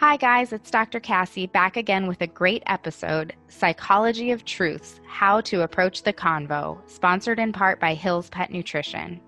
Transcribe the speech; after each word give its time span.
Hi, 0.00 0.16
guys, 0.16 0.54
it's 0.54 0.70
Dr. 0.70 0.98
Cassie 0.98 1.46
back 1.46 1.76
again 1.76 2.06
with 2.06 2.22
a 2.22 2.26
great 2.26 2.62
episode 2.64 3.34
Psychology 3.48 4.30
of 4.30 4.46
Truths 4.46 4.98
How 5.06 5.42
to 5.42 5.60
Approach 5.60 6.04
the 6.04 6.12
Convo, 6.14 6.80
sponsored 6.88 7.38
in 7.38 7.52
part 7.52 7.78
by 7.78 7.92
Hills 7.92 8.30
Pet 8.30 8.50
Nutrition. 8.50 9.20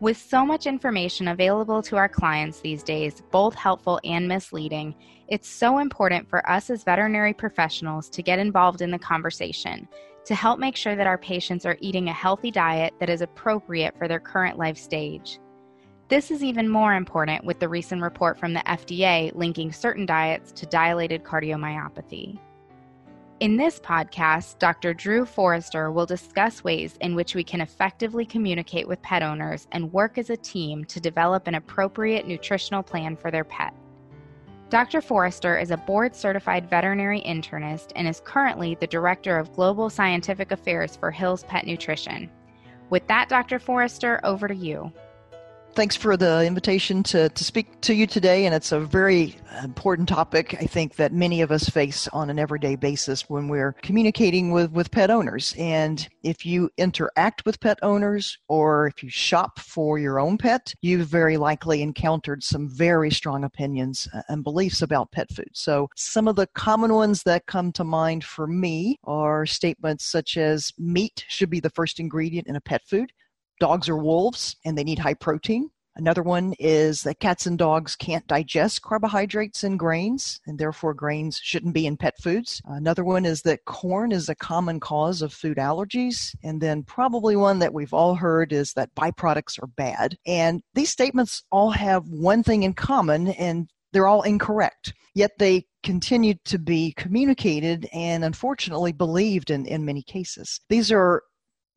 With 0.00 0.16
so 0.16 0.46
much 0.46 0.66
information 0.66 1.28
available 1.28 1.82
to 1.82 1.96
our 1.96 2.08
clients 2.08 2.60
these 2.60 2.82
days, 2.82 3.22
both 3.30 3.54
helpful 3.54 4.00
and 4.02 4.26
misleading, 4.26 4.94
it's 5.28 5.46
so 5.46 5.76
important 5.76 6.26
for 6.26 6.48
us 6.48 6.70
as 6.70 6.84
veterinary 6.84 7.34
professionals 7.34 8.08
to 8.08 8.22
get 8.22 8.38
involved 8.38 8.80
in 8.80 8.90
the 8.90 8.98
conversation 8.98 9.86
to 10.24 10.34
help 10.34 10.58
make 10.58 10.74
sure 10.74 10.96
that 10.96 11.06
our 11.06 11.18
patients 11.18 11.66
are 11.66 11.76
eating 11.80 12.08
a 12.08 12.14
healthy 12.14 12.50
diet 12.50 12.94
that 12.98 13.10
is 13.10 13.20
appropriate 13.20 13.94
for 13.98 14.08
their 14.08 14.20
current 14.20 14.56
life 14.56 14.78
stage. 14.78 15.38
This 16.12 16.30
is 16.30 16.44
even 16.44 16.68
more 16.68 16.92
important 16.92 17.42
with 17.42 17.58
the 17.58 17.70
recent 17.70 18.02
report 18.02 18.38
from 18.38 18.52
the 18.52 18.60
FDA 18.66 19.34
linking 19.34 19.72
certain 19.72 20.04
diets 20.04 20.52
to 20.52 20.66
dilated 20.66 21.24
cardiomyopathy. 21.24 22.38
In 23.40 23.56
this 23.56 23.80
podcast, 23.80 24.58
Dr. 24.58 24.92
Dru 24.92 25.24
Forrester 25.24 25.90
will 25.90 26.04
discuss 26.04 26.62
ways 26.62 26.98
in 27.00 27.14
which 27.14 27.34
we 27.34 27.42
can 27.42 27.62
effectively 27.62 28.26
communicate 28.26 28.86
with 28.86 29.00
pet 29.00 29.22
owners 29.22 29.66
and 29.72 29.90
work 29.90 30.18
as 30.18 30.28
a 30.28 30.36
team 30.36 30.84
to 30.84 31.00
develop 31.00 31.46
an 31.46 31.54
appropriate 31.54 32.28
nutritional 32.28 32.82
plan 32.82 33.16
for 33.16 33.30
their 33.30 33.44
pet. 33.44 33.72
Dr. 34.68 35.00
Forrester 35.00 35.56
is 35.56 35.70
a 35.70 35.78
board 35.78 36.14
certified 36.14 36.68
veterinary 36.68 37.22
internist 37.22 37.90
and 37.96 38.06
is 38.06 38.20
currently 38.22 38.74
the 38.74 38.86
Director 38.86 39.38
of 39.38 39.54
Global 39.54 39.88
Scientific 39.88 40.52
Affairs 40.52 40.94
for 40.94 41.10
Hills 41.10 41.44
Pet 41.44 41.66
Nutrition. 41.66 42.30
With 42.90 43.06
that, 43.06 43.30
Dr. 43.30 43.58
Forrester, 43.58 44.20
over 44.24 44.46
to 44.46 44.54
you 44.54 44.92
thanks 45.74 45.96
for 45.96 46.16
the 46.16 46.44
invitation 46.44 47.02
to, 47.02 47.28
to 47.30 47.44
speak 47.44 47.80
to 47.80 47.94
you 47.94 48.06
today. 48.06 48.44
And 48.44 48.54
it's 48.54 48.72
a 48.72 48.80
very 48.80 49.36
important 49.62 50.08
topic, 50.08 50.56
I 50.60 50.66
think, 50.66 50.96
that 50.96 51.12
many 51.12 51.40
of 51.40 51.50
us 51.50 51.68
face 51.68 52.08
on 52.08 52.30
an 52.30 52.38
everyday 52.38 52.76
basis 52.76 53.28
when 53.28 53.48
we're 53.48 53.72
communicating 53.82 54.50
with, 54.50 54.70
with 54.72 54.90
pet 54.90 55.10
owners. 55.10 55.54
And 55.58 56.06
if 56.22 56.44
you 56.44 56.70
interact 56.76 57.46
with 57.46 57.60
pet 57.60 57.78
owners 57.82 58.38
or 58.48 58.86
if 58.86 59.02
you 59.02 59.08
shop 59.08 59.58
for 59.58 59.98
your 59.98 60.20
own 60.20 60.36
pet, 60.36 60.74
you've 60.82 61.08
very 61.08 61.36
likely 61.36 61.82
encountered 61.82 62.42
some 62.42 62.68
very 62.68 63.10
strong 63.10 63.44
opinions 63.44 64.08
and 64.28 64.44
beliefs 64.44 64.82
about 64.82 65.12
pet 65.12 65.30
food. 65.32 65.50
So 65.52 65.88
some 65.96 66.28
of 66.28 66.36
the 66.36 66.48
common 66.48 66.92
ones 66.92 67.22
that 67.22 67.46
come 67.46 67.72
to 67.72 67.84
mind 67.84 68.24
for 68.24 68.46
me 68.46 68.98
are 69.04 69.46
statements 69.46 70.04
such 70.04 70.36
as 70.36 70.72
meat 70.78 71.24
should 71.28 71.50
be 71.50 71.60
the 71.60 71.70
first 71.70 71.98
ingredient 71.98 72.46
in 72.46 72.56
a 72.56 72.60
pet 72.60 72.82
food 72.86 73.12
dogs 73.60 73.88
are 73.88 73.96
wolves 73.96 74.56
and 74.64 74.76
they 74.76 74.84
need 74.84 74.98
high 74.98 75.14
protein. 75.14 75.70
Another 75.94 76.22
one 76.22 76.54
is 76.58 77.02
that 77.02 77.20
cats 77.20 77.44
and 77.44 77.58
dogs 77.58 77.96
can't 77.96 78.26
digest 78.26 78.80
carbohydrates 78.80 79.62
and 79.62 79.78
grains, 79.78 80.40
and 80.46 80.58
therefore 80.58 80.94
grains 80.94 81.38
shouldn't 81.42 81.74
be 81.74 81.86
in 81.86 81.98
pet 81.98 82.14
foods. 82.18 82.62
Another 82.64 83.04
one 83.04 83.26
is 83.26 83.42
that 83.42 83.66
corn 83.66 84.10
is 84.10 84.28
a 84.28 84.34
common 84.34 84.80
cause 84.80 85.20
of 85.20 85.34
food 85.34 85.58
allergies. 85.58 86.34
And 86.42 86.62
then, 86.62 86.82
probably 86.82 87.36
one 87.36 87.58
that 87.58 87.74
we've 87.74 87.92
all 87.92 88.14
heard 88.14 88.52
is 88.54 88.72
that 88.72 88.94
byproducts 88.94 89.62
are 89.62 89.66
bad. 89.66 90.16
And 90.26 90.62
these 90.74 90.90
statements 90.90 91.42
all 91.52 91.70
have 91.70 92.08
one 92.08 92.42
thing 92.42 92.62
in 92.62 92.72
common, 92.72 93.28
and 93.28 93.68
they're 93.92 94.08
all 94.08 94.22
incorrect. 94.22 94.94
Yet 95.14 95.32
they 95.38 95.66
continue 95.82 96.34
to 96.46 96.58
be 96.58 96.94
communicated 96.96 97.86
and 97.92 98.24
unfortunately 98.24 98.92
believed 98.92 99.50
in, 99.50 99.66
in 99.66 99.84
many 99.84 100.02
cases. 100.02 100.60
These 100.70 100.90
are 100.90 101.22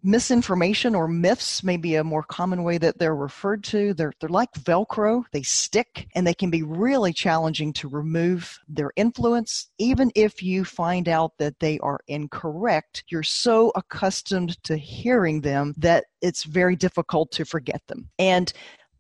misinformation 0.06 0.96
or 0.96 1.08
myths 1.08 1.64
may 1.64 1.78
be 1.78 1.96
a 1.96 2.04
more 2.04 2.24
common 2.24 2.64
way 2.64 2.78
that 2.78 3.00
they're 3.00 3.16
referred 3.16 3.64
to. 3.66 3.94
They're, 3.94 4.14
they're 4.20 4.30
like 4.30 4.52
Velcro, 4.54 5.24
they 5.32 5.42
stick, 5.42 6.08
and 6.16 6.26
they 6.26 6.34
can 6.34 6.50
be 6.50 6.64
really 6.64 7.12
challenging 7.12 7.74
to 7.74 7.90
remove 7.90 8.60
their 8.68 8.92
influence. 8.96 9.68
Even 9.80 10.12
if 10.16 10.44
you 10.44 10.64
find 10.64 11.10
out 11.10 11.32
that 11.40 11.60
they 11.60 11.80
are 11.80 12.00
incorrect, 12.08 13.04
you're 13.10 13.24
so 13.24 13.72
accustomed 13.76 14.62
to 14.64 14.78
hearing 14.78 15.42
them 15.42 15.74
that 15.78 16.06
it's 16.22 16.44
very 16.44 16.76
difficult 16.76 17.32
to 17.32 17.46
forget 17.46 17.82
them. 17.88 18.10
And 18.20 18.54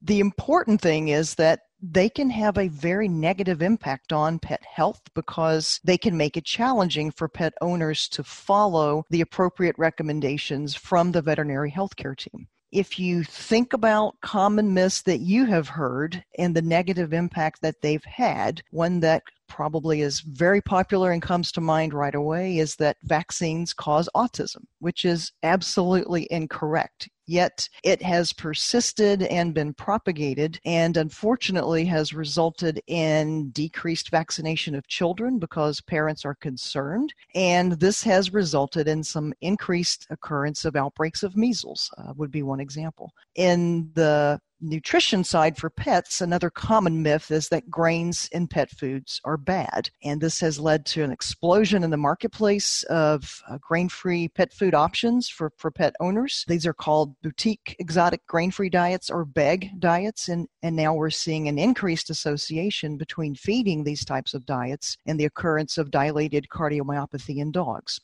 the 0.05 0.19
important 0.19 0.81
thing 0.81 1.07
is 1.07 1.35
that 1.35 1.61
they 1.81 2.09
can 2.09 2.29
have 2.29 2.57
a 2.57 2.67
very 2.67 3.07
negative 3.07 3.61
impact 3.61 4.13
on 4.13 4.39
pet 4.39 4.63
health 4.63 5.01
because 5.13 5.79
they 5.83 5.97
can 5.97 6.15
make 6.15 6.37
it 6.37 6.45
challenging 6.45 7.11
for 7.11 7.27
pet 7.27 7.53
owners 7.61 8.07
to 8.09 8.23
follow 8.23 9.03
the 9.09 9.21
appropriate 9.21 9.75
recommendations 9.77 10.75
from 10.75 11.11
the 11.11 11.21
veterinary 11.21 11.71
healthcare 11.71 12.17
team. 12.17 12.47
If 12.71 12.99
you 12.99 13.23
think 13.23 13.73
about 13.73 14.19
common 14.21 14.73
myths 14.73 15.01
that 15.03 15.19
you 15.19 15.45
have 15.45 15.69
heard 15.69 16.23
and 16.37 16.55
the 16.55 16.61
negative 16.61 17.13
impact 17.13 17.61
that 17.61 17.81
they've 17.81 18.03
had, 18.03 18.61
one 18.71 18.99
that 18.99 19.23
probably 19.47 20.01
is 20.01 20.19
very 20.21 20.61
popular 20.61 21.11
and 21.11 21.21
comes 21.21 21.51
to 21.53 21.61
mind 21.61 21.93
right 21.93 22.15
away 22.15 22.57
is 22.57 22.75
that 22.77 22.97
vaccines 23.03 23.73
cause 23.73 24.09
autism, 24.15 24.63
which 24.79 25.05
is 25.05 25.31
absolutely 25.43 26.27
incorrect. 26.31 27.09
Yet 27.27 27.67
it 27.83 28.01
has 28.03 28.33
persisted 28.33 29.23
and 29.23 29.53
been 29.53 29.73
propagated, 29.73 30.59
and 30.63 30.95
unfortunately 30.95 31.83
has 31.85 32.13
resulted 32.13 32.79
in 32.85 33.49
decreased 33.49 34.11
vaccination 34.11 34.75
of 34.75 34.87
children 34.87 35.39
because 35.39 35.81
parents 35.81 36.23
are 36.23 36.35
concerned. 36.35 37.13
And 37.33 37.73
this 37.73 38.03
has 38.03 38.31
resulted 38.31 38.87
in 38.87 39.03
some 39.03 39.33
increased 39.41 40.05
occurrence 40.11 40.65
of 40.65 40.75
outbreaks 40.75 41.23
of 41.23 41.35
measles, 41.35 41.89
uh, 41.97 42.13
would 42.15 42.29
be 42.31 42.43
one 42.43 42.59
example. 42.59 43.11
In 43.35 43.89
the 43.95 44.39
nutrition 44.69 45.23
side 45.23 45.57
for 45.57 45.69
pets, 45.69 46.21
another 46.21 46.49
common 46.49 47.01
myth 47.01 47.31
is 47.31 47.49
that 47.49 47.69
grains 47.69 48.27
in 48.31 48.47
pet 48.47 48.69
foods 48.69 49.21
are 49.23 49.37
bad. 49.37 49.89
And 50.03 50.19
this 50.19 50.39
has 50.41 50.59
led 50.59 50.85
to 50.87 51.03
an 51.03 51.11
explosion 51.11 51.83
in 51.83 51.89
the 51.89 51.97
marketplace 51.97 52.83
of 52.83 53.41
uh, 53.49 53.57
grain 53.59 53.89
free 53.89 54.27
pet 54.27 54.53
food 54.53 54.73
options 54.73 55.29
for, 55.29 55.51
for 55.57 55.71
pet 55.71 55.95
owners. 55.99 56.45
These 56.47 56.65
are 56.65 56.73
called 56.73 57.15
boutique 57.21 57.75
exotic 57.79 58.25
grain 58.27 58.51
free 58.51 58.69
diets 58.69 59.09
or 59.09 59.25
BEG 59.25 59.79
diets. 59.79 60.27
And, 60.27 60.47
and 60.63 60.75
now 60.75 60.93
we're 60.93 61.09
seeing 61.09 61.47
an 61.47 61.57
increased 61.57 62.09
association 62.09 62.97
between 62.97 63.35
feeding 63.35 63.83
these 63.83 64.05
types 64.05 64.33
of 64.33 64.45
diets 64.45 64.97
and 65.05 65.19
the 65.19 65.25
occurrence 65.25 65.77
of 65.77 65.91
dilated 65.91 66.47
cardiomyopathy 66.51 67.37
in 67.37 67.51
dogs. 67.51 67.99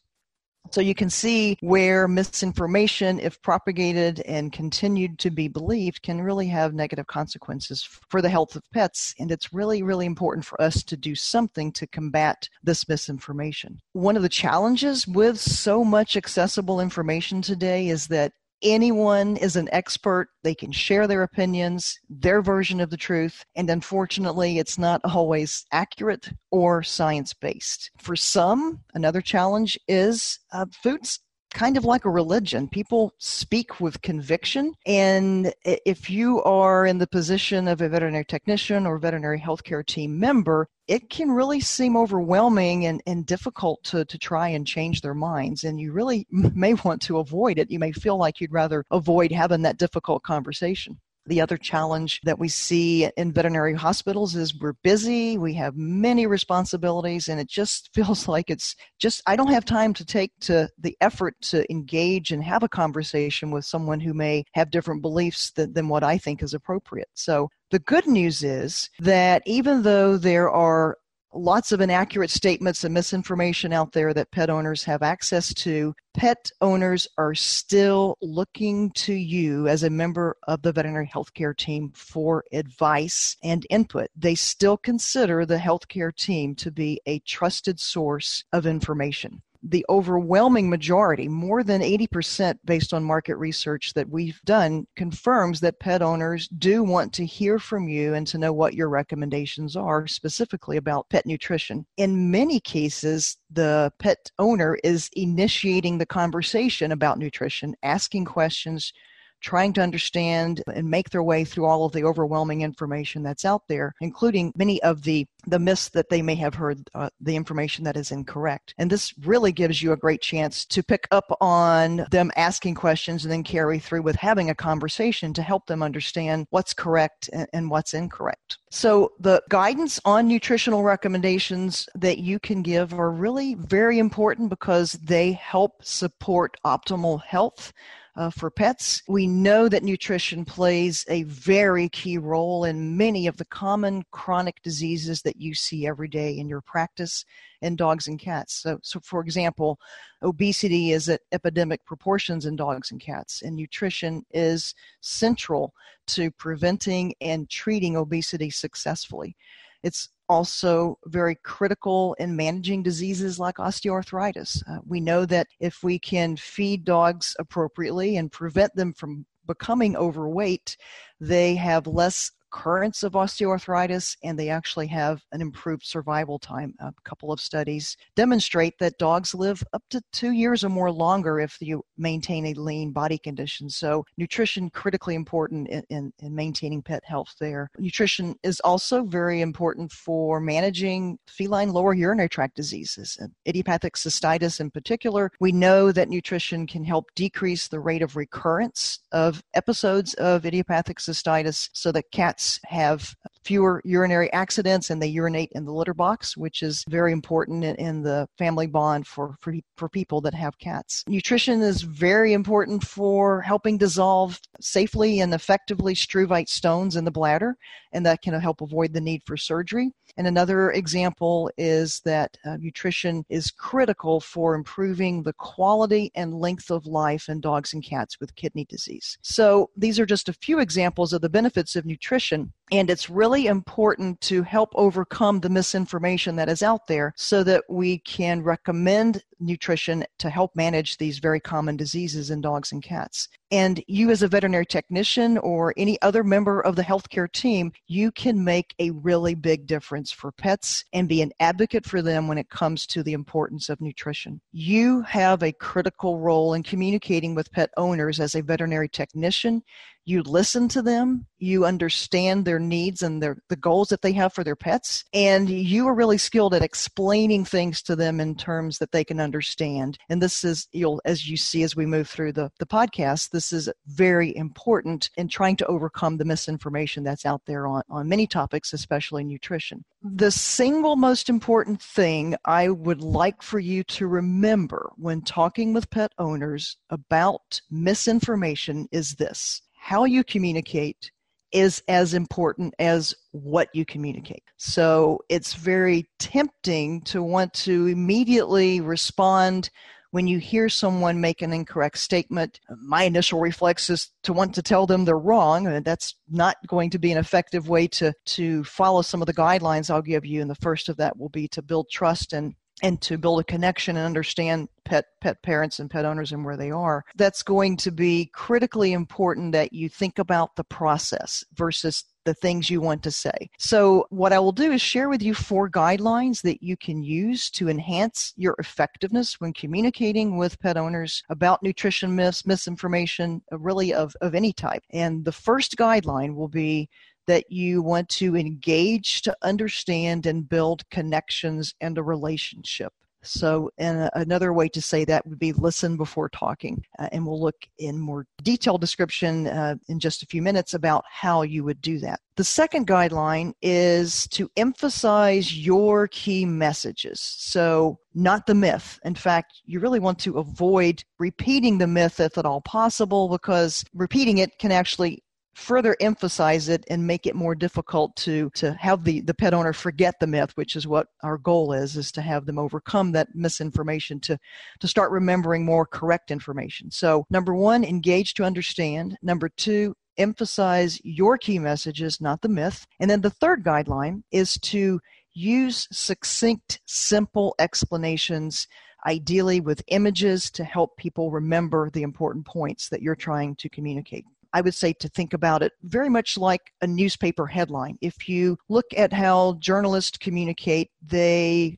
So 0.69 0.79
you 0.79 0.95
can 0.95 1.09
see 1.09 1.57
where 1.61 2.07
misinformation, 2.07 3.19
if 3.19 3.41
propagated 3.41 4.21
and 4.21 4.53
continued 4.53 5.19
to 5.19 5.29
be 5.29 5.47
believed, 5.47 6.01
can 6.01 6.21
really 6.21 6.47
have 6.47 6.73
negative 6.73 7.07
consequences 7.07 7.83
for 8.09 8.21
the 8.21 8.29
health 8.29 8.55
of 8.55 8.63
pets. 8.71 9.13
And 9.19 9.31
it's 9.31 9.53
really, 9.53 9.83
really 9.83 10.05
important 10.05 10.45
for 10.45 10.61
us 10.61 10.83
to 10.83 10.95
do 10.95 11.13
something 11.13 11.73
to 11.73 11.87
combat 11.87 12.47
this 12.63 12.87
misinformation. 12.87 13.81
One 13.93 14.15
of 14.15 14.23
the 14.23 14.29
challenges 14.29 15.05
with 15.07 15.39
so 15.39 15.83
much 15.83 16.15
accessible 16.15 16.79
information 16.79 17.41
today 17.41 17.89
is 17.89 18.07
that 18.07 18.33
anyone 18.63 19.37
is 19.37 19.55
an 19.55 19.69
expert. 19.71 20.29
They 20.43 20.55
can 20.55 20.71
share 20.71 21.07
their 21.07 21.23
opinions, 21.23 21.99
their 22.09 22.41
version 22.41 22.79
of 22.79 22.89
the 22.89 22.97
truth, 22.97 23.43
and 23.55 23.69
unfortunately, 23.69 24.59
it's 24.59 24.77
not 24.77 25.01
always 25.03 25.65
accurate 25.71 26.29
or 26.51 26.83
science 26.83 27.33
based. 27.33 27.91
For 27.97 28.15
some, 28.15 28.81
another 28.93 29.21
challenge 29.21 29.79
is 29.87 30.39
uh, 30.51 30.65
food's 30.83 31.19
kind 31.53 31.77
of 31.77 31.85
like 31.85 32.05
a 32.05 32.09
religion. 32.09 32.67
People 32.67 33.13
speak 33.17 33.79
with 33.79 34.01
conviction. 34.01 34.73
And 34.85 35.53
if 35.63 36.09
you 36.09 36.41
are 36.43 36.85
in 36.85 36.97
the 36.97 37.07
position 37.07 37.67
of 37.67 37.81
a 37.81 37.89
veterinary 37.89 38.25
technician 38.25 38.85
or 38.85 38.97
veterinary 38.97 39.39
healthcare 39.39 39.85
team 39.85 40.19
member, 40.19 40.67
it 40.87 41.09
can 41.09 41.31
really 41.31 41.59
seem 41.59 41.95
overwhelming 41.95 42.85
and, 42.85 43.01
and 43.05 43.25
difficult 43.25 43.83
to, 43.85 44.03
to 44.05 44.17
try 44.17 44.49
and 44.49 44.67
change 44.67 45.01
their 45.01 45.13
minds. 45.13 45.63
And 45.63 45.79
you 45.79 45.93
really 45.93 46.25
may 46.31 46.73
want 46.73 47.01
to 47.03 47.19
avoid 47.19 47.59
it. 47.59 47.71
You 47.71 47.79
may 47.79 47.91
feel 47.91 48.17
like 48.17 48.41
you'd 48.41 48.51
rather 48.51 48.83
avoid 48.91 49.31
having 49.31 49.61
that 49.61 49.77
difficult 49.77 50.23
conversation. 50.23 50.99
The 51.27 51.41
other 51.41 51.57
challenge 51.57 52.19
that 52.23 52.39
we 52.39 52.47
see 52.47 53.09
in 53.17 53.31
veterinary 53.31 53.73
hospitals 53.73 54.35
is 54.35 54.57
we're 54.57 54.73
busy, 54.83 55.37
we 55.37 55.53
have 55.55 55.75
many 55.75 56.25
responsibilities, 56.25 57.27
and 57.27 57.39
it 57.39 57.47
just 57.47 57.89
feels 57.95 58.27
like 58.27 58.49
it's 58.49 58.75
just, 58.99 59.21
I 59.27 59.35
don't 59.35 59.51
have 59.51 59.65
time 59.65 59.93
to 59.95 60.05
take 60.05 60.31
to 60.41 60.69
the 60.79 60.97
effort 61.01 61.35
to 61.41 61.69
engage 61.71 62.31
and 62.31 62.43
have 62.43 62.63
a 62.63 62.69
conversation 62.69 63.51
with 63.51 63.65
someone 63.65 63.99
who 63.99 64.13
may 64.13 64.43
have 64.53 64.71
different 64.71 65.01
beliefs 65.01 65.51
than, 65.51 65.73
than 65.73 65.87
what 65.87 66.03
I 66.03 66.17
think 66.17 66.41
is 66.41 66.53
appropriate. 66.53 67.09
So 67.13 67.49
the 67.71 67.79
good 67.79 68.07
news 68.07 68.43
is 68.43 68.89
that 68.99 69.43
even 69.45 69.83
though 69.83 70.17
there 70.17 70.49
are 70.49 70.97
lots 71.33 71.71
of 71.71 71.81
inaccurate 71.81 72.29
statements 72.29 72.83
and 72.83 72.93
misinformation 72.93 73.73
out 73.73 73.91
there 73.91 74.13
that 74.13 74.31
pet 74.31 74.49
owners 74.49 74.83
have 74.83 75.01
access 75.01 75.53
to. 75.53 75.93
Pet 76.13 76.51
owners 76.61 77.07
are 77.17 77.33
still 77.33 78.17
looking 78.21 78.91
to 78.91 79.13
you 79.13 79.67
as 79.67 79.83
a 79.83 79.89
member 79.89 80.35
of 80.47 80.61
the 80.61 80.71
veterinary 80.71 81.07
healthcare 81.07 81.55
team 81.55 81.91
for 81.95 82.43
advice 82.51 83.37
and 83.43 83.65
input. 83.69 84.09
They 84.15 84.35
still 84.35 84.77
consider 84.77 85.45
the 85.45 85.57
healthcare 85.57 86.15
team 86.15 86.55
to 86.55 86.71
be 86.71 87.01
a 87.05 87.19
trusted 87.19 87.79
source 87.79 88.43
of 88.51 88.65
information. 88.65 89.41
The 89.63 89.85
overwhelming 89.89 90.69
majority, 90.69 91.27
more 91.27 91.63
than 91.63 91.81
80% 91.81 92.57
based 92.65 92.93
on 92.93 93.03
market 93.03 93.35
research 93.35 93.93
that 93.93 94.09
we've 94.09 94.41
done, 94.43 94.87
confirms 94.95 95.59
that 95.59 95.79
pet 95.79 96.01
owners 96.01 96.47
do 96.47 96.83
want 96.83 97.13
to 97.13 97.25
hear 97.25 97.59
from 97.59 97.87
you 97.87 98.13
and 98.13 98.25
to 98.27 98.37
know 98.37 98.53
what 98.53 98.73
your 98.73 98.89
recommendations 98.89 99.75
are 99.75 100.07
specifically 100.07 100.77
about 100.77 101.09
pet 101.09 101.25
nutrition. 101.25 101.85
In 101.97 102.31
many 102.31 102.59
cases, 102.59 103.37
the 103.51 103.91
pet 103.99 104.31
owner 104.39 104.77
is 104.83 105.09
initiating 105.13 105.97
the 105.97 106.05
conversation 106.05 106.91
about 106.91 107.19
nutrition, 107.19 107.75
asking 107.83 108.25
questions, 108.25 108.93
trying 109.41 109.73
to 109.73 109.81
understand 109.81 110.63
and 110.73 110.89
make 110.89 111.09
their 111.09 111.23
way 111.23 111.43
through 111.43 111.65
all 111.65 111.85
of 111.85 111.91
the 111.91 112.03
overwhelming 112.03 112.61
information 112.61 113.23
that's 113.23 113.45
out 113.45 113.67
there, 113.67 113.93
including 114.01 114.53
many 114.55 114.81
of 114.83 115.03
the 115.03 115.25
the 115.47 115.59
myths 115.59 115.89
that 115.89 116.09
they 116.09 116.21
may 116.21 116.35
have 116.35 116.53
heard, 116.53 116.87
uh, 116.93 117.09
the 117.19 117.35
information 117.35 117.83
that 117.83 117.97
is 117.97 118.11
incorrect. 118.11 118.73
And 118.77 118.91
this 118.91 119.13
really 119.25 119.51
gives 119.51 119.81
you 119.81 119.91
a 119.91 119.97
great 119.97 120.21
chance 120.21 120.65
to 120.65 120.83
pick 120.83 121.07
up 121.09 121.35
on 121.41 122.05
them 122.11 122.31
asking 122.35 122.75
questions 122.75 123.25
and 123.25 123.31
then 123.31 123.43
carry 123.43 123.79
through 123.79 124.03
with 124.03 124.15
having 124.15 124.49
a 124.49 124.55
conversation 124.55 125.33
to 125.33 125.41
help 125.41 125.65
them 125.65 125.81
understand 125.81 126.45
what's 126.51 126.73
correct 126.73 127.29
and, 127.33 127.47
and 127.53 127.69
what's 127.69 127.93
incorrect. 127.93 128.59
So, 128.69 129.13
the 129.19 129.41
guidance 129.49 129.99
on 130.05 130.27
nutritional 130.27 130.83
recommendations 130.83 131.89
that 131.95 132.19
you 132.19 132.39
can 132.39 132.61
give 132.61 132.93
are 132.93 133.11
really 133.11 133.55
very 133.55 133.99
important 133.99 134.49
because 134.49 134.93
they 134.93 135.33
help 135.33 135.83
support 135.83 136.57
optimal 136.65 137.21
health 137.23 137.73
uh, 138.15 138.29
for 138.29 138.51
pets. 138.51 139.01
We 139.07 139.27
know 139.27 139.69
that 139.69 139.83
nutrition 139.83 140.43
plays 140.43 141.05
a 141.07 141.23
very 141.23 141.87
key 141.89 142.17
role 142.17 142.65
in 142.65 142.97
many 142.97 143.27
of 143.27 143.37
the 143.37 143.45
common 143.45 144.03
chronic 144.11 144.61
diseases 144.61 145.21
that 145.21 145.37
you 145.37 145.53
see 145.53 145.87
every 145.87 146.07
day 146.07 146.37
in 146.37 146.49
your 146.49 146.61
practice 146.61 147.23
in 147.61 147.75
dogs 147.75 148.07
and 148.07 148.19
cats. 148.19 148.61
So, 148.61 148.79
so 148.83 148.99
for 148.99 149.21
example, 149.21 149.79
obesity 150.23 150.91
is 150.91 151.07
at 151.07 151.21
epidemic 151.31 151.85
proportions 151.85 152.45
in 152.45 152.55
dogs 152.55 152.91
and 152.91 152.99
cats, 152.99 153.43
and 153.43 153.55
nutrition 153.55 154.25
is 154.31 154.75
central 154.99 155.73
to 156.07 156.31
preventing 156.31 157.13
and 157.21 157.49
treating 157.49 157.95
obesity 157.95 158.49
successfully. 158.49 159.35
It's 159.83 160.09
also 160.31 160.97
very 161.07 161.35
critical 161.43 162.15
in 162.17 162.37
managing 162.37 162.81
diseases 162.81 163.37
like 163.37 163.55
osteoarthritis. 163.55 164.63
Uh, 164.69 164.79
we 164.87 165.01
know 165.01 165.25
that 165.25 165.47
if 165.59 165.83
we 165.83 165.99
can 165.99 166.37
feed 166.37 166.85
dogs 166.85 167.35
appropriately 167.37 168.15
and 168.15 168.31
prevent 168.31 168.73
them 168.73 168.93
from 168.93 169.25
becoming 169.45 169.97
overweight, 169.97 170.77
they 171.19 171.55
have 171.55 171.85
less 171.85 172.31
occurrence 172.51 173.03
of 173.03 173.13
osteoarthritis 173.13 174.17
and 174.23 174.37
they 174.37 174.49
actually 174.49 174.87
have 174.87 175.23
an 175.31 175.41
improved 175.41 175.85
survival 175.85 176.37
time. 176.37 176.73
A 176.79 176.93
couple 177.03 177.31
of 177.31 177.39
studies 177.39 177.95
demonstrate 178.15 178.77
that 178.79 178.97
dogs 178.97 179.33
live 179.33 179.63
up 179.73 179.83
to 179.89 180.01
two 180.11 180.31
years 180.31 180.63
or 180.63 180.69
more 180.69 180.91
longer 180.91 181.39
if 181.39 181.57
you 181.61 181.83
maintain 181.97 182.47
a 182.47 182.53
lean 182.53 182.91
body 182.91 183.17
condition. 183.17 183.69
So, 183.69 184.05
nutrition 184.17 184.69
critically 184.69 185.15
important 185.15 185.69
in, 185.69 185.83
in, 185.89 186.13
in 186.19 186.35
maintaining 186.35 186.81
pet 186.81 187.03
health 187.05 187.35
there. 187.39 187.69
Nutrition 187.77 188.35
is 188.43 188.59
also 188.61 189.03
very 189.03 189.41
important 189.41 189.91
for 189.91 190.39
managing 190.39 191.17
feline 191.27 191.71
lower 191.71 191.93
urinary 191.93 192.29
tract 192.29 192.55
diseases, 192.55 193.17
and 193.19 193.31
idiopathic 193.47 193.95
cystitis 193.95 194.59
in 194.59 194.71
particular. 194.71 195.31
We 195.39 195.51
know 195.51 195.91
that 195.91 196.09
nutrition 196.09 196.67
can 196.67 196.83
help 196.83 197.13
decrease 197.15 197.67
the 197.67 197.79
rate 197.79 198.01
of 198.01 198.15
recurrence 198.15 198.99
of 199.11 199.41
episodes 199.53 200.13
of 200.15 200.45
idiopathic 200.45 200.97
cystitis 200.97 201.69
so 201.73 201.91
that 201.91 202.11
cats 202.11 202.40
have 202.65 203.15
fewer 203.43 203.81
urinary 203.83 204.31
accidents 204.33 204.89
and 204.89 205.01
they 205.01 205.07
urinate 205.07 205.51
in 205.53 205.65
the 205.65 205.73
litter 205.73 205.93
box, 205.93 206.37
which 206.37 206.61
is 206.61 206.83
very 206.89 207.11
important 207.11 207.63
in, 207.63 207.75
in 207.75 208.01
the 208.01 208.27
family 208.37 208.67
bond 208.67 209.07
for, 209.07 209.35
for, 209.41 209.53
for 209.77 209.89
people 209.89 210.21
that 210.21 210.33
have 210.33 210.57
cats. 210.59 211.03
Nutrition 211.07 211.61
is 211.61 211.81
very 211.81 212.33
important 212.33 212.83
for 212.83 213.41
helping 213.41 213.77
dissolve 213.77 214.39
safely 214.59 215.21
and 215.21 215.33
effectively 215.33 215.95
struvite 215.95 216.49
stones 216.49 216.95
in 216.95 217.05
the 217.05 217.11
bladder, 217.11 217.55
and 217.93 218.05
that 218.05 218.21
can 218.21 218.33
help 218.39 218.61
avoid 218.61 218.93
the 218.93 219.01
need 219.01 219.21
for 219.25 219.37
surgery. 219.37 219.91
And 220.17 220.27
another 220.27 220.71
example 220.71 221.49
is 221.57 222.01
that 222.03 222.35
uh, 222.45 222.57
nutrition 222.57 223.23
is 223.29 223.49
critical 223.49 224.19
for 224.19 224.55
improving 224.55 225.23
the 225.23 225.31
quality 225.33 226.11
and 226.15 226.33
length 226.33 226.69
of 226.69 226.85
life 226.85 227.29
in 227.29 227.39
dogs 227.39 227.73
and 227.73 227.81
cats 227.81 228.19
with 228.19 228.35
kidney 228.35 228.65
disease. 228.65 229.17
So 229.21 229.69
these 229.77 230.01
are 230.01 230.05
just 230.05 230.27
a 230.27 230.33
few 230.33 230.59
examples 230.59 231.13
of 231.13 231.21
the 231.21 231.29
benefits 231.29 231.77
of 231.77 231.85
nutrition. 231.85 232.51
And 232.73 232.89
it's 232.89 233.09
really 233.09 233.30
important 233.39 234.19
to 234.21 234.43
help 234.43 234.71
overcome 234.75 235.39
the 235.39 235.49
misinformation 235.49 236.35
that 236.35 236.49
is 236.49 236.63
out 236.63 236.87
there 236.87 237.13
so 237.15 237.43
that 237.43 237.63
we 237.69 237.99
can 237.99 238.41
recommend 238.43 239.23
nutrition 239.39 240.05
to 240.19 240.29
help 240.29 240.55
manage 240.55 240.97
these 240.97 241.19
very 241.19 241.39
common 241.39 241.75
diseases 241.77 242.29
in 242.29 242.41
dogs 242.41 242.71
and 242.71 242.83
cats. 242.83 243.29
And 243.51 243.83
you, 243.87 244.09
as 244.11 244.23
a 244.23 244.27
veterinary 244.29 244.65
technician 244.65 245.37
or 245.37 245.73
any 245.75 246.01
other 246.01 246.23
member 246.23 246.61
of 246.61 246.77
the 246.77 246.83
healthcare 246.83 247.31
team, 247.31 247.73
you 247.87 248.11
can 248.11 248.43
make 248.43 248.73
a 248.79 248.91
really 248.91 249.35
big 249.35 249.67
difference 249.67 250.11
for 250.11 250.31
pets 250.31 250.85
and 250.93 251.09
be 251.09 251.21
an 251.21 251.33
advocate 251.39 251.85
for 251.85 252.01
them 252.01 252.27
when 252.27 252.37
it 252.37 252.49
comes 252.49 252.85
to 252.87 253.03
the 253.03 253.13
importance 253.13 253.67
of 253.67 253.81
nutrition. 253.81 254.39
You 254.53 255.01
have 255.01 255.43
a 255.43 255.51
critical 255.51 256.19
role 256.19 256.53
in 256.53 256.63
communicating 256.63 257.35
with 257.35 257.51
pet 257.51 257.69
owners 257.75 258.19
as 258.19 258.35
a 258.35 258.41
veterinary 258.41 258.87
technician 258.87 259.63
you 260.05 260.23
listen 260.23 260.67
to 260.69 260.81
them, 260.81 261.27
you 261.37 261.65
understand 261.65 262.43
their 262.43 262.59
needs 262.59 263.03
and 263.03 263.21
their 263.21 263.37
the 263.49 263.55
goals 263.55 263.89
that 263.89 264.01
they 264.01 264.11
have 264.13 264.33
for 264.33 264.43
their 264.43 264.55
pets, 264.55 265.03
and 265.13 265.49
you 265.49 265.87
are 265.87 265.93
really 265.93 266.17
skilled 266.17 266.53
at 266.53 266.63
explaining 266.63 267.45
things 267.45 267.81
to 267.83 267.95
them 267.95 268.19
in 268.19 268.35
terms 268.35 268.79
that 268.79 268.91
they 268.91 269.03
can 269.03 269.19
understand. 269.19 269.97
And 270.09 270.21
this 270.21 270.43
is 270.43 270.67
you'll 270.71 271.01
as 271.05 271.29
you 271.29 271.37
see 271.37 271.63
as 271.63 271.75
we 271.75 271.85
move 271.85 272.09
through 272.09 272.33
the, 272.33 272.51
the 272.59 272.65
podcast, 272.65 273.29
this 273.41 273.53
is 273.53 273.73
very 273.87 274.35
important 274.35 275.09
in 275.17 275.27
trying 275.27 275.55
to 275.55 275.65
overcome 275.65 276.17
the 276.17 276.25
misinformation 276.25 277.03
that's 277.03 277.25
out 277.25 277.41
there 277.47 277.65
on, 277.65 277.81
on 277.89 278.07
many 278.07 278.27
topics, 278.27 278.71
especially 278.71 279.23
nutrition. 279.23 279.83
The 280.03 280.29
single 280.29 280.95
most 280.95 281.27
important 281.27 281.81
thing 281.81 282.35
I 282.45 282.69
would 282.69 283.01
like 283.01 283.41
for 283.41 283.57
you 283.57 283.83
to 283.85 284.05
remember 284.05 284.91
when 284.95 285.23
talking 285.23 285.73
with 285.73 285.89
pet 285.89 286.11
owners 286.19 286.77
about 286.91 287.59
misinformation 287.71 288.87
is 288.91 289.15
this 289.15 289.63
how 289.79 290.05
you 290.05 290.23
communicate 290.23 291.09
is 291.51 291.81
as 291.87 292.13
important 292.13 292.75
as 292.77 293.15
what 293.31 293.69
you 293.73 293.85
communicate. 293.85 294.43
So 294.57 295.19
it's 295.29 295.55
very 295.55 296.07
tempting 296.19 297.01
to 297.05 297.23
want 297.23 297.53
to 297.65 297.87
immediately 297.87 298.81
respond 298.81 299.71
when 300.11 300.27
you 300.27 300.37
hear 300.37 300.69
someone 300.69 301.19
make 301.19 301.41
an 301.41 301.53
incorrect 301.53 301.97
statement. 301.97 302.59
My 302.81 303.03
initial 303.03 303.39
reflex 303.39 303.89
is 303.89 304.09
to 304.23 304.33
want 304.33 304.55
to 304.55 304.61
tell 304.61 304.85
them 304.85 305.05
they're 305.05 305.17
wrong, 305.17 305.67
and 305.67 305.83
that's 305.83 306.15
not 306.29 306.57
going 306.67 306.89
to 306.91 306.99
be 306.99 307.11
an 307.11 307.17
effective 307.17 307.67
way 307.67 307.87
to, 307.87 308.13
to 308.25 308.63
follow 308.65 309.01
some 309.01 309.21
of 309.21 309.25
the 309.25 309.33
guidelines 309.33 309.89
I'll 309.89 310.01
give 310.01 310.25
you. 310.25 310.41
And 310.41 310.49
the 310.49 310.55
first 310.55 310.89
of 310.89 310.97
that 310.97 311.17
will 311.17 311.29
be 311.29 311.47
to 311.49 311.61
build 311.61 311.89
trust 311.89 312.33
and 312.33 312.53
and 312.81 313.01
to 313.01 313.17
build 313.17 313.39
a 313.39 313.43
connection 313.43 313.97
and 313.97 314.05
understand 314.05 314.67
pet 314.85 315.05
pet 315.21 315.41
parents 315.43 315.79
and 315.79 315.89
pet 315.89 316.05
owners 316.05 316.31
and 316.31 316.43
where 316.43 316.57
they 316.57 316.71
are 316.71 317.03
that's 317.15 317.43
going 317.43 317.77
to 317.77 317.91
be 317.91 318.29
critically 318.33 318.93
important 318.93 319.51
that 319.51 319.71
you 319.71 319.87
think 319.87 320.19
about 320.19 320.55
the 320.55 320.63
process 320.63 321.43
versus 321.53 322.05
the 322.23 322.33
things 322.35 322.69
you 322.69 322.81
want 322.81 323.01
to 323.03 323.11
say. 323.11 323.49
So, 323.57 324.05
what 324.09 324.33
I 324.33 324.39
will 324.39 324.51
do 324.51 324.71
is 324.71 324.81
share 324.81 325.09
with 325.09 325.21
you 325.21 325.33
four 325.33 325.69
guidelines 325.69 326.41
that 326.43 326.61
you 326.61 326.77
can 326.77 327.01
use 327.01 327.49
to 327.51 327.69
enhance 327.69 328.33
your 328.37 328.55
effectiveness 328.59 329.39
when 329.39 329.53
communicating 329.53 330.37
with 330.37 330.59
pet 330.59 330.77
owners 330.77 331.23
about 331.29 331.63
nutrition 331.63 332.15
myths, 332.15 332.45
misinformation, 332.45 333.41
really 333.51 333.93
of, 333.93 334.15
of 334.21 334.35
any 334.35 334.53
type. 334.53 334.83
And 334.91 335.25
the 335.25 335.31
first 335.31 335.75
guideline 335.77 336.35
will 336.35 336.47
be 336.47 336.89
that 337.31 337.49
you 337.49 337.81
want 337.81 338.09
to 338.09 338.35
engage 338.35 339.21
to 339.21 339.33
understand 339.41 340.25
and 340.25 340.49
build 340.49 340.83
connections 340.89 341.73
and 341.79 341.97
a 341.97 342.03
relationship. 342.03 342.91
So, 343.23 343.69
and 343.77 344.09
another 344.15 344.51
way 344.51 344.67
to 344.69 344.81
say 344.81 345.05
that 345.05 345.25
would 345.25 345.39
be 345.39 345.53
listen 345.53 345.95
before 345.95 346.27
talking. 346.27 346.83
Uh, 346.99 347.07
and 347.13 347.25
we'll 347.25 347.39
look 347.39 347.67
in 347.77 347.99
more 347.99 348.25
detailed 348.43 348.81
description 348.81 349.47
uh, 349.47 349.75
in 349.87 349.99
just 349.99 350.23
a 350.23 350.25
few 350.25 350.41
minutes 350.41 350.73
about 350.73 351.05
how 351.09 351.43
you 351.43 351.63
would 351.63 351.81
do 351.81 351.99
that. 351.99 352.19
The 352.35 352.43
second 352.43 352.87
guideline 352.87 353.53
is 353.61 354.27
to 354.29 354.49
emphasize 354.57 355.55
your 355.55 356.07
key 356.07 356.45
messages. 356.45 357.21
So, 357.21 357.99
not 358.13 358.45
the 358.45 358.55
myth. 358.55 358.99
In 359.05 359.15
fact, 359.15 359.61
you 359.63 359.79
really 359.79 359.99
want 359.99 360.19
to 360.19 360.39
avoid 360.39 361.03
repeating 361.17 361.77
the 361.77 361.87
myth 361.87 362.19
if 362.19 362.37
at 362.37 362.45
all 362.45 362.61
possible, 362.61 363.29
because 363.29 363.85
repeating 363.93 364.39
it 364.39 364.57
can 364.59 364.71
actually 364.71 365.23
further 365.53 365.95
emphasize 365.99 366.69
it 366.69 366.83
and 366.89 367.05
make 367.05 367.25
it 367.25 367.35
more 367.35 367.55
difficult 367.55 368.15
to 368.15 368.49
to 368.55 368.73
have 368.73 369.03
the 369.03 369.21
the 369.21 369.33
pet 369.33 369.53
owner 369.53 369.73
forget 369.73 370.15
the 370.19 370.27
myth 370.27 370.51
which 370.55 370.75
is 370.75 370.87
what 370.87 371.07
our 371.23 371.37
goal 371.37 371.73
is 371.73 371.97
is 371.97 372.11
to 372.11 372.21
have 372.21 372.45
them 372.45 372.57
overcome 372.57 373.11
that 373.11 373.27
misinformation 373.35 374.19
to 374.19 374.37
to 374.79 374.87
start 374.87 375.11
remembering 375.11 375.65
more 375.65 375.85
correct 375.85 376.31
information. 376.31 376.89
So 376.91 377.25
number 377.29 377.53
one 377.53 377.83
engage 377.83 378.33
to 378.35 378.43
understand. 378.43 379.17
Number 379.21 379.49
two 379.49 379.93
emphasize 380.17 380.99
your 381.03 381.37
key 381.37 381.59
messages 381.59 382.21
not 382.21 382.41
the 382.41 382.49
myth. 382.49 382.85
And 382.99 383.09
then 383.09 383.21
the 383.21 383.29
third 383.29 383.63
guideline 383.63 384.23
is 384.31 384.57
to 384.59 384.99
use 385.33 385.87
succinct 385.91 386.81
simple 386.85 387.55
explanations 387.59 388.67
ideally 389.05 389.59
with 389.59 389.83
images 389.87 390.51
to 390.51 390.63
help 390.63 390.97
people 390.97 391.31
remember 391.31 391.89
the 391.89 392.03
important 392.03 392.45
points 392.45 392.89
that 392.89 393.01
you're 393.01 393.15
trying 393.15 393.55
to 393.55 393.69
communicate. 393.69 394.25
I 394.53 394.61
would 394.61 394.75
say 394.75 394.93
to 394.93 395.09
think 395.09 395.33
about 395.33 395.63
it 395.63 395.73
very 395.83 396.09
much 396.09 396.37
like 396.37 396.71
a 396.81 396.87
newspaper 396.87 397.47
headline. 397.47 397.97
If 398.01 398.27
you 398.27 398.57
look 398.69 398.85
at 398.95 399.13
how 399.13 399.57
journalists 399.59 400.17
communicate, 400.17 400.89
they 401.01 401.77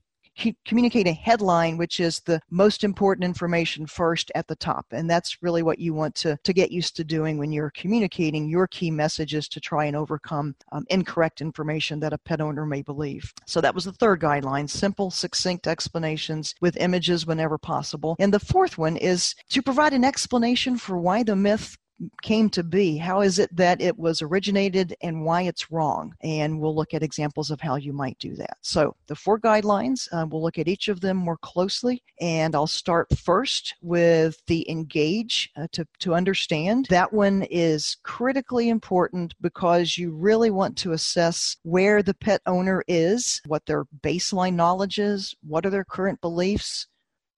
communicate 0.65 1.07
a 1.07 1.13
headline 1.13 1.77
which 1.77 1.99
is 1.99 2.19
the 2.21 2.39
most 2.49 2.83
important 2.83 3.23
information 3.23 3.85
first 3.85 4.31
at 4.33 4.47
the 4.47 4.55
top 4.55 4.85
and 4.91 5.07
that's 5.07 5.43
really 5.43 5.61
what 5.61 5.77
you 5.77 5.93
want 5.93 6.15
to, 6.15 6.37
to 6.43 6.53
get 6.53 6.71
used 6.71 6.95
to 6.95 7.03
doing 7.03 7.37
when 7.37 7.51
you're 7.51 7.71
communicating. 7.75 8.49
Your 8.49 8.67
key 8.67 8.89
messages 8.89 9.47
to 9.49 9.59
try 9.59 9.85
and 9.85 9.95
overcome 9.95 10.55
um, 10.71 10.85
incorrect 10.89 11.41
information 11.41 11.99
that 11.99 12.13
a 12.13 12.17
pet 12.17 12.41
owner 12.41 12.65
may 12.65 12.81
believe. 12.81 13.31
So 13.45 13.61
that 13.61 13.75
was 13.75 13.85
the 13.85 13.91
third 13.93 14.21
guideline 14.21 14.69
simple 14.69 15.11
succinct 15.11 15.67
explanations 15.67 16.55
with 16.61 16.77
images 16.77 17.27
whenever 17.27 17.57
possible. 17.57 18.15
And 18.19 18.33
the 18.33 18.39
fourth 18.39 18.77
one 18.77 18.97
is 18.97 19.35
to 19.49 19.61
provide 19.61 19.93
an 19.93 20.03
explanation 20.03 20.77
for 20.77 20.97
why 20.97 21.23
the 21.23 21.35
myth 21.35 21.77
came 22.21 22.49
to 22.51 22.63
be. 22.63 22.97
How 22.97 23.21
is 23.21 23.39
it 23.39 23.55
that 23.55 23.81
it 23.81 23.97
was 23.97 24.21
originated 24.21 24.95
and 25.01 25.23
why 25.23 25.43
it's 25.43 25.71
wrong? 25.71 26.13
And 26.21 26.59
we'll 26.59 26.75
look 26.75 26.93
at 26.93 27.03
examples 27.03 27.51
of 27.51 27.61
how 27.61 27.75
you 27.75 27.93
might 27.93 28.17
do 28.19 28.35
that. 28.35 28.57
So, 28.61 28.95
the 29.07 29.15
four 29.15 29.39
guidelines, 29.39 30.07
uh, 30.11 30.25
we'll 30.29 30.41
look 30.41 30.57
at 30.57 30.67
each 30.67 30.87
of 30.87 31.01
them 31.01 31.17
more 31.17 31.37
closely. 31.37 32.03
And 32.21 32.55
I'll 32.55 32.67
start 32.67 33.07
first 33.17 33.75
with 33.81 34.41
the 34.47 34.69
engage 34.69 35.51
uh, 35.57 35.67
to, 35.73 35.85
to 35.99 36.13
understand. 36.13 36.87
That 36.89 37.13
one 37.13 37.43
is 37.49 37.97
critically 38.03 38.69
important 38.69 39.33
because 39.41 39.97
you 39.97 40.11
really 40.11 40.51
want 40.51 40.77
to 40.79 40.93
assess 40.93 41.57
where 41.63 42.03
the 42.03 42.13
pet 42.13 42.41
owner 42.45 42.83
is, 42.87 43.41
what 43.47 43.65
their 43.65 43.85
baseline 44.01 44.55
knowledge 44.55 44.99
is, 44.99 45.35
what 45.41 45.65
are 45.65 45.69
their 45.69 45.83
current 45.83 46.21
beliefs, 46.21 46.87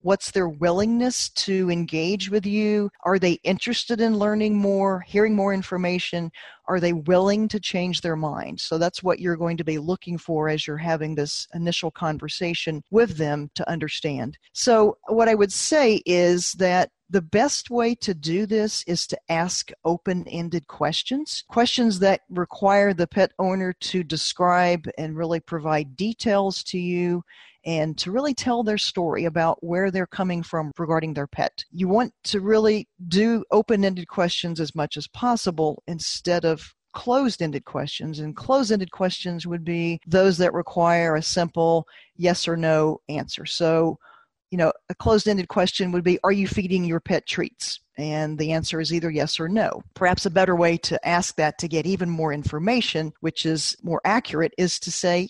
What's 0.06 0.30
their 0.30 0.48
willingness 0.48 1.30
to 1.30 1.72
engage 1.72 2.30
with 2.30 2.46
you? 2.46 2.92
Are 3.06 3.18
they 3.18 3.40
interested 3.44 4.00
in 4.00 4.20
learning 4.20 4.56
more, 4.56 5.00
hearing 5.00 5.36
more 5.36 5.52
information? 5.52 6.32
Are 6.68 6.80
they 6.80 6.94
willing 6.94 7.48
to 7.48 7.60
change 7.60 8.02
their 8.02 8.16
mind? 8.16 8.60
So 8.60 8.78
that's 8.78 9.02
what 9.02 9.20
you're 9.20 9.36
going 9.36 9.58
to 9.58 9.64
be 9.64 9.80
looking 9.80 10.20
for 10.20 10.48
as 10.48 10.68
you're 10.68 10.78
having 10.78 11.16
this 11.16 11.48
initial 11.56 11.90
conversation 11.90 12.84
with 12.92 13.18
them 13.18 13.50
to 13.56 13.68
understand. 13.68 14.38
So, 14.54 15.00
what 15.08 15.28
I 15.28 15.34
would 15.34 15.52
say 15.52 16.04
is 16.06 16.52
that 16.54 16.92
the 17.10 17.24
best 17.24 17.72
way 17.72 17.96
to 17.96 18.14
do 18.14 18.46
this 18.46 18.84
is 18.86 19.08
to 19.08 19.18
ask 19.30 19.72
open 19.86 20.28
ended 20.28 20.68
questions, 20.68 21.44
questions 21.50 21.98
that 22.00 22.22
require 22.30 22.94
the 22.94 23.08
pet 23.08 23.32
owner 23.40 23.74
to 23.74 24.04
describe 24.04 24.88
and 25.00 25.18
really 25.18 25.40
provide 25.40 25.96
details 25.96 26.64
to 26.66 26.78
you 26.78 27.24
and 27.66 27.98
to 27.98 28.12
really 28.12 28.34
tell 28.34 28.64
their 28.64 28.78
story 28.78 29.26
about 29.26 29.64
where 29.64 29.90
they're 29.90 30.06
coming 30.06 30.44
from 30.44 30.72
regarding 30.78 31.14
their 31.14 31.28
pet. 31.28 31.64
You 31.72 31.88
want 31.88 32.14
to 32.26 32.40
really 32.40 32.88
do 33.08 33.44
open 33.52 33.84
ended 33.84 34.08
questions 34.08 34.60
as 34.60 34.76
much 34.76 34.98
as 34.98 35.08
possible 35.08 35.82
instead 35.88 36.46
of 36.46 36.74
closed 36.94 37.42
ended 37.42 37.66
questions. 37.66 38.20
And 38.20 38.36
closed 38.36 38.72
ended 38.72 38.92
questions 38.92 39.46
would 39.48 39.64
be 39.64 40.00
those 40.08 40.38
that 40.38 40.54
require 40.54 41.16
a 41.16 41.22
simple 41.22 41.88
yes 42.16 42.48
or 42.48 42.56
no 42.56 43.02
answer. 43.10 43.46
So, 43.46 44.00
you 44.52 44.58
know, 44.58 44.72
a 44.90 44.96
closed 44.96 45.28
ended 45.28 45.48
question 45.48 45.92
would 45.92 46.04
be 46.04 46.20
Are 46.24 46.32
you 46.32 46.48
feeding 46.48 46.86
your 46.86 47.00
pet 47.00 47.28
treats? 47.28 47.80
And 47.98 48.38
the 48.38 48.52
answer 48.52 48.80
is 48.80 48.94
either 48.94 49.10
yes 49.10 49.40
or 49.40 49.48
no. 49.48 49.82
Perhaps 49.94 50.26
a 50.26 50.30
better 50.30 50.56
way 50.56 50.78
to 50.78 51.08
ask 51.08 51.36
that 51.36 51.58
to 51.60 51.68
get 51.68 51.86
even 51.86 52.10
more 52.10 52.34
information, 52.34 53.14
which 53.22 53.46
is 53.46 53.76
more 53.84 54.02
accurate, 54.04 54.54
is 54.58 54.80
to 54.80 54.92
say, 54.92 55.30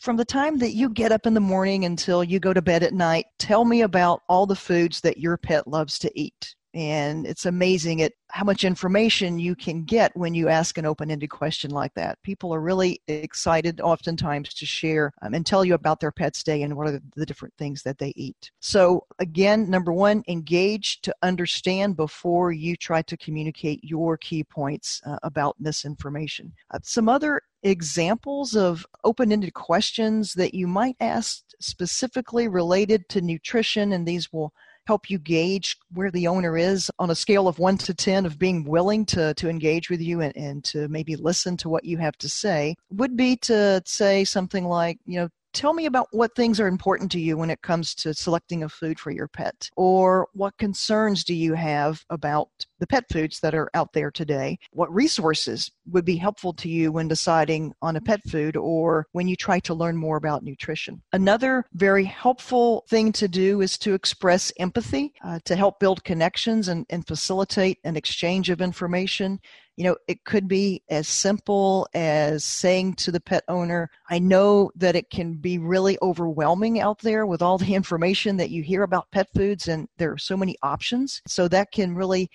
from 0.00 0.16
the 0.16 0.24
time 0.24 0.58
that 0.58 0.72
you 0.72 0.88
get 0.88 1.12
up 1.12 1.26
in 1.26 1.34
the 1.34 1.40
morning 1.40 1.84
until 1.84 2.24
you 2.24 2.40
go 2.40 2.52
to 2.52 2.62
bed 2.62 2.82
at 2.82 2.94
night, 2.94 3.26
tell 3.38 3.64
me 3.64 3.82
about 3.82 4.22
all 4.28 4.46
the 4.46 4.56
foods 4.56 5.00
that 5.02 5.18
your 5.18 5.36
pet 5.36 5.66
loves 5.66 5.98
to 6.00 6.10
eat. 6.18 6.54
And 6.74 7.24
it's 7.24 7.46
amazing 7.46 8.02
at 8.02 8.12
how 8.30 8.44
much 8.44 8.64
information 8.64 9.38
you 9.38 9.54
can 9.54 9.84
get 9.84 10.10
when 10.16 10.34
you 10.34 10.48
ask 10.48 10.76
an 10.76 10.84
open 10.84 11.08
ended 11.08 11.30
question 11.30 11.70
like 11.70 11.94
that. 11.94 12.20
People 12.24 12.52
are 12.52 12.60
really 12.60 13.00
excited 13.06 13.80
oftentimes 13.80 14.52
to 14.54 14.66
share 14.66 15.12
um, 15.22 15.34
and 15.34 15.46
tell 15.46 15.64
you 15.64 15.74
about 15.74 16.00
their 16.00 16.10
pet's 16.10 16.42
day 16.42 16.62
and 16.62 16.76
what 16.76 16.88
are 16.88 17.00
the, 17.14 17.26
different 17.26 17.54
things 17.58 17.82
that 17.82 17.98
they 17.98 18.12
eat. 18.16 18.50
So, 18.60 19.06
again, 19.20 19.70
number 19.70 19.92
one, 19.92 20.24
engage 20.26 21.00
to 21.02 21.14
understand 21.22 21.96
before 21.96 22.50
you 22.50 22.76
try 22.76 23.02
to 23.02 23.16
communicate 23.18 23.84
your 23.84 24.16
key 24.16 24.42
points 24.42 25.00
uh, 25.06 25.18
about 25.22 25.54
misinformation. 25.60 26.52
Uh, 26.72 26.80
some 26.82 27.08
other 27.08 27.40
examples 27.64 28.54
of 28.54 28.86
open 29.02 29.32
ended 29.32 29.54
questions 29.54 30.34
that 30.34 30.54
you 30.54 30.66
might 30.66 30.96
ask 31.00 31.42
specifically 31.60 32.46
related 32.46 33.08
to 33.08 33.20
nutrition, 33.20 33.92
and 33.92 34.06
these 34.06 34.32
will 34.32 34.52
help 34.86 35.08
you 35.08 35.18
gauge 35.18 35.76
where 35.92 36.10
the 36.10 36.26
owner 36.26 36.58
is 36.58 36.90
on 36.98 37.10
a 37.10 37.14
scale 37.14 37.48
of 37.48 37.58
1 37.58 37.78
to 37.78 37.94
10 37.94 38.26
of 38.26 38.38
being 38.38 38.64
willing 38.64 39.06
to, 39.06 39.32
to 39.34 39.48
engage 39.48 39.88
with 39.88 40.00
you 40.00 40.20
and, 40.20 40.36
and 40.36 40.62
to 40.62 40.88
maybe 40.88 41.16
listen 41.16 41.56
to 41.56 41.70
what 41.70 41.84
you 41.84 41.96
have 41.96 42.16
to 42.18 42.28
say 42.28 42.74
would 42.90 43.16
be 43.16 43.34
to 43.36 43.82
say 43.86 44.24
something 44.24 44.66
like, 44.66 44.98
you 45.06 45.18
know, 45.18 45.28
tell 45.54 45.72
me 45.72 45.86
about 45.86 46.08
what 46.10 46.34
things 46.34 46.60
are 46.60 46.66
important 46.66 47.10
to 47.12 47.20
you 47.20 47.36
when 47.38 47.50
it 47.50 47.62
comes 47.62 47.94
to 47.94 48.12
selecting 48.12 48.64
a 48.64 48.68
food 48.68 48.98
for 48.98 49.10
your 49.10 49.28
pet 49.28 49.70
or 49.76 50.28
what 50.34 50.56
concerns 50.58 51.24
do 51.24 51.32
you 51.32 51.54
have 51.54 52.04
about 52.10 52.48
the 52.80 52.86
pet 52.86 53.04
foods 53.10 53.40
that 53.40 53.54
are 53.54 53.70
out 53.72 53.92
there 53.92 54.10
today? 54.10 54.58
What 54.72 54.92
resources 54.92 55.70
would 55.86 56.04
be 56.04 56.16
helpful 56.16 56.52
to 56.54 56.68
you 56.68 56.92
when 56.92 57.08
deciding 57.08 57.72
on 57.80 57.96
a 57.96 58.00
pet 58.00 58.20
food 58.28 58.56
or 58.56 59.06
when 59.12 59.28
you 59.28 59.36
try 59.36 59.60
to 59.60 59.74
learn 59.74 59.96
more 59.96 60.16
about 60.16 60.42
nutrition? 60.42 61.00
Another 61.12 61.64
very 61.72 62.04
helpful 62.04 62.84
thing 62.90 63.12
to 63.12 63.28
do 63.28 63.60
is 63.60 63.78
to 63.78 63.94
express 63.94 64.52
empathy 64.58 65.14
uh, 65.24 65.38
to 65.44 65.56
help 65.56 65.78
build 65.78 66.04
connections 66.04 66.68
and, 66.68 66.84
and 66.90 67.06
facilitate 67.06 67.78
an 67.84 67.96
exchange 67.96 68.50
of 68.50 68.60
information 68.60 69.40
you 69.76 69.84
know, 69.84 69.96
it 70.06 70.24
could 70.24 70.46
be 70.46 70.82
as 70.88 71.08
simple 71.08 71.88
as 71.94 72.44
saying 72.44 72.94
to 72.94 73.10
the 73.10 73.20
pet 73.20 73.44
owner, 73.48 73.90
I 74.08 74.18
know 74.18 74.70
that 74.76 74.94
it 74.94 75.10
can 75.10 75.34
be 75.34 75.58
really 75.58 75.98
overwhelming 76.00 76.80
out 76.80 77.00
there 77.00 77.26
with 77.26 77.42
all 77.42 77.58
the 77.58 77.74
information 77.74 78.36
that 78.36 78.50
you 78.50 78.62
hear 78.62 78.82
about 78.82 79.10
pet 79.10 79.28
foods, 79.34 79.68
and 79.68 79.88
there 79.98 80.12
are 80.12 80.18
so 80.18 80.36
many 80.36 80.56
options. 80.62 81.22
So 81.26 81.48
that 81.48 81.72
can 81.72 81.94
really 81.94 82.30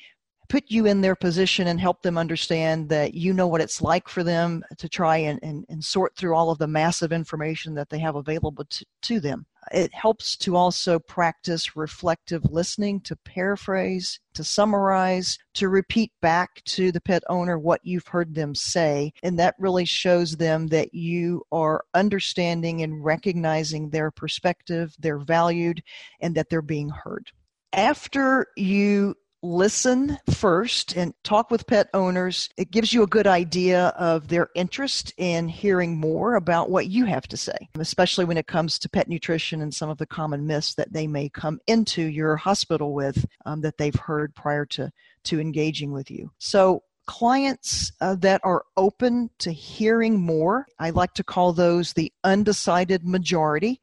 put 0.50 0.65
you 0.68 0.88
in 0.88 1.01
their 1.01 1.15
position 1.15 1.68
and 1.68 1.79
help 1.79 2.01
them 2.01 2.18
understand 2.18 2.89
that 2.89 3.13
you 3.13 3.32
know 3.32 3.48
what 3.48 3.62
it's 3.62 3.82
like 3.82 4.10
for 4.10 4.24
them 4.24 4.63
to 4.77 4.89
try 4.89 5.18
and, 5.18 5.39
and, 5.44 5.63
and 5.70 5.84
sort 5.84 6.15
through 6.15 6.36
all 6.36 6.50
of 6.50 6.58
the 6.58 6.68
massive 6.68 7.12
information 7.12 7.75
that 7.75 7.89
they 7.89 8.00
have 8.00 8.15
available 8.15 8.65
to, 8.65 8.86
to 9.03 9.20
them. 9.20 9.46
It 9.72 9.94
helps 9.94 10.36
to 10.38 10.56
also 10.56 10.98
practice 10.98 11.75
reflective 11.75 12.44
listening, 12.50 13.01
to 13.01 13.15
paraphrase, 13.15 14.20
to 14.34 14.44
summarize, 14.44 15.38
to 15.56 15.70
repeat 15.70 16.12
back 16.22 16.63
to 16.65 16.91
the 16.91 17.01
pet 17.01 17.22
owner 17.29 17.60
what 17.60 17.82
you've 17.84 18.08
heard 18.08 18.34
them 18.34 18.56
say. 18.56 19.12
And 19.22 19.38
that 19.38 19.56
really 19.60 19.86
shows 19.86 20.38
them 20.38 20.68
that 20.68 20.94
you 20.94 21.44
are 21.51 21.84
understanding 21.94 22.82
and 22.82 23.03
recognizing 23.03 23.89
their 23.89 24.10
perspective, 24.10 24.96
they're 24.98 25.20
valued, 25.20 25.84
and 26.20 26.34
that 26.36 26.50
they're 26.50 26.62
being 26.63 26.89
heard. 26.89 27.29
After 27.74 28.48
you 28.56 29.13
listen 29.41 30.17
first 30.31 30.96
and 30.96 31.13
talk 31.24 31.50
with 31.50 31.67
pet 31.67 31.89
owners. 31.93 32.50
It 32.58 32.72
gives 32.72 32.91
you 32.91 33.03
a 33.03 33.08
good 33.08 33.27
idea 33.27 33.88
of 33.98 34.27
their 34.27 34.50
interest 34.55 35.13
in 35.17 35.48
hearing 35.48 35.98
more 35.98 36.36
about 36.36 36.69
what 36.69 36.88
you 36.88 37.05
have 37.05 37.27
to 37.29 37.38
say, 37.38 37.58
especially 37.79 38.25
when 38.25 38.38
it 38.38 38.48
comes 38.48 38.77
to 38.79 38.89
pet 38.89 39.08
nutrition 39.08 39.62
and 39.62 39.74
some 39.74 39.89
of 39.89 39.98
the 39.98 40.05
common 40.05 40.46
myths 40.46 40.75
that 40.75 40.91
they 40.91 41.08
may 41.08 41.29
come 41.29 41.60
into 41.67 42.03
your 42.03 42.36
hospital 42.36 42.93
with 42.93 43.25
um, 43.46 43.62
that 43.62 43.77
they've 43.77 43.96
heard 43.96 44.36
prior 44.36 44.65
to, 44.65 44.91
to 45.24 45.39
engaging 45.39 45.91
with 45.91 46.12
you. 46.12 46.31
So 46.38 46.84
clients 47.05 47.91
uh, 48.01 48.15
that 48.15 48.41
are 48.43 48.63
open 48.77 49.29
to 49.39 49.51
hearing 49.51 50.19
more, 50.19 50.67
I 50.79 50.89
like 50.91 51.13
to 51.15 51.24
call 51.24 51.53
those 51.53 51.93
the 51.93 52.12
undecided 52.24 53.05
majority 53.05 53.81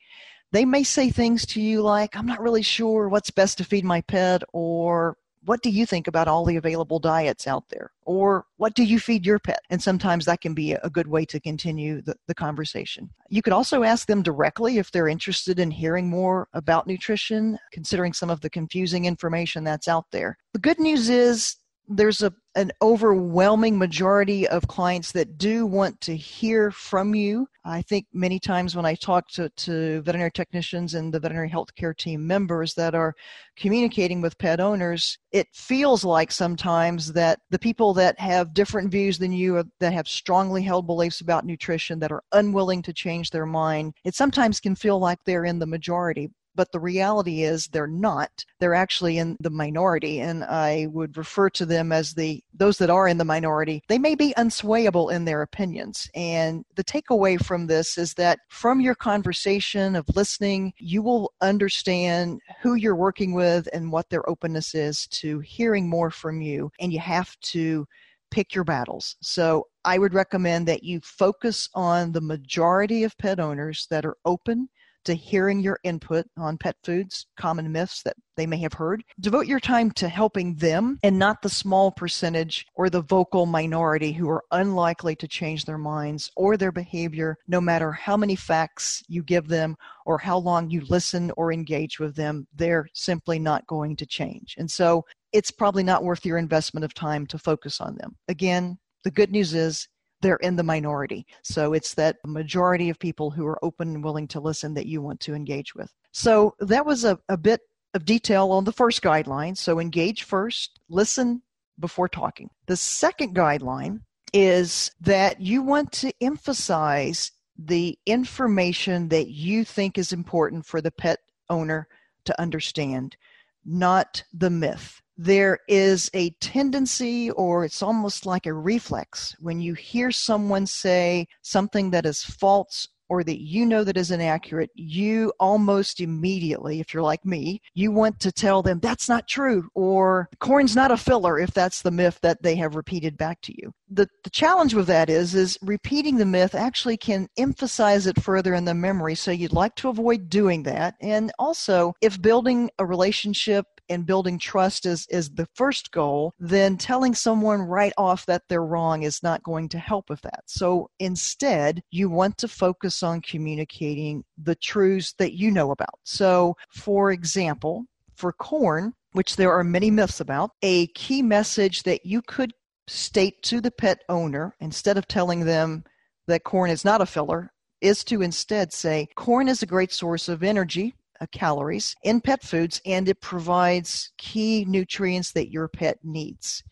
they 0.53 0.65
may 0.65 0.85
say 0.85 1.11
things 1.11 1.45
to 1.45 1.61
you 1.61 1.83
like, 1.83 2.17
I'm 2.17 2.25
not 2.25 2.41
really 2.41 2.63
sure 2.63 3.09
what's 3.09 3.31
best 3.31 3.59
to 3.59 3.65
feed 3.65 3.85
my 3.85 4.01
pet, 4.03 4.43
or 4.53 5.17
what 5.47 5.63
do 5.63 5.71
you 5.71 5.87
think 5.87 6.09
about 6.09 6.29
all 6.29 6.45
the 6.45 6.57
available 6.57 6.99
diets 6.99 7.47
out 7.47 7.65
there? 7.71 7.93
Or 8.05 8.47
what 8.57 8.75
do 8.75 8.83
you 8.85 8.99
feed 8.99 9.25
your 9.25 9.39
pet? 9.39 9.61
And 9.71 9.83
sometimes 9.83 10.25
that 10.25 10.41
can 10.41 10.55
be 10.55 10.73
a 10.73 10.91
good 10.91 11.07
way 11.07 11.25
to 11.27 11.41
continue 11.41 12.03
the, 12.03 12.17
the 12.27 12.35
conversation. 12.35 13.11
You 13.29 13.43
could 13.43 13.53
also 13.53 13.83
ask 13.85 14.07
them 14.07 14.23
directly 14.23 14.79
if 14.79 14.91
they're 14.91 15.09
interested 15.09 15.59
in 15.59 15.71
hearing 15.71 16.11
more 16.11 16.49
about 16.53 16.87
nutrition, 16.87 17.59
considering 17.73 18.13
some 18.13 18.29
of 18.29 18.41
the 18.41 18.51
confusing 18.51 19.05
information 19.05 19.65
that's 19.65 19.89
out 19.89 20.07
there. 20.11 20.37
The 20.53 20.61
good 20.61 20.81
news 20.81 21.09
is 21.09 21.57
there's 21.89 22.23
a 22.23 22.33
an 22.57 22.73
overwhelming 22.81 23.77
majority 23.77 24.49
of 24.49 24.67
clients 24.67 25.13
that 25.13 25.37
do 25.37 25.67
want 25.67 26.01
to 26.01 26.17
hear 26.17 26.71
from 26.71 27.15
you. 27.15 27.47
I 27.67 27.83
think 27.83 28.07
many 28.15 28.41
times 28.41 28.75
when 28.75 28.87
I 28.87 28.95
talk 28.95 29.29
to, 29.33 29.51
to 29.51 30.01
veterinary 30.01 30.31
technicians 30.31 30.95
and 30.95 31.13
the 31.13 31.21
veterinary 31.21 31.51
healthcare 31.51 31.95
team 31.95 32.27
members 32.27 32.73
that 32.75 32.95
are 32.95 33.15
communicating 33.57 34.23
with 34.23 34.39
pet 34.39 34.59
owners, 34.59 35.19
it 35.33 35.49
feels 35.53 36.03
like 36.03 36.33
sometimes 36.33 37.13
that 37.13 37.41
the 37.51 37.59
people 37.59 37.93
that 37.95 38.19
have 38.19 38.55
different 38.55 38.91
views 38.91 39.19
than 39.19 39.33
you, 39.33 39.63
that 39.81 39.93
have 39.93 40.09
strongly 40.09 40.63
held 40.63 40.87
beliefs 40.87 41.21
about 41.21 41.45
nutrition, 41.45 41.99
that 41.99 42.13
are 42.13 42.25
unwilling 42.33 42.81
to 42.83 42.93
change 42.95 43.31
their 43.31 43.47
mind, 43.47 43.93
it 44.03 44.15
sometimes 44.15 44.61
can 44.61 44.75
feel 44.75 44.99
like 44.99 45.19
they're 45.27 45.45
in 45.45 45.59
the 45.59 45.67
majority 45.67 46.31
but 46.57 46.73
the 46.73 46.81
reality 46.81 47.43
is 47.43 47.69
they're 47.69 47.87
not. 47.87 48.45
They're 48.59 48.75
actually 48.75 49.19
in 49.19 49.37
the 49.41 49.51
minority, 49.51 50.21
and 50.21 50.43
I 50.43 50.89
would 50.91 51.17
refer 51.17 51.51
to 51.51 51.67
them 51.67 51.93
as 51.93 52.15
the 52.15 52.43
those 52.55 52.79
that 52.79 52.91
are 52.91 53.07
in 53.07 53.19
the 53.19 53.25
minority. 53.25 53.83
They 53.89 53.99
may 53.99 54.15
be 54.15 54.35
unswayable 54.37 55.13
in 55.13 55.25
their 55.25 55.43
opinions. 55.43 56.09
And 56.15 56.65
the 56.75 56.85
takeaway 56.85 57.43
from 57.45 57.67
this 57.67 57.99
is 57.99 58.15
that 58.15 58.41
from 58.49 58.81
your 58.81 58.95
conversation 58.95 59.95
of 59.95 60.07
listening, 60.17 60.73
you 60.79 61.03
will 61.03 61.33
understand 61.41 62.41
who 62.63 62.75
you're 62.75 62.97
working 62.97 63.35
with 63.35 63.69
and 63.73 63.93
what 63.93 64.09
their 64.09 64.29
openness 64.29 64.75
is 64.75 65.07
to 65.09 65.41
hearing 65.41 65.89
more 65.89 66.11
from 66.11 66.41
you. 66.41 66.71
And 66.81 66.93
you 66.93 67.01
have 67.01 67.39
to 67.41 67.87
pick 68.31 68.55
your 68.55 68.65
battles. 68.65 69.17
So 69.21 69.67
I 69.85 69.99
would 69.99 70.15
recommend 70.15 70.67
that 70.69 70.83
you 70.83 71.01
focus 71.03 71.69
on 71.75 72.13
the 72.13 72.21
majority 72.21 73.05
of 73.05 73.17
pet 73.19 73.39
owners 73.39 73.87
that 73.91 74.05
are 74.05 74.17
open 74.25 74.69
to 75.07 75.15
hearing 75.15 75.61
your 75.61 75.79
input 75.83 76.27
on 76.37 76.59
pet 76.59 76.77
foods, 76.85 77.27
common 77.37 77.73
myths 77.73 78.03
that 78.03 78.17
they 78.37 78.47
may 78.47 78.59
have 78.59 78.75
heard. 78.75 79.03
Devote 79.21 79.47
your 79.47 79.61
time 79.61 79.91
to 79.93 80.09
helping 80.09 80.55
them 80.57 80.99
and 81.03 81.19
not 81.19 81.41
the 81.41 81.49
small 81.49 81.91
percentage 81.91 82.67
or 82.75 82.91
the 82.91 83.03
vocal 83.03 83.47
minority 83.47 84.13
who 84.13 84.29
are 84.29 84.45
unlikely 84.51 85.17
to 85.17 85.29
change 85.29 85.65
their 85.65 85.79
minds 85.79 86.31
or 86.37 86.57
their 86.57 86.73
behavior 86.73 87.37
no 87.49 87.61
matter 87.61 87.93
how 87.93 88.17
many 88.17 88.37
facts 88.37 89.03
you 89.09 89.23
give 89.23 89.49
them 89.49 89.77
or 90.05 90.19
how 90.19 90.37
long 90.37 90.71
you 90.71 90.83
listen 90.89 91.33
or 91.37 91.53
engage 91.53 91.99
with 91.99 92.15
them. 92.15 92.47
They're 92.55 92.89
simply 92.93 93.39
not 93.39 93.67
going 93.67 93.97
to 93.97 94.07
change. 94.07 94.55
And 94.59 94.71
so 94.71 95.05
it's 95.33 95.51
probably 95.51 95.83
not 95.83 96.05
worth 96.05 96.27
your 96.27 96.39
investment 96.39 96.85
of 96.85 96.95
time 96.95 97.27
to 97.29 97.39
focus 97.39 97.81
on 97.81 97.97
them. 97.97 98.17
Again, 98.29 98.79
the 99.05 99.11
good 99.11 99.31
news 99.31 99.55
is 99.55 99.89
they're 100.27 100.37
in 100.37 100.57
the 100.57 100.63
minority. 100.65 101.25
So 101.43 101.73
it's 101.73 101.95
that 101.95 102.17
majority 102.27 102.91
of 102.91 102.99
people 102.99 103.31
who 103.31 103.47
are 103.47 103.65
open 103.65 103.95
and 103.95 104.03
willing 104.03 104.27
to 104.29 104.41
listen 104.41 104.75
that 104.75 104.87
you 104.87 105.01
want 105.01 105.21
to 105.21 105.35
engage 105.35 105.75
with. 105.75 105.93
So 106.11 106.57
that 106.59 106.85
was 106.85 107.05
a, 107.05 107.19
a 107.29 107.37
bit 107.37 107.61
of 107.95 108.05
detail 108.05 108.51
on 108.51 108.65
the 108.65 108.73
first 108.73 109.03
guideline. 109.03 109.57
So 109.57 109.79
engage 109.79 110.25
first, 110.25 110.81
listen 110.89 111.43
before 111.79 112.09
talking. 112.09 112.51
The 112.67 112.77
second 112.77 113.37
guideline 113.37 114.01
is 114.33 114.91
that 115.01 115.41
you 115.41 115.63
want 115.63 115.93
to 115.93 116.13
emphasize 116.21 117.31
the 117.57 117.97
information 118.05 119.09
that 119.11 119.29
you 119.29 119.65
think 119.65 119.97
is 119.97 120.13
important 120.13 120.67
for 120.67 120.81
the 120.81 120.91
pet 120.91 121.21
owner 121.49 121.87
to 122.25 122.41
understand, 122.41 123.17
not 123.65 124.25
the 124.33 124.51
myth 124.51 125.01
there 125.17 125.59
is 125.69 126.11
a 126.15 126.31
tendency, 126.41 127.31
or 127.31 127.65
it's 127.65 127.83
almost 127.83 128.27
like 128.27 128.47
a 128.47 128.53
reflex, 128.53 129.35
when 129.41 129.61
you 129.61 129.75
hear 129.75 130.11
someone 130.11 130.67
say 130.67 131.27
something 131.43 131.91
that 131.91 132.07
is 132.07 132.23
false 132.25 132.89
or 133.09 133.23
that 133.23 133.41
you 133.41 133.65
know 133.65 133.85
that 133.85 133.97
is 133.97 134.11
inaccurate, 134.11 134.71
you 134.75 135.33
almost 135.39 136.01
immediately, 136.01 136.81
if 136.81 136.93
you're 136.93 137.03
like 137.03 137.25
me, 137.25 137.61
you 137.75 137.93
want 137.93 138.19
to 138.21 138.33
tell 138.33 138.63
them 138.63 138.81
that's 138.81 139.09
not 139.09 139.29
true 139.29 139.69
or 139.75 140.29
corn's 140.41 140.75
not 140.75 140.91
a 140.91 140.97
filler 140.97 141.39
if 141.39 141.53
that's 141.53 141.83
the 141.83 141.91
myth 141.91 142.19
that 142.23 142.43
they 142.43 142.57
have 142.57 142.75
repeated 142.75 143.17
back 143.17 143.41
to 143.43 143.53
you. 143.57 143.73
The, 143.89 144.09
the 144.25 144.31
challenge 144.31 144.75
with 144.75 144.89
that 144.89 145.09
is 145.09 145.35
is 145.35 145.57
repeating 145.63 146.17
the 146.17 146.27
myth 146.27 146.55
actually 146.55 146.97
can 146.97 147.29
emphasize 147.37 148.07
it 148.07 148.21
further 148.21 148.55
in 148.55 148.65
the 148.65 148.75
memory. 148.75 149.15
So 149.15 149.31
you'd 149.31 149.53
like 149.53 149.77
to 149.77 149.89
avoid 149.89 150.29
doing 150.29 150.65
that. 150.65 150.95
And 151.01 151.33
also 151.39 151.95
if 152.01 152.21
building 152.21 152.71
a 152.79 152.85
relationship 152.87 153.67
and 153.89 154.07
building 154.07 154.39
trust 154.39 154.87
is, 154.87 155.07
is 155.11 155.31
the 155.31 155.49
first 155.55 155.91
goal, 155.91 156.35
then 156.39 156.77
telling 156.77 157.15
someone 157.15 157.61
right 157.61 157.93
off 157.97 158.27
that 158.27 158.43
they're 158.49 158.65
wrong 158.65 159.03
is 159.03 159.23
not 159.23 159.43
going 159.43 159.69
to 159.71 159.79
help 159.79 160.11
with 160.11 160.21
that. 160.23 160.43
So 160.47 160.91
instead, 160.99 161.83
you 161.91 162.11
want 162.11 162.39
to 162.39 162.49
focus 162.49 163.03
on 163.03 163.21
communicating 163.21 164.25
the 164.39 164.55
truths 164.57 165.15
that 165.19 165.35
you 165.35 165.51
know 165.51 165.71
about. 165.71 165.99
So, 166.05 166.57
for 166.71 167.13
example, 167.13 167.85
for 168.15 168.33
corn, 168.33 168.95
which 169.13 169.37
there 169.37 169.53
are 169.53 169.65
many 169.65 169.91
myths 169.91 170.21
about, 170.21 170.51
a 170.63 170.89
key 170.89 171.23
message 171.23 171.83
that 171.85 172.05
you 172.05 172.23
could 172.23 172.53
state 172.89 173.43
to 173.43 173.61
the 173.61 173.71
pet 173.71 174.03
owner 174.09 174.55
instead 174.61 174.97
of 174.97 175.09
telling 175.09 175.45
them 175.45 175.85
that 176.27 176.45
corn 176.45 176.71
is 176.71 176.85
not 176.85 177.01
a 177.01 177.07
filler 177.07 177.51
is 177.81 178.05
to 178.05 178.23
instead 178.23 178.73
say 178.73 179.07
corn 179.17 179.49
is 179.49 179.63
a 179.63 179.67
great 179.67 179.93
source 179.93 180.29
of 180.29 180.43
energy 180.43 180.95
Uh, 181.19 181.27
calories 181.33 181.95
in 182.03 182.21
pet 182.21 182.43
foods 182.43 182.81
and 182.85 183.09
it 183.09 183.21
provides 183.21 184.13
key 184.19 184.65
nutrients 184.67 185.33
that 185.33 185.51
your 185.51 185.69
pet 185.69 185.99
needs. 186.03 186.63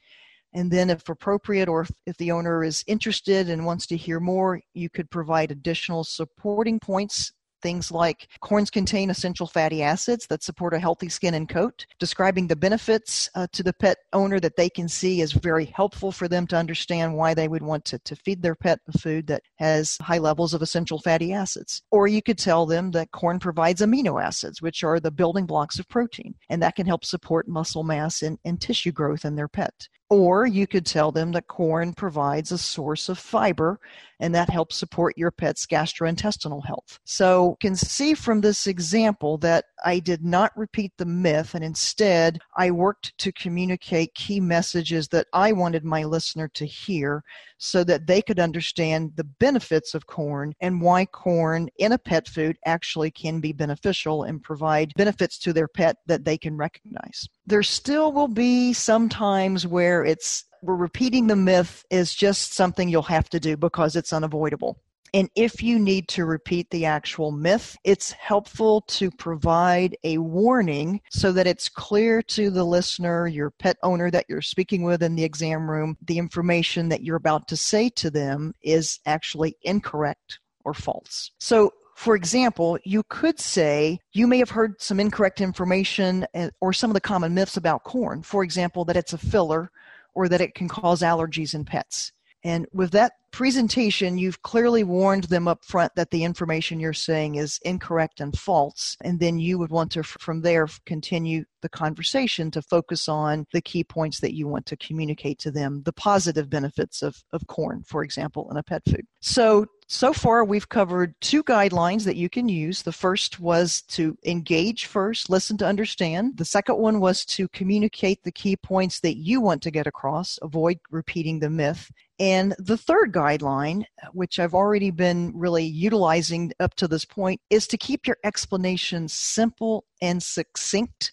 And 0.53 0.71
then, 0.71 0.91
if 0.91 1.09
appropriate, 1.09 1.69
or 1.69 1.81
if, 1.81 1.91
if, 2.07 2.17
the 2.17 2.31
owner 2.31 2.63
is 2.63 2.85
interested 2.87 3.51
and 3.51 3.67
wants 3.67 3.87
to 3.89 3.97
hear 3.97 4.21
more, 4.21 4.61
you 4.73 4.89
could 4.89 5.11
provide 5.11 5.51
additional 5.51 6.05
supporting 6.05 6.79
points 6.79 7.33
Things 7.65 7.91
like 7.91 8.29
corns 8.41 8.69
contain 8.69 9.09
essential 9.09 9.47
fatty 9.47 9.83
acids 9.83 10.27
that 10.27 10.43
support 10.43 10.75
a 10.75 10.79
healthy 10.79 11.09
skin 11.09 11.33
and 11.33 11.49
coat. 11.49 11.87
Describing 11.99 12.47
the 12.47 12.55
benefits 12.55 13.31
uh, 13.35 13.47
to 13.53 13.63
the 13.63 13.73
pet 13.73 13.97
owner 14.13 14.39
that 14.39 14.57
they 14.57 14.69
can 14.69 14.87
see 14.87 15.23
is 15.23 15.33
very 15.33 15.65
helpful 15.65 16.13
for 16.13 16.29
them 16.29 16.47
to 16.49 16.59
understand 16.59 17.17
why 17.17 17.33
they 17.33 17.49
would 17.49 17.63
want 17.63 17.87
to, 17.87 17.99
to 18.01 18.17
feed 18.17 18.43
their 18.43 18.55
pet 18.55 18.81
food 19.01 19.27
that 19.29 19.45
has 19.57 19.97
high 20.03 20.19
levels 20.19 20.53
of 20.53 20.61
essential 20.61 20.99
fatty 20.99 21.33
acids. 21.33 21.81
Or 21.91 22.07
you 22.07 22.21
could 22.21 22.37
tell 22.37 22.67
them 22.67 22.91
that 22.91 23.13
corn 23.13 23.39
provides 23.39 23.81
amino 23.81 24.23
acids, 24.23 24.61
which 24.61 24.85
are 24.85 25.01
the 25.01 25.11
building 25.11 25.47
blocks 25.47 25.79
of 25.79 25.89
protein, 25.89 26.35
and 26.51 26.63
that 26.63 26.77
can 26.77 26.85
help 26.87 27.03
support 27.03 27.49
muscle 27.49 27.83
mass 27.83 28.21
and, 28.21 28.39
and 28.45 28.61
tissue 28.61 28.93
growth 28.93 29.25
in 29.25 29.37
their 29.37 29.49
pet. 29.49 29.89
Or 30.15 30.47
you 30.47 30.69
could 30.69 30.87
tell 30.87 31.11
them 31.11 31.33
that 31.33 31.49
corn 31.49 31.93
provides 31.93 32.53
a 32.53 32.59
source 32.59 33.09
of 33.09 33.19
fiber 33.19 33.81
and 34.21 34.33
that 34.33 34.49
helps 34.49 34.77
support 34.77 35.19
your 35.19 35.33
pet's 35.33 35.67
gastrointestinal 35.67 36.65
health. 36.65 37.01
So 37.03 37.57
can 37.61 37.75
see 37.75 38.15
from 38.15 38.41
this 38.41 38.69
example 38.69 39.39
that 39.39 39.65
I 39.85 39.99
did 39.99 40.25
not 40.25 40.57
repeat 40.57 40.93
the 40.97 41.05
myth 41.05 41.57
and 41.57 41.65
instead 41.65 42.39
I 42.57 42.71
worked 42.71 43.19
to 43.19 43.33
communicate 43.33 44.15
key 44.15 44.39
messages 44.39 45.09
that 45.09 45.27
I 45.33 45.51
wanted 45.51 45.85
my 45.85 46.05
listener 46.05 46.47
to 46.47 46.65
hear 46.65 47.25
so 47.65 47.83
that 47.85 48.07
they 48.07 48.21
could 48.21 48.39
understand 48.39 49.13
the 49.17 49.25
benefits 49.25 49.95
of 49.95 50.07
corn 50.07 50.55
and 50.61 50.83
why 50.83 51.07
corn 51.07 51.69
in 51.79 51.93
a 51.93 51.99
pet 51.99 52.29
food 52.29 52.59
actually 52.67 53.11
can 53.11 53.41
be 53.41 53.53
beneficial 53.53 54.25
and 54.25 54.43
provide 54.43 54.93
benefits 54.97 55.39
to 55.39 55.53
their 55.53 55.67
pet 55.67 55.97
that 56.07 56.25
they 56.25 56.37
can 56.37 56.57
recognize. 56.57 57.27
There 57.47 57.63
still 57.63 58.13
will 58.13 58.29
be 58.29 58.75
some 58.75 59.09
times 59.09 59.67
where 59.67 60.05
it's 60.05 60.45
we're 60.63 60.77
repeating 60.77 61.27
the 61.27 61.37
myth 61.37 61.85
is 61.91 62.15
just 62.15 62.55
something 62.55 62.89
you'll 62.89 63.03
have 63.03 63.29
to 63.31 63.41
do 63.41 63.57
because 63.57 63.97
it's 63.97 64.13
unavoidable. 64.13 64.79
And 65.15 65.31
if 65.37 65.63
you 65.63 65.79
need 65.79 66.09
to 66.09 66.25
repeat 66.25 66.69
the 66.71 66.87
actual 66.87 67.31
myth, 67.31 67.77
it's 67.85 68.11
helpful 68.11 68.81
to 68.89 69.13
provide 69.13 69.97
a 70.03 70.19
warning 70.19 71.01
so 71.09 71.31
that 71.31 71.47
it's 71.47 71.69
clear 71.69 72.21
to 72.23 72.51
the 72.51 72.65
listener, 72.65 73.29
your 73.29 73.53
pet 73.53 73.77
owner 73.85 74.11
that 74.11 74.27
you're 74.29 74.43
speaking 74.43 74.83
with 74.83 75.05
in 75.05 75.15
the 75.15 75.23
exam 75.23 75.71
room, 75.71 75.97
the 76.03 76.19
information 76.19 76.89
that 76.89 77.05
you're 77.05 77.15
about 77.15 77.47
to 77.47 77.57
say 77.57 77.89
to 77.91 78.11
them 78.11 78.55
is 78.61 78.99
actually 79.07 79.57
incorrect 79.63 80.41
or 80.65 80.75
false. 80.75 81.31
So 81.39 81.73
for 81.95 82.17
example, 82.17 82.77
you 82.83 83.05
could 83.09 83.39
say 83.39 84.01
you 84.15 84.27
may 84.27 84.39
have 84.39 84.51
heard 84.51 84.83
some 84.83 84.99
incorrect 84.99 85.41
information 85.41 86.27
eh, 86.35 86.51
or 86.61 86.73
some 86.73 86.91
of 86.91 86.95
the 86.95 87.01
common 87.01 87.35
myths 87.35 87.57
about 87.57 87.85
corn. 87.85 88.25
For 88.25 88.43
example, 88.43 88.85
that 88.87 88.97
it's 88.97 89.13
a 89.13 89.19
filler 89.19 89.71
or 90.13 90.29
that 90.29 90.41
it 90.41 90.57
can 90.57 90.67
cause 90.67 91.03
allergies 91.03 91.55
in 91.55 91.65
pets. 91.65 92.11
And 92.43 92.67
with 92.73 92.91
that 92.91 93.13
presentation, 93.35 94.17
you've 94.17 94.43
clearly 94.43 94.85
warned 94.85 95.25
them 95.25 95.49
up 95.49 95.65
front 95.65 95.93
that 95.97 96.13
the 96.13 96.23
information 96.23 96.79
you're 96.79 96.93
saying 96.93 97.35
is 97.35 97.59
incorrect 97.65 98.21
and 98.21 98.39
false. 98.39 98.97
And 99.01 99.19
then 99.19 99.41
you 99.41 99.59
would 99.59 99.71
want 99.71 99.91
to, 99.93 100.05
from 100.05 100.43
there, 100.43 100.69
continue 100.87 101.45
the 101.65 101.69
conversation 101.71 102.51
to 102.51 102.61
focus 102.61 103.09
on 103.09 103.47
the 103.55 103.63
key 103.63 103.83
points 103.83 104.21
that 104.21 104.35
you 104.35 104.47
want 104.47 104.67
to 104.67 104.77
communicate 104.77 105.39
to 105.39 105.51
them, 105.51 105.83
the 105.87 105.95
positive 105.95 106.51
benefits 106.51 107.03
of, 107.03 107.25
of 107.33 107.47
corn, 107.47 107.83
for 107.87 108.05
example, 108.05 108.47
in 108.51 108.59
a 108.59 108.63
pet 108.63 108.83
food. 108.85 109.07
So, 109.23 109.65
so 109.89 110.13
far 110.13 110.45
we've 110.45 110.69
covered 110.69 111.15
two 111.23 111.43
guidelines 111.43 112.05
that 112.05 112.17
you 112.17 112.29
can 112.29 112.51
use. 112.51 112.83
The 112.83 112.93
first 112.93 113.41
was 113.41 113.81
to 113.89 114.17
engage 114.27 114.85
first, 114.85 115.31
listen 115.31 115.57
to 115.59 115.67
understand. 115.67 116.37
The 116.37 116.45
second 116.45 116.77
one 116.77 117.01
was 117.01 117.25
to 117.27 117.49
communicate 117.49 118.23
the 118.23 118.33
key 118.33 118.57
points 118.57 119.01
that 119.01 119.17
you 119.17 119.41
want 119.41 119.63
to 119.63 119.71
get 119.71 119.87
across, 119.87 120.39
avoid 120.43 120.79
repeating 120.91 121.41
the 121.41 121.51
myth. 121.51 121.91
And 122.19 122.55
the 122.59 122.77
third 122.77 123.13
guideline, 123.13 123.85
which 124.13 124.39
I've 124.39 124.55
already 124.55 124.91
been 124.91 125.33
really 125.35 125.65
utilizing 125.65 126.53
up 126.61 126.75
to 126.75 126.87
this 126.87 127.07
point, 127.07 127.41
is 127.49 127.67
to 127.69 127.79
keep 127.79 128.07
your 128.07 128.19
explanation 128.23 129.09
simple 129.09 129.87
and 130.03 130.23
succinct. 130.23 131.11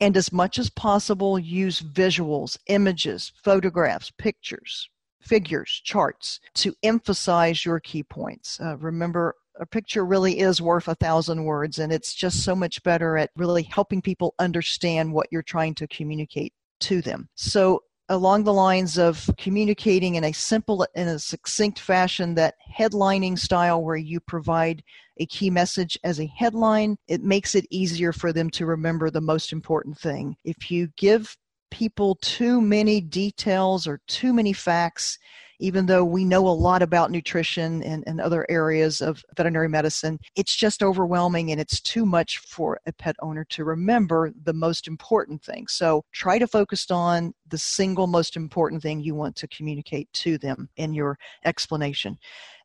And 0.00 0.16
as 0.16 0.32
much 0.32 0.58
as 0.58 0.70
possible, 0.70 1.38
use 1.38 1.80
visuals, 1.80 2.56
images, 2.66 3.32
photographs, 3.42 4.10
pictures, 4.10 4.88
figures, 5.20 5.80
charts 5.84 6.40
to 6.54 6.74
emphasize 6.82 7.64
your 7.64 7.80
key 7.80 8.02
points. 8.02 8.58
Uh, 8.60 8.76
remember, 8.78 9.34
a 9.60 9.66
picture 9.66 10.06
really 10.06 10.38
is 10.38 10.62
worth 10.62 10.88
a 10.88 10.94
thousand 10.94 11.44
words, 11.44 11.78
and 11.78 11.92
it's 11.92 12.14
just 12.14 12.42
so 12.44 12.56
much 12.56 12.82
better 12.82 13.18
at 13.18 13.30
really 13.36 13.62
helping 13.62 14.00
people 14.00 14.34
understand 14.38 15.12
what 15.12 15.26
you're 15.30 15.42
trying 15.42 15.74
to 15.74 15.86
communicate 15.88 16.54
to 16.80 17.02
them. 17.02 17.28
So, 17.34 17.82
along 18.10 18.42
the 18.42 18.52
lines 18.52 18.98
of 18.98 19.30
communicating 19.38 20.16
in 20.16 20.24
a 20.24 20.32
simple 20.32 20.86
in 20.94 21.08
a 21.08 21.18
succinct 21.18 21.78
fashion 21.78 22.34
that 22.34 22.56
headlining 22.76 23.38
style 23.38 23.82
where 23.82 23.96
you 23.96 24.18
provide 24.18 24.82
a 25.18 25.26
key 25.26 25.48
message 25.48 25.96
as 26.02 26.18
a 26.18 26.26
headline 26.26 26.96
it 27.06 27.22
makes 27.22 27.54
it 27.54 27.66
easier 27.70 28.12
for 28.12 28.32
them 28.32 28.50
to 28.50 28.66
remember 28.66 29.10
the 29.10 29.20
most 29.20 29.52
important 29.52 29.96
thing. 29.96 30.36
If 30.44 30.70
you 30.70 30.88
give 30.96 31.36
people 31.70 32.16
too 32.20 32.60
many 32.60 33.00
details 33.00 33.86
or 33.86 34.00
too 34.08 34.32
many 34.32 34.52
facts 34.52 35.16
even 35.60 35.86
though 35.86 36.04
we 36.04 36.24
know 36.24 36.46
a 36.48 36.50
lot 36.50 36.82
about 36.82 37.10
nutrition 37.10 37.82
and, 37.82 38.02
and 38.06 38.20
other 38.20 38.46
areas 38.48 39.00
of 39.00 39.22
veterinary 39.36 39.68
medicine, 39.68 40.18
it's 40.36 40.56
just 40.56 40.82
overwhelming 40.82 41.52
and 41.52 41.60
it's 41.60 41.80
too 41.80 42.04
much 42.04 42.38
for 42.38 42.80
a 42.86 42.92
pet 42.92 43.16
owner 43.20 43.44
to 43.44 43.64
remember 43.64 44.32
the 44.44 44.52
most 44.52 44.88
important 44.88 45.42
thing. 45.42 45.66
So 45.68 46.02
try 46.12 46.38
to 46.38 46.46
focus 46.46 46.90
on 46.90 47.34
the 47.48 47.58
single 47.58 48.06
most 48.06 48.36
important 48.36 48.82
thing 48.82 49.00
you 49.00 49.14
want 49.14 49.36
to 49.36 49.48
communicate 49.48 50.12
to 50.14 50.38
them 50.38 50.68
in 50.76 50.94
your 50.94 51.18
explanation. 51.44 52.18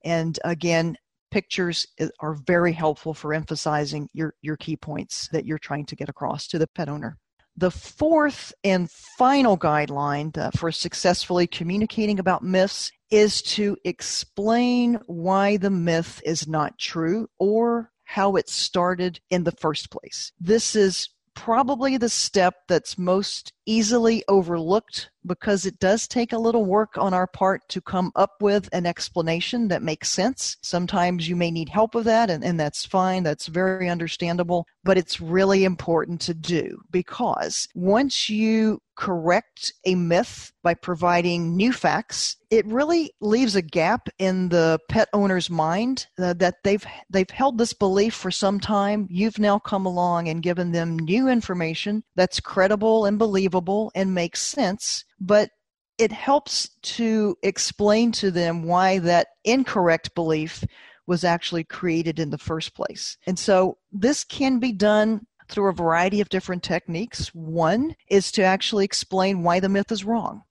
And 0.04 0.40
again, 0.44 0.98
pictures 1.32 1.86
are 2.22 2.36
very 2.48 2.72
helpful 2.72 3.14
for 3.14 3.34
emphasizing 3.34 4.08
your, 4.14 4.36
your 4.42 4.56
key 4.56 4.78
points 4.78 5.28
that 5.30 5.46
you're 5.46 5.58
trying 5.58 5.86
to 5.88 5.96
get 5.96 6.08
across 6.08 6.48
to 6.48 6.58
the 6.58 6.68
pet 6.68 6.88
owner. 6.88 7.18
The 7.58 7.72
fourth 7.72 8.54
and 8.64 8.92
final 8.92 9.58
guideline 9.58 10.34
for 10.58 10.72
successfully 10.72 11.48
communicating 11.48 12.20
about 12.20 12.44
myths 12.44 12.92
is 13.10 13.42
to 13.44 13.78
explain 13.86 15.00
why 15.08 15.58
the 15.58 15.70
myth 15.70 16.22
is 16.26 16.48
not 16.48 16.78
true 16.78 17.30
or 17.40 17.92
how 18.04 18.36
it 18.36 18.50
started 18.50 19.20
in 19.30 19.44
the 19.46 19.52
first 19.54 19.90
place. 19.90 20.32
This 20.40 20.76
is 20.76 21.10
probably 21.34 21.98
the 21.98 22.10
step 22.10 22.56
that's 22.68 22.98
most 22.98 23.54
easily 23.66 24.24
overlooked 24.28 25.10
because 25.26 25.66
it 25.66 25.80
does 25.80 26.08
take 26.08 26.34
a 26.34 26.38
little 26.38 26.66
work 26.66 26.98
on 26.98 27.14
our 27.14 27.28
part 27.28 27.68
to 27.70 27.82
come 27.82 28.12
up 28.16 28.42
with 28.42 28.70
an 28.74 28.86
explanation 28.86 29.68
that 29.70 29.82
makes 29.82 30.12
sense. 30.12 30.58
Sometimes 30.62 31.28
you 31.28 31.36
may 31.36 31.52
need 31.52 31.70
help 31.70 31.96
with 31.96 32.06
that, 32.06 32.30
and, 32.30 32.44
and 32.44 32.60
that's 32.60 32.86
fine. 32.86 33.24
That's 33.24 33.48
very 33.48 33.90
understandable. 33.90 34.68
But 34.84 34.98
it's 34.98 35.20
really 35.20 35.64
important 35.64 36.22
to 36.22 36.34
do 36.34 36.80
because 36.92 37.68
once 37.74 38.30
you 38.30 38.80
correct 38.96 39.74
a 39.86 39.96
myth 39.96 40.54
by 40.64 40.74
providing 40.74 41.56
new 41.56 41.74
facts, 41.74 42.38
it 42.50 42.66
really 42.68 43.12
leaves 43.20 43.56
a 43.56 43.62
gap 43.62 44.08
in 44.20 44.48
the 44.50 44.80
pet 44.88 45.10
owner's 45.12 45.50
mind 45.50 46.06
uh, 46.20 46.34
that 46.34 46.56
they've 46.64 46.86
they've 47.10 47.30
held 47.30 47.58
this 47.58 47.74
belief 47.74 48.14
for 48.14 48.30
some 48.30 48.60
time. 48.60 49.08
You've 49.10 49.40
now 49.40 49.58
come 49.58 49.86
along 49.88 50.30
and 50.30 50.44
given 50.44 50.72
them 50.72 51.00
new 51.00 51.28
information 51.28 52.04
that's 52.16 52.40
credible 52.40 53.06
and 53.06 53.18
believable 53.18 53.55
and 53.96 54.14
makes 54.14 54.42
sense 54.42 55.06
but 55.20 55.50
it 55.98 56.12
helps 56.12 56.70
to 56.82 57.38
explain 57.42 58.12
to 58.12 58.32
them 58.32 58.64
why 58.64 59.00
that 59.00 59.28
incorrect 59.44 60.14
belief 60.16 60.64
was 61.08 61.24
actually 61.24 61.64
created 61.64 62.20
in 62.20 62.30
the 62.32 62.38
first 62.38 62.74
place. 62.76 63.18
And 63.28 63.38
so 63.38 63.78
this 63.92 64.24
can 64.24 64.60
be 64.60 64.72
done 64.72 65.26
through 65.48 65.70
a 65.70 65.74
variety 65.74 66.22
of 66.22 66.30
different 66.30 66.64
techniques. 66.64 67.28
One 67.34 67.96
is 68.10 68.32
to 68.34 68.44
actually 68.44 68.86
explain 68.86 69.44
why 69.44 69.60
the 69.60 69.70
myth 69.70 69.92
is 69.92 70.04
wrong. 70.04 70.42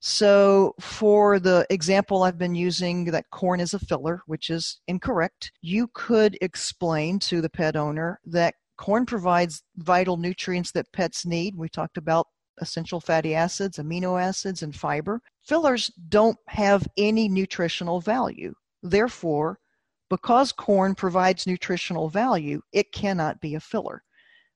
So, 0.00 0.74
for 0.80 1.38
the 1.38 1.64
example 1.70 2.24
I've 2.24 2.38
been 2.38 2.56
using 2.56 3.04
that 3.06 3.30
corn 3.30 3.60
is 3.60 3.74
a 3.74 3.78
filler, 3.78 4.22
which 4.26 4.50
is 4.50 4.80
incorrect, 4.88 5.52
you 5.60 5.88
could 5.94 6.36
explain 6.40 7.20
to 7.20 7.40
the 7.40 7.50
pet 7.50 7.76
owner 7.76 8.18
that 8.24 8.54
corn 8.76 9.06
provides 9.06 9.62
vital 9.76 10.16
nutrients 10.16 10.72
that 10.72 10.92
pets 10.92 11.24
need. 11.24 11.54
We 11.54 11.68
talked 11.68 11.98
about 11.98 12.26
essential 12.58 13.00
fatty 13.00 13.34
acids, 13.34 13.78
amino 13.78 14.20
acids, 14.20 14.62
and 14.62 14.74
fiber. 14.74 15.20
Fillers 15.42 15.90
don't 16.08 16.38
have 16.46 16.86
any 16.96 17.28
nutritional 17.28 18.00
value. 18.00 18.54
Therefore, 18.82 19.58
because 20.08 20.52
corn 20.52 20.94
provides 20.94 21.46
nutritional 21.46 22.08
value, 22.08 22.60
it 22.72 22.92
cannot 22.92 23.40
be 23.40 23.54
a 23.54 23.60
filler. 23.60 24.02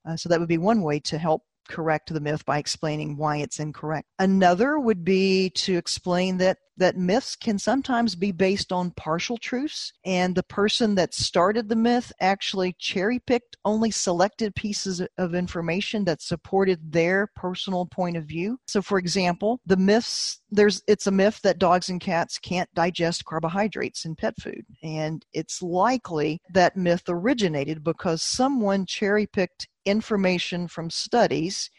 Uh, 0.07 0.17
so 0.17 0.29
that 0.29 0.41
would 0.41 0.49
be 0.49 0.59
one 0.59 0.83
way 0.83 1.01
to 1.01 1.17
help 1.17 1.43
correct 1.69 2.13
the 2.13 2.21
myth 2.21 2.45
by 2.45 2.59
explaining 2.59 3.17
why 3.17 3.39
it's 3.39 3.61
incorrect. 3.61 4.07
Another 4.19 4.79
would 4.79 5.05
be 5.05 5.51
to 5.51 5.77
explain 5.77 6.37
that 6.39 6.59
that 6.77 6.97
myths 6.97 7.37
can 7.37 7.59
sometimes 7.59 8.15
be 8.15 8.33
based 8.33 8.73
on 8.73 8.91
partial 8.93 9.37
truths 9.37 9.93
and 10.05 10.35
the 10.35 10.43
person 10.43 10.95
that 10.95 11.15
started 11.15 11.69
the 11.69 11.77
myth 11.77 12.13
actually 12.21 12.75
cherry 12.79 13.19
picked 13.21 13.57
only 13.65 13.91
selected 13.91 14.55
pieces 14.55 15.03
of 15.19 15.35
information 15.35 16.05
that 16.05 16.23
supported 16.23 16.93
their 16.93 17.29
personal 17.37 17.87
point 17.87 18.17
of 18.17 18.25
view. 18.25 18.59
So 18.67 18.83
for 18.83 18.99
example, 18.99 19.61
the 19.67 19.77
myths 19.77 20.41
there's 20.51 20.83
it's 20.87 21.07
a 21.07 21.11
myth 21.11 21.41
that 21.43 21.59
dogs 21.59 21.89
and 21.89 22.01
cats 22.01 22.39
can't 22.39 22.73
digest 22.75 23.25
carbohydrates 23.25 24.05
in 24.05 24.15
pet 24.15 24.35
food 24.41 24.65
and 24.83 25.25
it's 25.33 25.63
likely 25.63 26.41
that 26.53 26.77
myth 26.77 27.03
originated 27.09 27.83
because 27.83 28.23
someone 28.23 28.87
cherry 28.87 29.27
picked 29.27 29.69
information 29.85 30.69
from 30.69 30.91
studies 30.91 31.71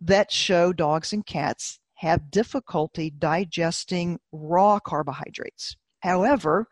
that 0.00 0.32
show 0.32 0.72
dogs 0.72 1.12
and 1.12 1.26
cats 1.26 1.78
have 1.94 2.30
difficulty 2.30 3.10
digesting 3.10 4.18
raw 4.32 4.78
carbohydrates. 4.78 5.76
However, 6.00 6.68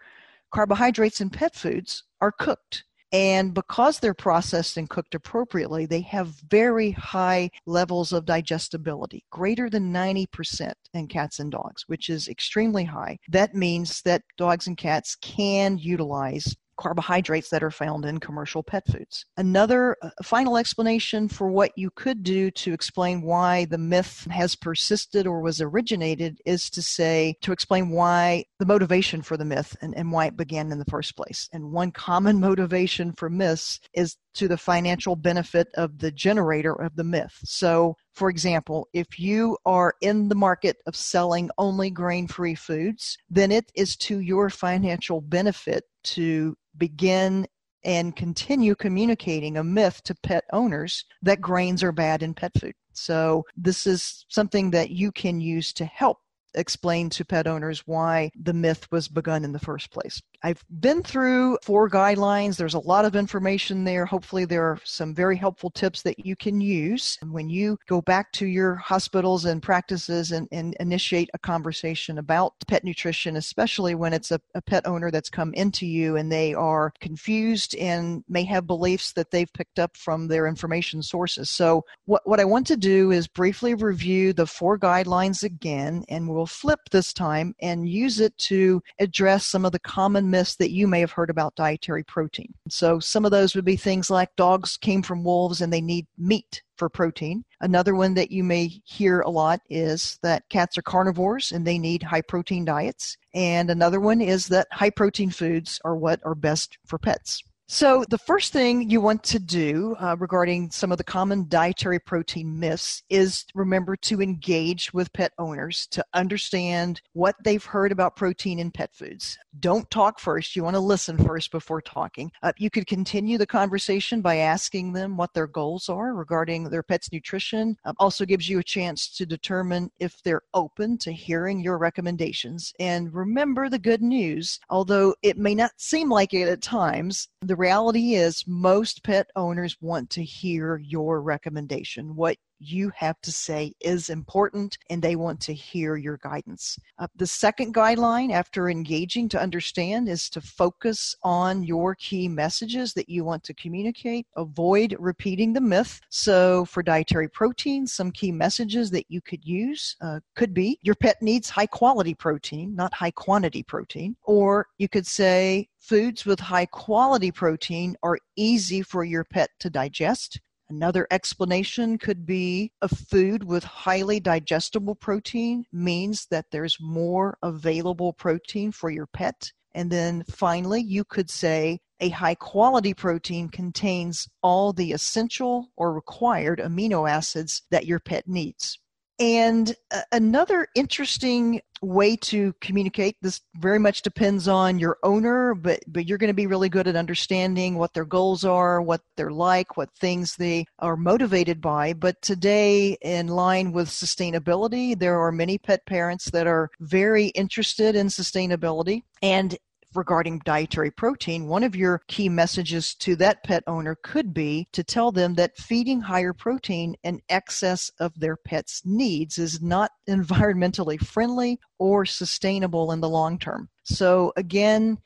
carbohydrates 0.53 1.21
in 1.21 1.31
pet 1.31 1.55
foods 1.55 2.05
are 2.21 2.33
cooked. 2.33 2.85
And 3.13 3.53
because 3.53 3.99
they're 3.99 4.15
processed 4.15 4.79
and 4.79 4.89
cooked 4.89 5.15
appropriately, 5.15 5.85
they 5.85 6.01
have 6.01 6.29
very 6.49 6.93
high 6.93 7.51
levels 7.67 8.13
of 8.13 8.25
digestibility, 8.25 9.23
greater 9.31 9.69
than 9.69 9.93
90% 9.93 10.73
in 10.95 11.09
cats 11.09 11.39
and 11.39 11.53
dogs, 11.53 11.85
which 11.89 12.09
is 12.09 12.29
extremely 12.29 12.85
high. 12.85 13.19
That 13.29 13.55
means 13.55 14.01
that 14.03 14.23
dogs 14.39 14.67
and 14.67 14.79
cats 14.79 15.17
can 15.17 15.77
utilize 15.77 16.57
carbohydrates 16.83 17.49
that 17.51 17.63
are 17.63 17.71
found 17.71 18.05
in 18.05 18.19
commercial 18.19 18.63
pet 18.63 18.85
foods. 18.89 19.25
Another 19.37 19.97
uh, 20.03 20.11
final 20.25 20.57
explanation 20.57 21.29
for 21.29 21.49
what 21.49 21.71
you 21.77 21.91
could 21.95 22.25
do 22.25 22.51
to 22.51 22.73
explain 22.73 23.23
why 23.23 23.67
the 23.67 23.79
myth 23.79 24.27
has 24.31 24.57
persisted 24.57 25.25
or 25.25 25.41
was 25.41 25.61
originated 25.61 26.41
is 26.45 26.69
to 26.71 26.83
say, 26.83 27.37
to 27.41 27.53
explain 27.53 27.91
why 27.91 28.45
the 28.59 28.67
motivation 28.67 29.23
for 29.23 29.37
the 29.37 29.45
myth 29.45 29.77
and, 29.81 29.97
and 29.97 30.11
why 30.11 30.27
it 30.27 30.37
began 30.37 30.73
in 30.73 30.79
the 30.81 30.85
first 30.87 31.15
place. 31.17 31.49
And 31.53 31.71
one 31.71 31.93
common 31.93 32.41
motivation 32.49 33.13
for 33.13 33.31
myths 33.31 33.79
is 33.95 34.17
to 34.35 34.49
the 34.49 34.57
financial 34.57 35.15
benefit 35.15 35.69
of 35.75 35.99
the 35.99 36.11
generator 36.11 36.75
of 36.75 36.97
the 36.97 37.05
myth. 37.05 37.39
So, 37.45 37.97
for 38.15 38.29
example, 38.29 38.89
if 38.93 39.21
you 39.21 39.57
are 39.65 39.95
in 40.01 40.29
the 40.29 40.35
market 40.35 40.79
of 40.87 40.97
selling 40.97 41.49
only 41.59 41.91
grain 41.91 42.27
free 42.27 42.55
foods, 42.55 43.19
then 43.31 43.53
it 43.53 43.71
is 43.75 43.97
to 43.99 44.19
your 44.19 44.51
financial 44.51 45.21
benefit 45.21 45.85
to 46.05 46.57
begin 46.77 47.47
and 47.85 48.15
continue 48.15 48.75
communicating 48.75 49.57
a 49.57 49.65
myth 49.65 50.03
to 50.05 50.15
pet 50.23 50.45
owners 50.53 51.05
that 51.23 51.41
grains 51.41 51.83
are 51.83 51.93
bad 51.93 52.23
in 52.23 52.35
pet 52.35 52.53
food. 52.61 52.75
So, 52.93 53.45
this 53.57 53.87
is 53.87 54.25
something 54.29 54.71
that 54.71 54.91
you 54.91 55.11
can 55.13 55.41
use 55.41 55.73
to 55.75 55.85
help 55.85 56.19
explain 56.55 57.09
to 57.11 57.25
pet 57.25 57.47
owners 57.47 57.87
why 57.87 58.31
the 58.41 58.53
myth 58.53 58.87
was 58.91 59.09
begun 59.09 59.45
in 59.45 59.53
the 59.53 59.59
first 59.59 59.91
place. 59.91 60.21
I've 60.45 60.65
been 60.81 61.03
through 61.03 61.59
four 61.63 61.89
guidelines. 61.89 62.57
There's 62.57 62.75
a 62.75 62.81
lot 62.81 63.05
of 63.05 63.15
information 63.15 63.85
there. 63.85 64.05
Hopefully, 64.05 64.45
there 64.45 64.65
are 64.65 64.81
some 64.85 65.15
very 65.15 65.37
helpful 65.37 65.71
tips 65.71 66.03
that 66.03 66.27
you 66.27 66.35
can 66.35 66.61
use 66.61 67.17
when 67.23 67.49
you 67.49 67.79
go 67.87 68.01
back 68.01 68.33
to 68.33 68.47
your 68.47 68.75
hospitals 68.75 69.45
and 69.45 69.63
practices 69.63 70.33
and, 70.33 70.49
and 70.51 70.75
initiate 70.81 71.31
a 71.35 71.39
conversation 71.39 72.19
about 72.19 72.55
pet 72.67 72.83
nutrition, 72.83 73.37
especially 73.37 73.95
when 73.95 74.13
it's 74.13 74.33
a, 74.33 74.41
a 74.57 74.63
pet 74.63 74.85
owner 74.87 75.13
that's 75.13 75.31
come 75.31 75.55
into 75.55 75.87
you 75.87 76.17
and 76.17 76.33
they 76.33 76.55
are 76.55 76.93
confused 77.01 77.77
and 77.77 78.25
may 78.29 78.43
have 78.43 78.67
beliefs 78.67 79.13
that 79.13 79.31
they've 79.31 79.53
picked 79.53 79.79
up 79.79 79.97
from 79.97 80.27
their 80.27 80.49
information 80.49 81.03
sources. 81.03 81.51
So, 81.51 81.85
what, 82.07 82.23
what 82.25 82.41
I 82.41 82.45
want 82.45 82.67
to 82.67 82.77
do 82.77 83.13
is 83.13 83.29
briefly 83.29 83.75
review 83.75 84.33
the 84.33 84.47
four 84.47 84.77
guidelines 84.77 85.45
again, 85.45 86.05
and 86.09 86.29
we'll 86.29 86.47
flip 86.47 86.81
this 86.91 87.13
time 87.13 87.55
and 87.61 87.89
use 87.89 88.19
it 88.19 88.37
to 88.39 88.83
address 88.99 89.47
some 89.47 89.65
of 89.65 89.71
the 89.71 89.79
common 89.79 90.32
myths 90.33 90.57
that 90.57 90.73
you 90.73 90.89
may 90.89 90.99
have 90.99 91.13
heard 91.13 91.31
about 91.31 91.55
dietary 91.55 92.03
protein. 92.03 92.53
So 92.69 92.99
some 92.99 93.25
of 93.25 93.31
those 93.31 93.55
would 93.55 93.65
be 93.65 93.77
things 93.77 94.11
like 94.11 94.35
dogs 94.35 94.77
came 94.77 95.03
from 95.03 95.23
wolves 95.23 95.61
and 95.61 95.73
they 95.73 95.81
need 95.81 96.07
meat 96.19 96.63
for 96.77 96.89
protein. 96.89 97.45
Another 97.61 97.95
one 97.95 98.15
that 98.15 98.33
you 98.33 98.43
may 98.43 98.67
hear 98.85 99.21
a 99.21 99.31
lot 99.31 99.61
is 99.71 100.19
that 100.23 100.49
cats 100.49 100.77
are 100.77 100.83
carnivores 100.83 101.53
and 101.53 101.65
they 101.65 101.79
need 101.79 102.03
high 102.03 102.23
protein 102.23 102.65
diets. 102.65 103.17
And 103.35 103.71
another 103.71 104.01
one 104.01 104.21
is 104.21 104.49
that 104.49 104.67
high 104.73 104.91
protein 104.91 105.31
foods 105.31 105.81
are 105.85 105.95
what 105.95 106.21
are 106.25 106.35
best 106.35 106.79
for 106.87 106.99
pets. 106.99 107.45
So, 107.75 108.05
the 108.11 108.19
first 108.19 108.53
thing 108.53 108.91
you 108.91 109.01
want 109.01 109.25
to 109.25 109.39
do 109.39 109.97
uh, 109.99 110.15
regarding 110.19 110.71
some 110.71 110.93
of 110.93 110.99
the 110.99 111.05
common 111.05 111.49
dietary 111.49 111.99
protein 111.99 112.61
myths 112.61 113.03
is 113.09 113.47
remember 113.55 113.97
to 113.97 114.21
engage 114.21 114.93
with 114.93 115.11
pet 115.15 115.33
owners 115.39 115.87
to 115.93 116.05
understand 116.13 117.01
what 117.15 117.35
they've 117.43 117.65
heard 117.65 117.91
about 117.91 118.15
protein 118.15 118.59
in 118.59 118.73
pet 118.73 118.95
foods. 118.95 119.39
Don't 119.59 119.91
talk 119.91 120.21
first. 120.21 120.55
You 120.55 120.65
want 120.65 120.77
to 120.77 120.81
listen 120.81 121.17
first 121.17 121.51
before 121.51 121.81
talking. 121.81 122.31
Uh, 122.43 122.53
you 122.59 122.69
could 122.69 122.87
continue 122.87 123.39
the 123.39 123.47
conversation 123.47 124.21
by 124.21 124.37
asking 124.37 124.93
them 124.93 125.17
what 125.17 125.33
their 125.33 125.47
goals 125.47 125.89
are 125.89 126.13
regarding 126.13 126.69
their 126.69 126.83
pet's 126.83 127.11
nutrition. 127.11 127.79
Uh, 127.87 127.95
also, 127.99 128.27
gives 128.27 128.51
you 128.51 128.59
a 128.59 128.63
chance 128.63 129.09
to 129.17 129.25
determine 129.25 129.91
if 129.99 130.23
they're 130.23 130.43
open 130.53 130.99
to 130.99 131.11
hearing 131.11 131.59
your 131.61 131.79
recommendations. 131.79 132.75
And 132.79 133.15
remember 133.15 133.71
the 133.71 133.79
good 133.79 134.03
news, 134.03 134.61
although 134.69 135.15
it 135.23 135.39
may 135.39 135.55
not 135.55 135.71
seem 135.79 136.11
like 136.11 136.35
it 136.35 136.51
at 136.51 136.61
times, 136.61 137.29
the 137.41 137.62
reality 137.63 138.15
is 138.15 138.45
most 138.49 139.05
pet 139.05 139.31
owners 139.37 139.77
want 139.81 140.11
to 140.11 140.25
hear 140.25 140.79
your 140.79 141.23
recommendation, 141.23 142.17
what 142.17 142.37
you 142.63 142.93
have 142.97 143.21
to 143.23 143.33
say 143.33 143.73
is 143.81 144.09
important 144.09 144.79
and 144.91 145.03
they 145.03 145.17
want 145.17 145.41
to 145.41 145.55
hear 145.55 145.97
your 145.97 146.19
guidance. 146.19 146.79
Uh, 146.99 147.07
the 147.17 147.27
second 147.27 147.75
guideline 147.75 148.33
after 148.33 148.71
engaging 148.71 149.29
to 149.31 149.41
understand 149.41 150.09
is 150.09 150.31
to 150.31 150.41
focus 150.41 151.15
on 151.23 151.63
your 151.63 151.95
key 151.95 152.29
messages 152.29 152.95
that 152.95 153.09
you 153.09 153.25
want 153.25 153.43
to 153.45 153.55
communicate. 153.55 154.27
Avoid 154.37 154.97
repeating 154.99 155.53
the 155.53 155.61
myth. 155.61 156.01
So, 156.09 156.65
for 156.67 156.83
dietary 156.83 157.29
protein, 157.29 157.87
some 157.87 158.11
key 158.11 158.33
messages 158.33 158.91
that 158.91 159.07
you 159.09 159.21
could 159.21 159.45
use 159.45 159.97
uh, 160.01 160.21
could 160.37 160.55
be 160.55 160.79
your 160.83 160.95
pet 160.95 161.21
needs 161.21 161.51
high 161.51 161.67
quality 161.67 162.15
protein, 162.15 162.75
not 162.75 162.95
high 162.95 163.11
quantity 163.11 163.63
protein. 163.63 164.17
Or 164.23 164.67
you 164.79 164.89
could 164.89 165.07
say, 165.07 165.69
Foods 165.83 166.25
with 166.25 166.39
high 166.39 166.67
quality 166.67 167.33
protein 167.33 167.97
are 168.05 168.17
easy 168.37 168.83
for 168.83 169.03
your 169.03 169.25
pet 169.25 169.51
to 169.59 169.69
digest. 169.69 170.41
Another 170.73 171.07
explanation 171.11 171.99
could 171.99 172.25
be 172.25 172.73
a 172.81 172.89
food 172.89 173.45
with 173.45 173.63
highly 173.63 174.21
digestible 174.21 174.95
protein 174.95 175.67
means 175.71 176.27
that 176.31 176.47
there's 176.51 176.81
more 176.81 177.37
available 177.43 178.15
protein 178.15 178.73
for 178.73 178.89
your 178.89 179.05
pet. 179.07 179.53
And 179.75 179.93
then 179.93 180.25
finally, 180.31 180.81
you 180.81 181.05
could 181.05 181.29
say 181.29 181.81
a 182.01 182.09
high 182.09 182.37
quality 182.37 182.95
protein 182.95 183.51
contains 183.51 184.31
all 184.43 184.73
the 184.73 184.93
essential 184.93 185.69
or 185.77 185.93
required 185.93 186.59
amino 186.59 187.09
acids 187.09 187.65
that 187.71 187.85
your 187.85 188.01
pet 188.01 188.27
needs. 188.27 188.79
And 189.19 189.75
uh, 189.91 190.03
another 190.11 190.69
interesting 190.75 191.61
way 191.83 192.15
to 192.15 192.55
communicate 192.61 193.17
this 193.23 193.41
very 193.57 193.79
much 193.79 194.03
depends 194.03 194.47
on 194.47 194.79
your 194.79 194.99
owner 195.03 195.53
but 195.53 195.81
but 195.89 196.07
you're 196.07 196.17
going 196.17 196.29
to 196.29 196.35
be 196.35 196.47
really 196.47 196.69
good 196.69 196.87
at 196.87 196.95
understanding 196.95 197.75
what 197.75 197.93
their 197.93 198.05
goals 198.05 198.45
are 198.45 198.81
what 198.81 199.01
they're 199.17 199.33
like 199.33 199.77
what 199.77 199.91
things 199.99 200.37
they 200.37 200.65
are 200.79 200.97
motivated 200.97 201.61
by. 201.61 201.93
But 201.93 202.23
today 202.23 202.97
in 203.03 203.27
line 203.27 203.73
with 203.73 203.89
sustainability 203.89 204.97
there 204.97 205.21
are 205.21 205.33
many 205.33 205.59
pet 205.59 205.85
parents 205.87 206.31
that 206.31 206.47
are 206.47 206.71
very 206.81 207.27
interested 207.29 207.97
in 207.97 208.07
sustainability. 208.07 209.03
And 209.23 209.59
regarding 209.95 210.41
dietary 210.45 210.91
protein, 210.91 211.47
one 211.47 211.63
of 211.63 211.77
your 211.77 212.03
key 212.09 212.29
messages 212.29 212.95
to 212.97 213.17
that 213.17 213.43
pet 213.45 213.63
owner 213.67 213.97
could 214.03 214.33
be 214.33 214.69
to 214.73 214.83
tell 214.85 215.13
them 215.13 215.35
that 215.35 215.57
feeding 215.57 216.01
higher 216.01 216.33
protein 216.33 216.95
in 217.03 217.21
excess 217.29 217.91
of 217.99 218.19
their 218.19 218.37
pet's 218.37 218.83
needs 218.85 219.39
is 219.39 219.61
not 219.63 219.91
environmentally 220.09 221.01
friendly 221.01 221.59
or 221.79 222.05
sustainable 222.05 222.93
in 222.93 223.01
the 223.01 223.09
long 223.09 223.39
term. 223.39 223.69
So, 223.85 224.33
again, 224.37 224.99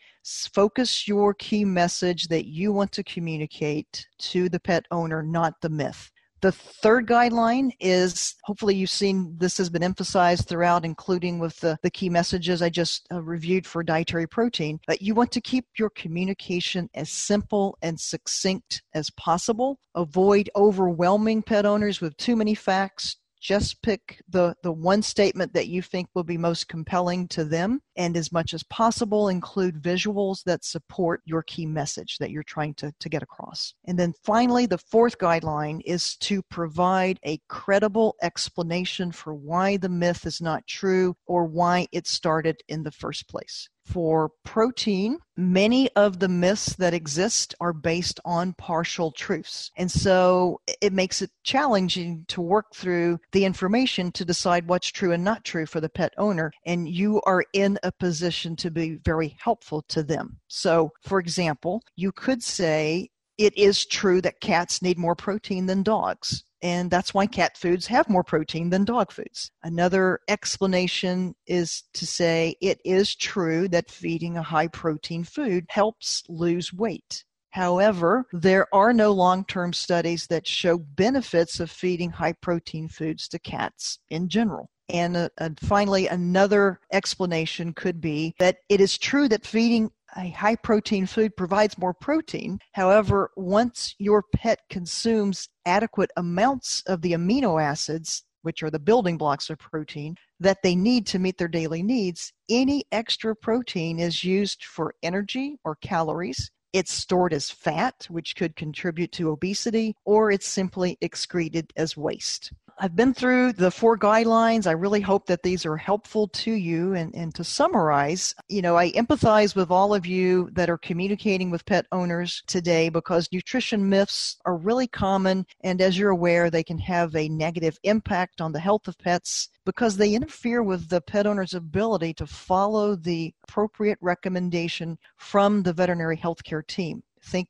focus 0.53 1.09
your 1.09 1.33
key 1.35 1.65
message 1.65 2.29
that 2.29 2.47
you 2.47 2.73
want 2.73 2.93
to 2.93 3.05
communicate 3.05 4.07
to 4.19 4.49
the 4.49 4.61
pet 4.61 4.85
owner, 4.91 5.23
not 5.23 5.55
the 5.63 5.71
myth. 5.71 6.11
The 6.43 6.53
third 6.53 7.07
guideline 7.07 7.71
is 7.81 8.35
hopefully 8.45 8.75
you've 8.75 8.91
seen 8.91 9.37
this 9.39 9.57
has 9.59 9.71
been 9.71 9.83
emphasized 9.83 10.47
throughout, 10.47 10.85
including 10.85 11.39
with 11.39 11.59
the, 11.61 11.79
the 11.83 11.91
key 11.91 12.11
messages 12.11 12.61
I 12.61 12.69
just 12.69 13.07
uh, 13.11 13.23
reviewed 13.23 13.67
for 13.67 13.83
dietary 13.83 14.27
protein. 14.27 14.79
But 14.87 15.01
you 15.01 15.15
want 15.15 15.33
to 15.33 15.41
keep 15.41 15.67
your 15.79 15.91
communication 15.91 16.91
as 16.95 17.11
simple 17.11 17.79
and 17.81 17.99
succinct 17.99 18.83
as 18.95 19.11
possible. 19.11 19.79
Avoid 19.95 20.51
overwhelming 20.55 21.43
pet 21.43 21.65
owners 21.65 22.01
with 22.01 22.17
too 22.19 22.37
many 22.37 22.55
facts, 22.55 23.17
just 23.47 23.81
pick 23.81 24.21
the, 24.29 24.57
the 24.65 24.73
one 24.73 25.01
statement 25.01 25.53
that 25.53 25.69
you 25.69 25.81
think 25.81 26.09
will 26.15 26.25
be 26.25 26.37
most 26.37 26.67
compelling 26.67 27.29
to 27.29 27.45
them, 27.45 27.81
and 27.95 28.17
as 28.17 28.33
much 28.33 28.53
as 28.53 28.65
possible, 28.65 29.29
include 29.29 29.81
visuals 29.81 30.43
that 30.43 30.65
support 30.65 31.21
your 31.27 31.45
key 31.45 31.65
message 31.65 32.19
that 32.19 32.33
you're 32.33 32.43
trying 32.43 32.75
to, 32.75 32.93
to 32.99 33.09
get 33.09 33.23
across. 33.23 33.73
And 33.85 33.97
then 33.97 34.13
finally, 34.25 34.67
the 34.67 34.79
fourth 34.79 35.19
guideline 35.19 35.81
is 35.85 36.17
to 36.17 36.43
provide 36.51 37.21
a 37.25 37.41
credible 37.49 38.17
explanation 38.21 39.13
for 39.13 39.33
why 39.33 39.77
the 39.77 39.89
myth 39.89 40.27
is 40.27 40.41
not 40.41 40.67
true 40.67 41.15
or 41.27 41.45
why 41.45 41.87
it 41.93 42.09
started 42.09 42.61
in 42.67 42.83
the 42.83 42.91
first 42.91 43.29
place 43.29 43.69
for 43.87 44.31
protein, 44.45 45.19
many 45.37 45.89
of 45.97 46.19
the 46.19 46.29
myths 46.29 46.75
that 46.77 46.95
exist 46.95 47.55
are 47.61 47.73
based 47.73 48.21
on 48.25 48.53
partial 48.55 49.11
truths. 49.13 49.71
And 49.77 49.91
so 49.91 50.61
it 50.81 50.93
makes 50.93 51.23
it 51.23 51.31
challenging 51.45 52.25
to 52.29 52.41
work 52.41 52.75
through 52.75 53.19
the 53.33 53.45
information 53.45 54.13
to 54.13 54.25
decide 54.25 54.69
what's 54.69 54.89
true 54.89 55.13
and 55.13 55.25
not 55.25 55.45
true 55.45 55.67
for 55.67 55.81
the 55.81 55.89
pet 55.89 56.13
owner. 56.19 56.53
And 56.65 56.89
you 56.89 57.23
are 57.23 57.45
in 57.53 57.79
a 57.83 57.93
position 57.93 58.57
to 58.57 58.71
be 58.71 58.97
very 59.05 59.37
helpful 59.41 59.83
to 59.89 60.03
them. 60.03 60.39
So, 60.49 60.91
for 61.03 61.19
example, 61.19 61.83
you 61.95 62.13
could 62.13 62.43
say, 62.43 63.11
it 63.39 63.57
is 63.57 63.85
true 63.85 64.23
that 64.23 64.41
cats 64.41 64.81
need 64.81 64.97
more 64.97 65.15
protein 65.15 65.67
than 65.67 65.83
dogs 65.83 66.43
and 66.63 66.91
that's 66.91 67.13
why 67.13 67.27
cat 67.27 67.57
foods 67.57 67.87
have 67.87 68.09
more 68.09 68.25
protein 68.25 68.71
than 68.71 68.85
dog 68.85 69.13
foods. 69.13 69.51
Another 69.63 70.21
explanation 70.29 71.35
is 71.47 71.85
to 71.95 72.07
say 72.07 72.57
it 72.61 72.81
is 72.85 73.15
true 73.15 73.69
that 73.69 73.91
feeding 73.91 74.37
a 74.37 74.43
high 74.43 74.69
protein 74.69 75.25
food 75.25 75.67
helps 75.69 76.23
lose 76.29 76.73
weight. 76.73 77.25
However, 77.51 78.27
there 78.33 78.67
are 78.75 78.93
no 78.93 79.13
long 79.13 79.45
term 79.47 79.73
studies 79.73 80.27
that 80.27 80.47
show 80.47 80.77
benefits 80.77 81.59
of 81.59 81.71
feeding 81.71 82.11
high 82.11 82.35
protein 82.35 82.89
foods 82.89 83.29
to 83.29 83.39
cats 83.39 83.99
in 84.11 84.29
general. 84.29 84.69
And 84.89 85.17
uh, 85.17 85.29
finally, 85.61 86.07
another 86.07 86.81
explanation 86.93 87.73
could 87.73 88.01
be 88.01 88.35
that 88.39 88.59
it 88.69 88.81
is 88.81 88.99
true 88.99 89.29
that 89.29 89.47
feeding 89.47 89.91
a 90.17 90.31
high 90.31 90.57
protein 90.57 91.07
food 91.07 91.37
provides 91.37 91.79
more 91.79 91.95
protein. 91.95 92.59
However, 92.73 93.31
once 93.37 93.95
your 93.99 94.25
pet 94.35 94.61
consumes 94.71 95.49
adequate 95.67 96.11
amounts 96.17 96.83
of 96.87 97.03
the 97.03 97.13
amino 97.13 97.63
acids, 97.63 98.25
which 98.43 98.63
are 98.63 98.71
the 98.71 98.79
building 98.79 99.19
blocks 99.19 99.51
of 99.51 99.59
protein, 99.59 100.17
that 100.41 100.63
they 100.63 100.75
need 100.75 101.07
to 101.09 101.19
meet 101.19 101.39
their 101.39 101.49
daily 101.49 101.83
needs, 101.83 102.33
any 102.49 102.85
extra 102.93 103.35
protein 103.35 103.99
is 103.99 104.25
used 104.25 104.65
for 104.65 104.95
energy 105.03 105.57
or 105.65 105.77
calories. 105.77 106.51
It's 106.73 106.93
stored 106.93 107.33
as 107.33 107.51
fat, 107.51 108.07
which 108.11 108.37
could 108.37 108.55
contribute 108.55 109.13
to 109.13 109.31
obesity, 109.31 109.95
or 110.05 110.31
it's 110.31 110.47
simply 110.47 110.99
excreted 111.01 111.73
as 111.77 111.97
waste. 111.97 112.53
I've 112.79 112.95
been 112.95 113.15
through 113.15 113.55
the 113.55 113.71
four 113.71 113.97
guidelines. 113.97 114.67
I 114.67 114.73
really 114.73 115.01
hope 115.01 115.27
that 115.27 115.43
these 115.43 115.65
are 115.65 115.79
helpful 115.79 116.29
to 116.29 116.53
you. 116.53 116.95
And, 116.95 117.15
and 117.15 117.35
to 117.35 117.43
summarize, 117.43 118.35
you 118.49 118.61
know, 118.61 118.77
I 118.77 118.91
empathize 118.93 119.57
with 119.57 119.71
all 119.71 119.95
of 119.95 120.05
you 120.05 120.51
that 120.53 120.69
are 120.69 120.77
communicating 120.77 121.51
with 121.51 121.65
pet 121.65 121.87
owners 121.91 122.43
today 122.47 122.91
because 122.91 123.33
nutrition 123.33 123.89
myths 123.89 124.37
are 124.45 124.59
really 124.59 124.87
common. 124.89 125.47
And 125.63 125.81
as 125.81 125.99
you're 125.99 126.11
aware, 126.11 126.51
they 126.51 126.63
can 126.63 126.79
have 126.81 127.17
a 127.17 127.31
negative 127.31 127.79
impact 127.83 128.43
on 128.43 128.53
the 128.53 128.61
health 128.61 128.89
of 128.89 128.99
pets 128.99 129.49
because 129.65 129.97
they 129.97 130.13
interfere 130.13 130.63
with 130.63 130.91
the 130.91 131.01
pet 131.01 131.27
owner's 131.27 131.55
ability 131.55 132.13
to 132.15 132.27
follow 132.27 132.95
the 132.95 133.33
appropriate 133.45 133.99
recommendation 134.03 134.99
from 135.17 135.63
the 135.63 135.73
veterinary 135.73 136.17
healthcare 136.17 136.67
team. 136.67 137.03
Think 137.23 137.49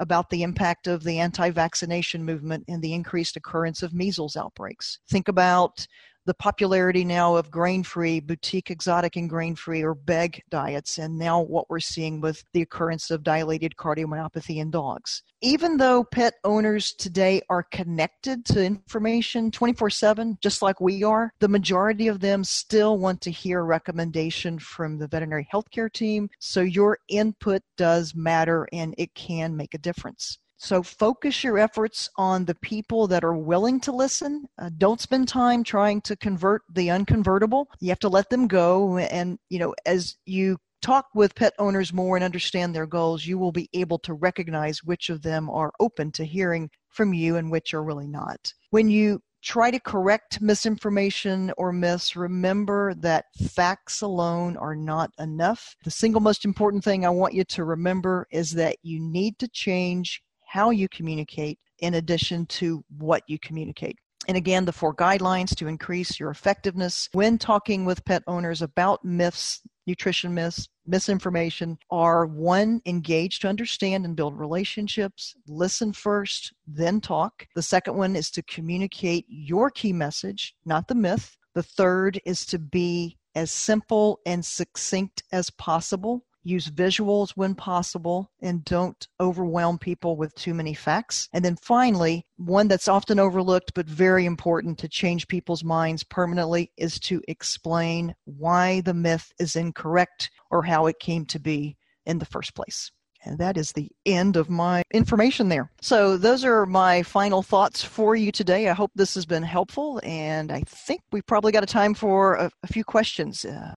about 0.00 0.30
the 0.30 0.42
impact 0.42 0.88
of 0.88 1.04
the 1.04 1.20
anti 1.20 1.50
vaccination 1.50 2.24
movement 2.24 2.64
and 2.66 2.82
the 2.82 2.94
increased 2.94 3.36
occurrence 3.36 3.82
of 3.82 3.94
measles 3.94 4.36
outbreaks. 4.36 4.98
Think 5.08 5.28
about 5.28 5.86
the 6.26 6.34
popularity 6.34 7.04
now 7.04 7.36
of 7.36 7.50
grain 7.50 7.82
free, 7.82 8.20
boutique 8.20 8.70
exotic 8.70 9.16
and 9.16 9.28
grain 9.28 9.54
free 9.54 9.82
or 9.82 9.94
BEG 9.94 10.42
diets, 10.50 10.98
and 10.98 11.18
now 11.18 11.40
what 11.40 11.68
we're 11.70 11.80
seeing 11.80 12.20
with 12.20 12.44
the 12.52 12.62
occurrence 12.62 13.10
of 13.10 13.22
dilated 13.22 13.74
cardiomyopathy 13.76 14.56
in 14.56 14.70
dogs. 14.70 15.22
Even 15.40 15.76
though 15.76 16.04
pet 16.04 16.34
owners 16.44 16.92
today 16.92 17.40
are 17.48 17.62
connected 17.62 18.44
to 18.44 18.64
information 18.64 19.50
24 19.50 19.90
7, 19.90 20.38
just 20.42 20.62
like 20.62 20.80
we 20.80 21.02
are, 21.02 21.32
the 21.40 21.48
majority 21.48 22.08
of 22.08 22.20
them 22.20 22.44
still 22.44 22.98
want 22.98 23.20
to 23.22 23.30
hear 23.30 23.60
a 23.60 23.64
recommendation 23.64 24.58
from 24.58 24.98
the 24.98 25.08
veterinary 25.08 25.48
healthcare 25.52 25.92
team. 25.92 26.28
So 26.38 26.60
your 26.60 26.98
input 27.08 27.62
does 27.76 28.14
matter 28.14 28.68
and 28.72 28.94
it 28.98 29.14
can 29.14 29.56
make 29.56 29.74
a 29.74 29.78
difference. 29.78 30.38
So 30.62 30.82
focus 30.82 31.42
your 31.42 31.58
efforts 31.58 32.10
on 32.16 32.44
the 32.44 32.54
people 32.54 33.06
that 33.06 33.24
are 33.24 33.36
willing 33.36 33.80
to 33.80 33.92
listen. 33.92 34.44
Uh, 34.58 34.68
don't 34.76 35.00
spend 35.00 35.26
time 35.26 35.64
trying 35.64 36.02
to 36.02 36.16
convert 36.16 36.62
the 36.70 36.88
unconvertible. 36.88 37.64
You 37.80 37.88
have 37.88 37.98
to 38.00 38.10
let 38.10 38.28
them 38.28 38.46
go. 38.46 38.98
And, 38.98 39.38
you 39.48 39.58
know, 39.58 39.74
as 39.86 40.18
you 40.26 40.58
talk 40.82 41.06
with 41.14 41.34
pet 41.34 41.54
owners 41.58 41.94
more 41.94 42.14
and 42.14 42.22
understand 42.22 42.74
their 42.74 42.86
goals, 42.86 43.24
you 43.24 43.38
will 43.38 43.52
be 43.52 43.70
able 43.72 43.98
to 44.00 44.12
recognize 44.12 44.84
which 44.84 45.08
of 45.08 45.22
them 45.22 45.48
are 45.48 45.72
open 45.80 46.12
to 46.12 46.26
hearing 46.26 46.68
from 46.90 47.14
you 47.14 47.36
and 47.36 47.50
which 47.50 47.72
are 47.72 47.82
really 47.82 48.06
not. 48.06 48.52
When 48.68 48.90
you 48.90 49.22
try 49.42 49.70
to 49.70 49.80
correct 49.80 50.42
misinformation 50.42 51.50
or 51.56 51.72
myths, 51.72 52.16
remember 52.16 52.92
that 52.96 53.24
facts 53.48 54.02
alone 54.02 54.58
are 54.58 54.76
not 54.76 55.10
enough. 55.18 55.74
The 55.84 55.90
single 55.90 56.20
most 56.20 56.44
important 56.44 56.84
thing 56.84 57.06
I 57.06 57.10
want 57.10 57.32
you 57.32 57.44
to 57.44 57.64
remember 57.64 58.26
is 58.30 58.50
that 58.52 58.76
you 58.82 59.00
need 59.00 59.38
to 59.38 59.48
change 59.48 60.22
how 60.50 60.70
you 60.70 60.88
communicate 60.88 61.60
in 61.78 61.94
addition 61.94 62.44
to 62.44 62.82
what 62.98 63.22
you 63.28 63.38
communicate. 63.38 63.96
And 64.26 64.36
again, 64.36 64.64
the 64.64 64.72
four 64.72 64.92
guidelines 64.92 65.54
to 65.54 65.68
increase 65.68 66.18
your 66.18 66.28
effectiveness 66.28 67.08
when 67.12 67.38
talking 67.38 67.84
with 67.84 68.04
pet 68.04 68.24
owners 68.26 68.60
about 68.60 69.04
myths, 69.04 69.60
nutrition 69.86 70.34
myths, 70.34 70.68
misinformation 70.84 71.78
are 71.92 72.26
one, 72.26 72.80
engage 72.84 73.38
to 73.38 73.48
understand 73.48 74.04
and 74.04 74.16
build 74.16 74.36
relationships, 74.36 75.36
listen 75.46 75.92
first, 75.92 76.52
then 76.66 77.00
talk. 77.00 77.46
The 77.54 77.62
second 77.62 77.96
one 77.96 78.16
is 78.16 78.28
to 78.32 78.42
communicate 78.42 79.26
your 79.28 79.70
key 79.70 79.92
message, 79.92 80.56
not 80.64 80.88
the 80.88 80.96
myth. 80.96 81.36
The 81.54 81.62
third 81.62 82.20
is 82.26 82.44
to 82.46 82.58
be 82.58 83.18
as 83.36 83.52
simple 83.52 84.18
and 84.26 84.44
succinct 84.44 85.22
as 85.30 85.48
possible 85.50 86.24
use 86.42 86.68
visuals 86.68 87.30
when 87.30 87.54
possible, 87.54 88.30
and 88.40 88.64
don't 88.64 89.08
overwhelm 89.20 89.78
people 89.78 90.16
with 90.16 90.34
too 90.34 90.54
many 90.54 90.74
facts. 90.74 91.28
And 91.32 91.44
then 91.44 91.56
finally, 91.56 92.24
one 92.36 92.68
that's 92.68 92.88
often 92.88 93.18
overlooked 93.18 93.72
but 93.74 93.86
very 93.86 94.26
important 94.26 94.78
to 94.78 94.88
change 94.88 95.28
people's 95.28 95.64
minds 95.64 96.04
permanently 96.04 96.70
is 96.76 96.98
to 97.00 97.22
explain 97.28 98.14
why 98.24 98.80
the 98.80 98.94
myth 98.94 99.32
is 99.38 99.56
incorrect 99.56 100.30
or 100.50 100.62
how 100.62 100.86
it 100.86 100.98
came 101.00 101.26
to 101.26 101.38
be 101.38 101.76
in 102.06 102.18
the 102.18 102.26
first 102.26 102.54
place. 102.54 102.90
And 103.24 103.38
that 103.38 103.58
is 103.58 103.72
the 103.72 103.90
end 104.06 104.36
of 104.36 104.48
my 104.48 104.82
information 104.92 105.50
there. 105.50 105.70
So, 105.82 106.16
those 106.16 106.42
are 106.42 106.64
my 106.64 107.02
final 107.02 107.42
thoughts 107.42 107.84
for 107.84 108.16
you 108.16 108.32
today. 108.32 108.70
I 108.70 108.72
hope 108.72 108.92
this 108.94 109.14
has 109.14 109.26
been 109.26 109.42
helpful, 109.42 110.00
and 110.02 110.50
I 110.50 110.62
think 110.66 111.02
we've 111.12 111.26
probably 111.26 111.52
got 111.52 111.62
a 111.62 111.66
time 111.66 111.92
for 111.92 112.36
a, 112.36 112.50
a 112.62 112.66
few 112.66 112.82
questions. 112.82 113.44
Uh, 113.44 113.74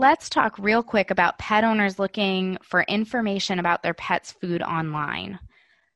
Let's 0.00 0.30
talk 0.30 0.58
real 0.58 0.82
quick 0.82 1.10
about 1.10 1.36
pet 1.36 1.62
owners 1.62 1.98
looking 1.98 2.56
for 2.62 2.84
information 2.84 3.58
about 3.58 3.82
their 3.82 3.92
pet's 3.92 4.32
food 4.32 4.62
online. 4.62 5.38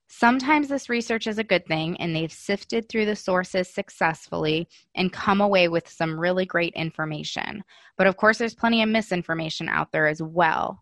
Sometimes 0.09 0.69
this 0.69 0.91
research 0.91 1.27
is 1.27 1.39
a 1.39 1.43
good 1.43 1.65
thing 1.65 1.97
and 1.97 2.15
they've 2.15 2.31
sifted 2.31 2.87
through 2.87 3.07
the 3.07 3.17
sources 3.17 3.67
successfully 3.73 4.69
and 4.95 5.11
come 5.11 5.41
away 5.41 5.69
with 5.69 5.89
some 5.89 6.21
really 6.21 6.45
great 6.45 6.75
information. 6.75 7.65
But 7.97 8.07
of 8.07 8.19
course, 8.19 8.37
there's 8.37 8.55
plenty 8.55 8.83
of 8.83 8.91
misinformation 8.91 9.71
out 9.71 9.91
there 9.91 10.07
as 10.07 10.21
well. 10.23 10.81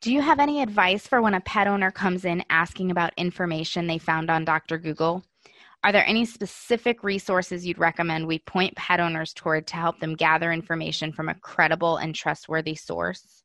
Do 0.00 0.12
you 0.12 0.20
have 0.20 0.38
any 0.38 0.62
advice 0.62 1.08
for 1.08 1.20
when 1.20 1.34
a 1.34 1.40
pet 1.40 1.66
owner 1.66 1.90
comes 1.90 2.24
in 2.24 2.44
asking 2.50 2.92
about 2.92 3.12
information 3.16 3.88
they 3.88 3.98
found 3.98 4.30
on 4.30 4.44
Dr. 4.44 4.78
Google? 4.78 5.24
Are 5.82 5.92
there 5.92 6.06
any 6.06 6.26
specific 6.26 7.02
resources 7.02 7.66
you'd 7.66 7.78
recommend 7.78 8.26
we 8.26 8.38
point 8.40 8.76
pet 8.76 9.00
owners 9.00 9.32
toward 9.32 9.66
to 9.68 9.76
help 9.76 9.98
them 9.98 10.14
gather 10.14 10.52
information 10.52 11.12
from 11.12 11.28
a 11.30 11.34
credible 11.34 11.96
and 11.96 12.14
trustworthy 12.14 12.74
source? 12.74 13.42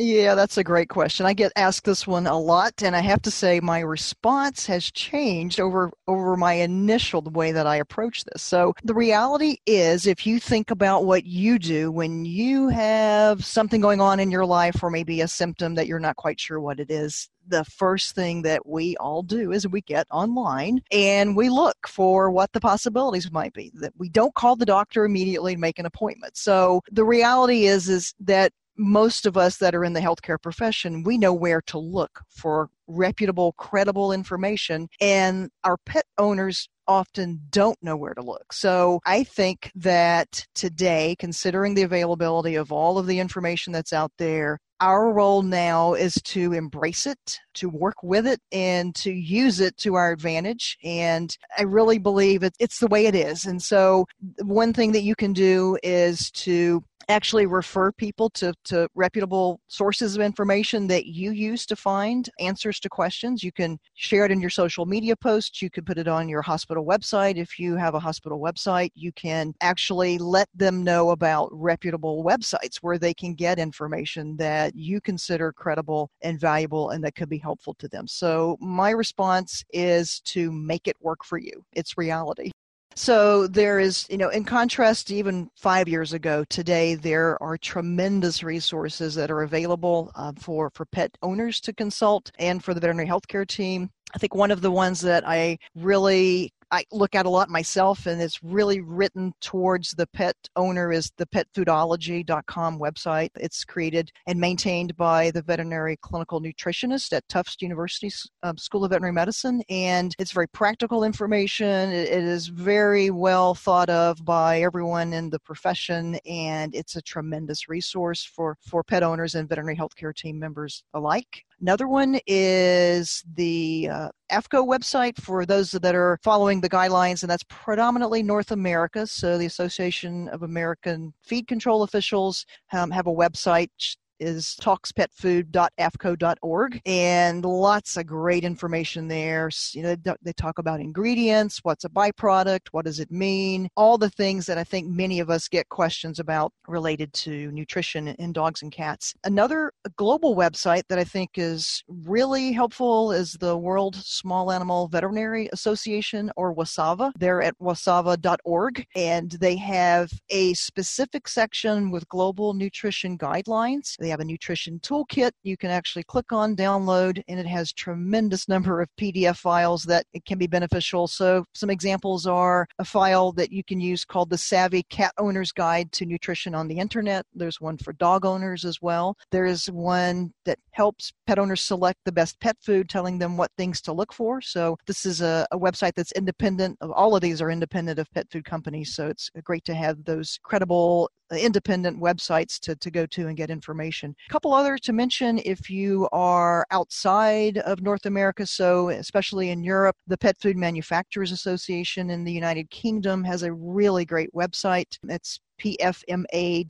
Yeah, 0.00 0.36
that's 0.36 0.56
a 0.56 0.62
great 0.62 0.88
question. 0.88 1.26
I 1.26 1.32
get 1.32 1.50
asked 1.56 1.84
this 1.84 2.06
one 2.06 2.28
a 2.28 2.38
lot, 2.38 2.84
and 2.84 2.94
I 2.94 3.00
have 3.00 3.20
to 3.22 3.32
say 3.32 3.58
my 3.58 3.80
response 3.80 4.64
has 4.66 4.92
changed 4.92 5.58
over 5.58 5.90
over 6.06 6.36
my 6.36 6.52
initial 6.52 7.20
the 7.20 7.30
way 7.30 7.50
that 7.50 7.66
I 7.66 7.76
approach 7.76 8.22
this. 8.24 8.40
So 8.40 8.74
the 8.84 8.94
reality 8.94 9.56
is, 9.66 10.06
if 10.06 10.24
you 10.24 10.38
think 10.38 10.70
about 10.70 11.04
what 11.04 11.26
you 11.26 11.58
do 11.58 11.90
when 11.90 12.24
you 12.24 12.68
have 12.68 13.44
something 13.44 13.80
going 13.80 14.00
on 14.00 14.20
in 14.20 14.30
your 14.30 14.46
life, 14.46 14.84
or 14.84 14.90
maybe 14.90 15.20
a 15.20 15.26
symptom 15.26 15.74
that 15.74 15.88
you're 15.88 15.98
not 15.98 16.14
quite 16.14 16.38
sure 16.38 16.60
what 16.60 16.78
it 16.78 16.92
is, 16.92 17.28
the 17.48 17.64
first 17.64 18.14
thing 18.14 18.42
that 18.42 18.64
we 18.68 18.96
all 18.98 19.24
do 19.24 19.50
is 19.50 19.66
we 19.66 19.80
get 19.80 20.06
online 20.12 20.80
and 20.92 21.36
we 21.36 21.48
look 21.50 21.88
for 21.88 22.30
what 22.30 22.52
the 22.52 22.60
possibilities 22.60 23.32
might 23.32 23.52
be 23.52 23.72
that 23.74 23.92
we 23.98 24.08
don't 24.08 24.34
call 24.34 24.54
the 24.54 24.66
doctor 24.66 25.04
immediately 25.04 25.54
to 25.54 25.60
make 25.60 25.78
an 25.78 25.86
appointment 25.86 26.36
so 26.36 26.82
the 26.92 27.04
reality 27.04 27.64
is 27.64 27.88
is 27.88 28.14
that 28.20 28.52
most 28.78 29.26
of 29.26 29.36
us 29.36 29.58
that 29.58 29.74
are 29.74 29.84
in 29.84 29.92
the 29.92 30.00
healthcare 30.00 30.40
profession, 30.40 31.02
we 31.02 31.18
know 31.18 31.34
where 31.34 31.60
to 31.62 31.78
look 31.78 32.20
for 32.28 32.70
reputable, 32.86 33.52
credible 33.52 34.12
information, 34.12 34.88
and 35.00 35.50
our 35.64 35.76
pet 35.84 36.04
owners 36.16 36.68
often 36.86 37.40
don't 37.50 37.76
know 37.82 37.96
where 37.96 38.14
to 38.14 38.22
look. 38.22 38.52
So 38.52 39.00
I 39.04 39.22
think 39.24 39.70
that 39.74 40.46
today, 40.54 41.16
considering 41.18 41.74
the 41.74 41.82
availability 41.82 42.54
of 42.54 42.72
all 42.72 42.98
of 42.98 43.06
the 43.06 43.20
information 43.20 43.72
that's 43.72 43.92
out 43.92 44.12
there, 44.16 44.58
our 44.80 45.12
role 45.12 45.42
now 45.42 45.94
is 45.94 46.14
to 46.22 46.52
embrace 46.52 47.04
it, 47.04 47.40
to 47.54 47.68
work 47.68 47.96
with 48.02 48.26
it, 48.26 48.40
and 48.52 48.94
to 48.94 49.12
use 49.12 49.60
it 49.60 49.76
to 49.78 49.96
our 49.96 50.12
advantage. 50.12 50.78
And 50.84 51.36
I 51.58 51.62
really 51.62 51.98
believe 51.98 52.42
it, 52.42 52.54
it's 52.60 52.78
the 52.78 52.86
way 52.86 53.06
it 53.06 53.14
is. 53.14 53.44
And 53.44 53.60
so, 53.60 54.06
one 54.38 54.72
thing 54.72 54.92
that 54.92 55.02
you 55.02 55.16
can 55.16 55.32
do 55.32 55.76
is 55.82 56.30
to 56.32 56.84
actually 57.08 57.46
refer 57.46 57.90
people 57.92 58.28
to, 58.30 58.52
to 58.64 58.88
reputable 58.94 59.60
sources 59.68 60.14
of 60.14 60.22
information 60.22 60.86
that 60.86 61.06
you 61.06 61.30
use 61.30 61.64
to 61.66 61.76
find 61.76 62.28
answers 62.38 62.78
to 62.80 62.88
questions. 62.88 63.42
You 63.42 63.52
can 63.52 63.78
share 63.94 64.24
it 64.24 64.30
in 64.30 64.40
your 64.40 64.50
social 64.50 64.84
media 64.86 65.16
posts. 65.16 65.62
You 65.62 65.70
could 65.70 65.86
put 65.86 65.98
it 65.98 66.08
on 66.08 66.28
your 66.28 66.42
hospital 66.42 66.84
website. 66.84 67.36
If 67.36 67.58
you 67.58 67.76
have 67.76 67.94
a 67.94 68.00
hospital 68.00 68.40
website, 68.40 68.90
you 68.94 69.12
can 69.12 69.54
actually 69.60 70.18
let 70.18 70.48
them 70.54 70.84
know 70.84 71.10
about 71.10 71.48
reputable 71.52 72.24
websites 72.24 72.76
where 72.76 72.98
they 72.98 73.14
can 73.14 73.34
get 73.34 73.58
information 73.58 74.36
that 74.36 74.74
you 74.74 75.00
consider 75.00 75.52
credible 75.52 76.10
and 76.22 76.38
valuable 76.38 76.90
and 76.90 77.02
that 77.04 77.14
could 77.14 77.28
be 77.28 77.38
helpful 77.38 77.74
to 77.74 77.88
them. 77.88 78.06
So, 78.06 78.56
my 78.60 78.90
response 78.90 79.64
is 79.72 80.20
to 80.20 80.52
make 80.52 80.88
it 80.88 80.96
work 81.00 81.24
for 81.24 81.38
you. 81.38 81.64
It's 81.72 81.96
reality. 81.96 82.50
So 82.98 83.46
there 83.46 83.78
is, 83.78 84.08
you 84.10 84.16
know, 84.16 84.28
in 84.28 84.42
contrast 84.42 85.06
to 85.06 85.14
even 85.14 85.48
five 85.54 85.86
years 85.86 86.12
ago, 86.12 86.44
today 86.48 86.96
there 86.96 87.40
are 87.40 87.56
tremendous 87.56 88.42
resources 88.42 89.14
that 89.14 89.30
are 89.30 89.42
available 89.42 90.10
uh, 90.16 90.32
for 90.36 90.68
for 90.74 90.84
pet 90.84 91.16
owners 91.22 91.60
to 91.60 91.72
consult 91.72 92.32
and 92.40 92.62
for 92.62 92.74
the 92.74 92.80
veterinary 92.80 93.06
healthcare 93.06 93.46
team. 93.46 93.88
I 94.16 94.18
think 94.18 94.34
one 94.34 94.50
of 94.50 94.62
the 94.62 94.72
ones 94.72 95.00
that 95.02 95.22
I 95.24 95.58
really 95.76 96.52
I 96.70 96.84
look 96.92 97.14
at 97.14 97.26
a 97.26 97.30
lot 97.30 97.48
myself, 97.48 98.06
and 98.06 98.20
it's 98.20 98.42
really 98.42 98.80
written 98.80 99.32
towards 99.40 99.92
the 99.92 100.06
pet 100.06 100.36
owner 100.54 100.92
is 100.92 101.10
the 101.16 101.26
petfoodology.com 101.26 102.78
website. 102.78 103.30
It's 103.36 103.64
created 103.64 104.10
and 104.26 104.38
maintained 104.38 104.96
by 104.96 105.30
the 105.30 105.42
veterinary 105.42 105.96
clinical 105.96 106.40
nutritionist 106.40 107.12
at 107.14 107.26
Tufts 107.28 107.56
University 107.60 108.12
um, 108.42 108.58
School 108.58 108.84
of 108.84 108.90
Veterinary 108.90 109.12
Medicine, 109.12 109.62
and 109.70 110.14
it's 110.18 110.32
very 110.32 110.48
practical 110.48 111.04
information. 111.04 111.90
It, 111.90 112.08
it 112.08 112.24
is 112.24 112.48
very 112.48 113.10
well 113.10 113.54
thought 113.54 113.88
of 113.88 114.22
by 114.24 114.60
everyone 114.60 115.12
in 115.14 115.30
the 115.30 115.40
profession, 115.40 116.18
and 116.26 116.74
it's 116.74 116.96
a 116.96 117.02
tremendous 117.02 117.68
resource 117.68 118.24
for 118.24 118.56
for 118.60 118.84
pet 118.84 119.02
owners 119.02 119.34
and 119.34 119.48
veterinary 119.48 119.76
healthcare 119.76 120.14
team 120.14 120.38
members 120.38 120.84
alike. 120.92 121.44
Another 121.60 121.88
one 121.88 122.20
is 122.26 123.24
the 123.34 123.88
uh, 123.90 124.08
AAFCO 124.30 124.64
website 124.64 125.20
for 125.20 125.44
those 125.44 125.72
that 125.72 125.94
are 125.94 126.20
following 126.22 126.60
the 126.60 126.70
guidelines, 126.70 127.22
and 127.22 127.30
that's 127.30 127.42
predominantly 127.48 128.22
North 128.22 128.52
America. 128.52 129.06
So 129.08 129.36
the 129.36 129.46
Association 129.46 130.28
of 130.28 130.44
American 130.44 131.12
Feed 131.24 131.48
Control 131.48 131.82
Officials 131.82 132.46
um, 132.72 132.92
have 132.92 133.08
a 133.08 133.12
website 133.12 133.70
is 134.20 134.56
talkspetfood.aafco.org 134.60 136.80
and 136.86 137.44
lots 137.44 137.96
of 137.96 138.06
great 138.06 138.44
information 138.44 139.08
there. 139.08 139.50
You 139.72 139.82
know, 139.82 139.96
they 140.22 140.32
talk 140.32 140.58
about 140.58 140.80
ingredients, 140.80 141.60
what's 141.62 141.84
a 141.84 141.88
byproduct, 141.88 142.68
what 142.72 142.84
does 142.84 143.00
it 143.00 143.10
mean, 143.10 143.68
all 143.76 143.98
the 143.98 144.10
things 144.10 144.46
that 144.46 144.58
I 144.58 144.64
think 144.64 144.88
many 144.88 145.20
of 145.20 145.30
us 145.30 145.48
get 145.48 145.68
questions 145.68 146.18
about 146.18 146.52
related 146.66 147.12
to 147.14 147.50
nutrition 147.52 148.08
in 148.08 148.32
dogs 148.32 148.62
and 148.62 148.72
cats. 148.72 149.14
Another 149.24 149.72
global 149.96 150.36
website 150.36 150.82
that 150.88 150.98
I 150.98 151.04
think 151.04 151.30
is 151.36 151.82
really 151.88 152.52
helpful 152.52 153.12
is 153.12 153.34
the 153.34 153.56
World 153.56 153.96
Small 153.96 154.52
Animal 154.52 154.88
Veterinary 154.88 155.48
Association 155.52 156.30
or 156.36 156.54
WSAVA. 156.54 157.12
They're 157.18 157.42
at 157.42 157.58
wsava.org 157.58 158.86
and 158.94 159.30
they 159.32 159.56
have 159.56 160.10
a 160.30 160.54
specific 160.54 161.28
section 161.28 161.90
with 161.90 162.08
global 162.08 162.54
nutrition 162.54 163.18
guidelines. 163.18 163.96
They 163.98 164.07
have 164.08 164.20
a 164.20 164.24
nutrition 164.24 164.78
toolkit 164.80 165.30
you 165.42 165.56
can 165.56 165.70
actually 165.70 166.04
click 166.04 166.32
on, 166.32 166.56
download, 166.56 167.22
and 167.28 167.38
it 167.40 167.46
has 167.46 167.72
tremendous 167.72 168.48
number 168.48 168.80
of 168.80 168.88
PDF 169.00 169.36
files 169.36 169.84
that 169.84 170.06
it 170.12 170.24
can 170.24 170.38
be 170.38 170.46
beneficial. 170.46 171.06
So 171.06 171.44
some 171.54 171.70
examples 171.70 172.26
are 172.26 172.66
a 172.78 172.84
file 172.84 173.32
that 173.32 173.52
you 173.52 173.62
can 173.64 173.80
use 173.80 174.04
called 174.04 174.30
the 174.30 174.38
Savvy 174.38 174.82
Cat 174.84 175.12
Owner's 175.18 175.52
Guide 175.52 175.92
to 175.92 176.06
Nutrition 176.06 176.54
on 176.54 176.68
the 176.68 176.78
Internet. 176.78 177.26
There's 177.34 177.60
one 177.60 177.78
for 177.78 177.92
dog 177.94 178.24
owners 178.24 178.64
as 178.64 178.80
well. 178.80 179.16
There 179.30 179.46
is 179.46 179.66
one 179.70 180.32
that 180.44 180.58
helps 180.72 181.12
pet 181.26 181.38
owners 181.38 181.60
select 181.60 181.98
the 182.04 182.12
best 182.12 182.38
pet 182.40 182.56
food, 182.60 182.88
telling 182.88 183.18
them 183.18 183.36
what 183.36 183.50
things 183.56 183.80
to 183.82 183.92
look 183.92 184.12
for. 184.12 184.40
So 184.40 184.76
this 184.86 185.04
is 185.04 185.20
a, 185.20 185.46
a 185.52 185.58
website 185.58 185.94
that's 185.94 186.12
independent 186.12 186.76
of 186.80 186.90
all 186.90 187.14
of 187.14 187.22
these 187.22 187.40
are 187.42 187.50
independent 187.50 187.98
of 187.98 188.10
pet 188.12 188.26
food 188.30 188.44
companies. 188.44 188.94
So 188.94 189.08
it's 189.08 189.30
great 189.44 189.64
to 189.64 189.74
have 189.74 190.04
those 190.04 190.38
credible 190.42 191.10
Uh, 191.30 191.36
independent 191.36 192.00
websites 192.00 192.58
to, 192.58 192.74
to 192.76 192.90
go 192.90 193.04
to 193.04 193.28
and 193.28 193.36
get 193.36 193.50
information. 193.50 194.14
A 194.28 194.32
couple 194.32 194.54
others 194.54 194.80
to 194.80 194.94
mention 194.94 195.38
if 195.44 195.68
you 195.68 196.08
are 196.10 196.66
outside 196.70 197.58
of 197.58 197.82
North 197.82 198.06
America, 198.06 198.46
so 198.46 198.88
especially 198.88 199.50
in 199.50 199.62
Europe, 199.62 199.96
the 200.06 200.16
Pet 200.16 200.38
Food 200.40 200.56
Manufacturers 200.56 201.30
Association 201.30 202.08
in 202.08 202.24
the 202.24 202.32
United 202.32 202.70
Kingdom 202.70 203.24
has 203.24 203.42
a 203.42 203.52
really 203.52 204.06
great 204.06 204.32
website. 204.32 204.98
It's 205.06 205.38
pfma.org.uk 205.60 206.68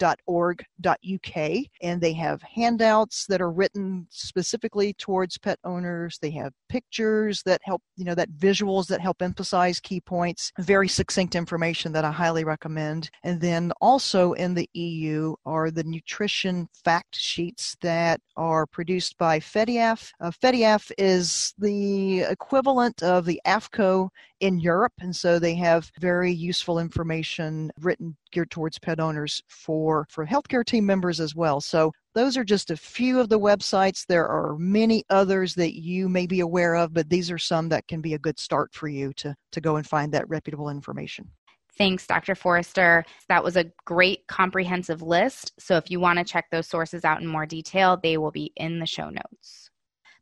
and 1.83 2.01
they 2.01 2.13
have 2.13 2.43
handouts 2.43 3.27
that 3.27 3.41
are 3.41 3.51
written 3.51 4.07
specifically 4.11 4.93
towards 4.95 5.39
pet 5.39 5.59
owners. 5.65 6.19
They 6.21 6.31
have 6.31 6.53
pictures 6.69 7.43
that 7.45 7.61
help 7.65 7.83
you 7.97 8.05
know 8.05 8.15
that 8.15 8.31
visuals 8.33 8.87
that 8.89 9.01
help 9.01 9.23
emphasize 9.23 9.81
key 9.81 10.01
points. 10.01 10.53
Very 10.59 10.89
succinct 10.89 11.35
information 11.35 11.93
that 11.93 12.05
i 12.05 12.11
highly 12.11 12.45
recommend. 12.45 13.11
And 13.25 13.41
then 13.41 13.73
also 13.81 14.33
in 14.35 14.55
the 14.55 14.69
eu 14.73 15.35
are 15.47 15.71
the 15.71 15.85
nutrition 15.85 16.69
fact 16.85 17.17
sheets 17.17 17.77
that 17.83 18.21
are 18.37 18.67
produced 18.67 19.17
by 19.19 19.41
FEDIAF. 19.41 20.11
Uh, 20.21 20.31
FEDIAF 20.31 20.91
is 20.99 21.55
the 21.59 22.21
equivalent 22.21 23.03
of 23.03 23.25
the 23.25 23.41
AAFCO 23.47 24.09
in 24.41 24.59
Europe, 24.59 24.93
and 25.01 25.15
so 25.15 25.39
they 25.39 25.55
have 25.55 25.91
very 26.01 26.33
useful 26.33 26.79
information 26.79 27.71
written 27.81 28.17
geared 28.33 28.51
towards 28.51 28.79
pet 28.79 29.01
owners 29.01 29.43
for, 29.49 30.07
for 30.11 30.27
healthcare 30.27 30.65
team 30.65 30.87
members 30.87 31.21
as 31.21 31.35
well. 31.35 31.61
So 31.61 31.93
those 32.15 32.37
are 32.37 32.45
just 32.45 32.71
a 32.71 32.77
few 32.77 33.21
of 33.21 33.29
the 33.29 33.39
websites. 33.39 34.07
There 34.07 34.27
are 34.27 34.57
many 34.59 35.05
others 35.11 35.55
that 35.55 35.81
you 35.81 36.09
may 36.09 36.27
be 36.27 36.41
aware 36.41 36.75
of, 36.75 36.93
but 36.93 37.09
these 37.09 37.31
are 37.31 37.39
some 37.39 37.69
that 37.71 37.87
can 37.89 38.01
be 38.01 38.15
a 38.15 38.19
good 38.19 38.39
start 38.39 38.75
for 38.75 38.89
you 38.89 39.13
to, 39.15 39.35
to 39.53 39.61
go 39.61 39.77
and 39.77 39.87
find 39.87 40.13
that 40.13 40.29
reputable 40.29 40.69
information. 40.69 41.31
Thanks, 41.77 42.07
Dr. 42.09 42.35
Forrester. 42.35 43.05
That 43.29 43.45
was 43.45 43.57
a 43.57 43.71
great 43.85 44.27
comprehensive 44.27 45.01
list. 45.01 45.53
So 45.61 45.77
if 45.77 45.91
you 45.91 46.01
want 46.01 46.19
to 46.19 46.25
check 46.25 46.47
those 46.51 46.67
sources 46.67 47.05
out 47.05 47.21
in 47.21 47.27
more 47.29 47.47
detail, 47.47 47.97
they 48.03 48.19
will 48.19 48.33
be 48.33 48.53
in 48.57 48.81
the 48.81 48.87
show 48.87 49.11
notes. 49.11 49.71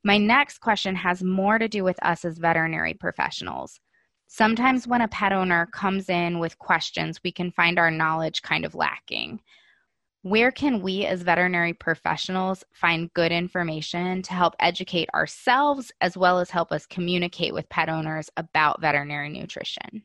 My 0.05 0.19
next 0.19 0.59
question 0.59 0.95
has 0.95 1.23
more 1.23 1.59
to 1.59 1.67
do 1.67 1.83
with 1.83 1.99
us 2.05 2.25
as 2.25 2.39
veterinary 2.39 2.95
professionals. 2.95 3.81
Sometimes 4.27 4.87
when 4.87 5.03
a 5.03 5.09
pet 5.09 5.33
owner 5.33 5.67
comes 5.67 6.09
in 6.09 6.39
with 6.39 6.59
questions, 6.59 7.21
we 7.23 7.31
can 7.31 7.51
find 7.53 7.79
our 7.79 7.91
knowledge 7.91 8.43
kind 8.43 8.65
of 8.65 8.75
lacking. 8.75 9.41
Where 10.23 10.51
can 10.51 10.83
we 10.83 11.07
as 11.07 11.23
veterinary 11.23 11.73
professionals 11.73 12.65
find 12.73 13.13
good 13.15 13.31
information 13.31 14.23
to 14.23 14.33
help 14.33 14.57
educate 14.59 15.09
ourselves 15.15 15.93
as 16.01 16.17
well 16.17 16.41
as 16.41 16.51
help 16.51 16.73
us 16.73 16.85
communicate 16.87 17.55
with 17.55 17.69
pet 17.69 17.89
owners 17.89 18.29
about 18.37 18.81
veterinary 18.81 19.29
nutrition? 19.29 20.03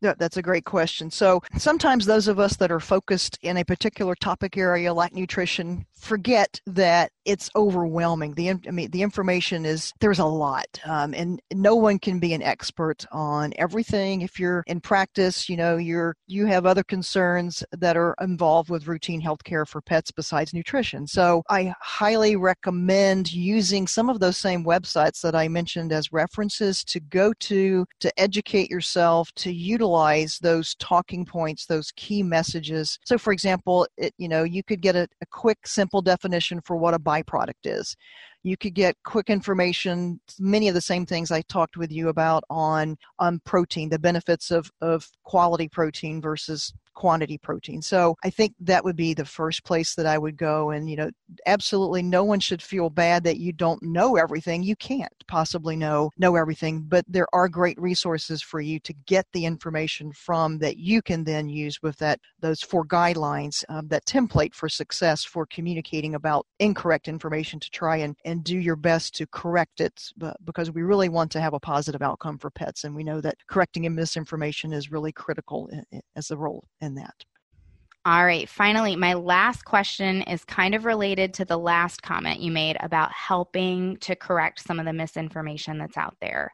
Yeah, 0.00 0.14
that's 0.18 0.36
a 0.36 0.42
great 0.42 0.64
question. 0.64 1.10
So 1.10 1.40
sometimes 1.56 2.04
those 2.04 2.28
of 2.28 2.40
us 2.40 2.56
that 2.56 2.72
are 2.72 2.80
focused 2.80 3.38
in 3.42 3.56
a 3.56 3.64
particular 3.64 4.14
topic 4.16 4.56
area 4.56 4.92
like 4.92 5.14
nutrition 5.14 5.86
forget 5.94 6.60
that 6.66 7.12
it's 7.24 7.50
overwhelming. 7.56 8.34
The 8.34 8.50
I 8.50 8.70
mean 8.70 8.90
the 8.90 9.02
information 9.02 9.64
is 9.64 9.92
there's 10.00 10.18
a 10.18 10.24
lot, 10.24 10.66
um, 10.84 11.14
and 11.14 11.40
no 11.52 11.74
one 11.74 11.98
can 11.98 12.18
be 12.18 12.34
an 12.34 12.42
expert 12.42 13.04
on 13.12 13.52
everything. 13.56 14.22
If 14.22 14.38
you're 14.38 14.64
in 14.66 14.80
practice, 14.80 15.48
you 15.48 15.56
know 15.56 15.76
you're 15.76 16.16
you 16.26 16.46
have 16.46 16.66
other 16.66 16.82
concerns 16.84 17.64
that 17.72 17.96
are 17.96 18.14
involved 18.20 18.70
with 18.70 18.86
routine 18.86 19.20
health 19.20 19.44
care 19.44 19.64
for 19.66 19.80
pets 19.80 20.10
besides 20.10 20.54
nutrition. 20.54 21.06
So 21.06 21.42
I 21.48 21.74
highly 21.80 22.36
recommend 22.36 23.32
using 23.32 23.86
some 23.86 24.08
of 24.08 24.20
those 24.20 24.36
same 24.36 24.64
websites 24.64 25.20
that 25.22 25.34
I 25.34 25.48
mentioned 25.48 25.92
as 25.92 26.12
references 26.12 26.84
to 26.84 27.00
go 27.00 27.32
to 27.40 27.86
to 28.00 28.20
educate 28.20 28.70
yourself 28.70 29.32
to 29.36 29.52
utilize 29.52 30.38
those 30.40 30.74
talking 30.76 31.24
points, 31.24 31.66
those 31.66 31.92
key 31.92 32.22
messages. 32.22 32.98
So 33.04 33.18
for 33.18 33.32
example, 33.32 33.86
it 33.96 34.12
you 34.18 34.28
know 34.28 34.44
you 34.44 34.62
could 34.62 34.80
get 34.80 34.96
a, 34.96 35.08
a 35.22 35.26
quick 35.26 35.66
simple 35.66 36.02
definition 36.02 36.60
for 36.60 36.76
what 36.76 36.94
a 36.94 36.98
byproduct 37.22 37.64
is. 37.64 37.96
You 38.42 38.56
could 38.56 38.74
get 38.74 38.96
quick 39.04 39.30
information, 39.30 40.20
many 40.38 40.68
of 40.68 40.74
the 40.74 40.80
same 40.80 41.06
things 41.06 41.30
I 41.30 41.42
talked 41.42 41.76
with 41.76 41.90
you 41.90 42.08
about 42.08 42.44
on, 42.50 42.96
on 43.18 43.40
protein, 43.44 43.88
the 43.88 43.98
benefits 43.98 44.50
of, 44.50 44.70
of 44.82 45.08
quality 45.22 45.68
protein 45.68 46.20
versus 46.20 46.72
quantity 46.94 47.38
protein. 47.38 47.82
So 47.82 48.16
I 48.24 48.30
think 48.30 48.54
that 48.60 48.84
would 48.84 48.96
be 48.96 49.14
the 49.14 49.24
first 49.24 49.64
place 49.64 49.94
that 49.94 50.06
I 50.06 50.18
would 50.18 50.36
go. 50.36 50.70
And, 50.70 50.88
you 50.88 50.96
know, 50.96 51.10
absolutely 51.46 52.02
no 52.02 52.24
one 52.24 52.40
should 52.40 52.62
feel 52.62 52.90
bad 52.90 53.24
that 53.24 53.38
you 53.38 53.52
don't 53.52 53.82
know 53.82 54.16
everything. 54.16 54.62
You 54.62 54.76
can't 54.76 55.12
possibly 55.28 55.76
know, 55.76 56.10
know 56.18 56.36
everything, 56.36 56.82
but 56.82 57.04
there 57.08 57.26
are 57.32 57.48
great 57.48 57.80
resources 57.80 58.42
for 58.42 58.60
you 58.60 58.80
to 58.80 58.92
get 59.06 59.26
the 59.32 59.44
information 59.44 60.12
from 60.12 60.58
that 60.58 60.76
you 60.76 61.02
can 61.02 61.24
then 61.24 61.48
use 61.48 61.82
with 61.82 61.96
that, 61.98 62.20
those 62.40 62.60
four 62.60 62.84
guidelines, 62.84 63.64
um, 63.68 63.88
that 63.88 64.04
template 64.06 64.54
for 64.54 64.68
success 64.68 65.24
for 65.24 65.46
communicating 65.46 66.14
about 66.14 66.46
incorrect 66.58 67.08
information 67.08 67.60
to 67.60 67.70
try 67.70 67.96
and, 67.96 68.16
and 68.24 68.44
do 68.44 68.58
your 68.58 68.76
best 68.76 69.14
to 69.14 69.26
correct 69.26 69.80
it 69.80 70.12
because 70.44 70.70
we 70.70 70.82
really 70.82 71.08
want 71.08 71.30
to 71.32 71.40
have 71.40 71.54
a 71.54 71.60
positive 71.60 72.02
outcome 72.02 72.38
for 72.38 72.50
pets. 72.50 72.84
And 72.84 72.94
we 72.94 73.04
know 73.04 73.20
that 73.20 73.36
correcting 73.48 73.84
misinformation 73.94 74.72
is 74.72 74.90
really 74.90 75.12
critical 75.12 75.70
as 76.16 76.30
a 76.30 76.36
role 76.36 76.64
in 76.84 76.94
that. 76.96 77.24
All 78.06 78.24
right, 78.24 78.46
finally, 78.46 78.96
my 78.96 79.14
last 79.14 79.64
question 79.64 80.20
is 80.22 80.44
kind 80.44 80.74
of 80.74 80.84
related 80.84 81.32
to 81.34 81.46
the 81.46 81.56
last 81.56 82.02
comment 82.02 82.40
you 82.40 82.52
made 82.52 82.76
about 82.80 83.10
helping 83.12 83.96
to 83.98 84.14
correct 84.14 84.60
some 84.60 84.78
of 84.78 84.84
the 84.84 84.92
misinformation 84.92 85.78
that's 85.78 85.96
out 85.96 86.14
there. 86.20 86.52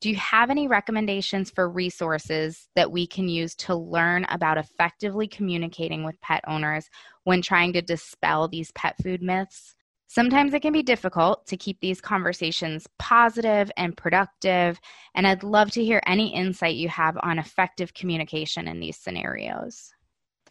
Do 0.00 0.08
you 0.08 0.16
have 0.16 0.50
any 0.50 0.66
recommendations 0.66 1.50
for 1.50 1.68
resources 1.68 2.68
that 2.74 2.90
we 2.90 3.06
can 3.06 3.28
use 3.28 3.54
to 3.56 3.74
learn 3.74 4.24
about 4.30 4.58
effectively 4.58 5.28
communicating 5.28 6.02
with 6.02 6.20
pet 6.22 6.42
owners 6.48 6.88
when 7.22 7.40
trying 7.40 7.72
to 7.74 7.82
dispel 7.82 8.48
these 8.48 8.72
pet 8.72 8.96
food 9.00 9.22
myths? 9.22 9.76
Sometimes 10.12 10.54
it 10.54 10.60
can 10.60 10.72
be 10.72 10.82
difficult 10.82 11.46
to 11.46 11.56
keep 11.56 11.78
these 11.78 12.00
conversations 12.00 12.88
positive 12.98 13.70
and 13.76 13.96
productive, 13.96 14.80
and 15.14 15.24
I'd 15.24 15.44
love 15.44 15.70
to 15.70 15.84
hear 15.84 16.02
any 16.04 16.34
insight 16.34 16.74
you 16.74 16.88
have 16.88 17.16
on 17.22 17.38
effective 17.38 17.94
communication 17.94 18.66
in 18.66 18.80
these 18.80 18.96
scenarios. 18.96 19.94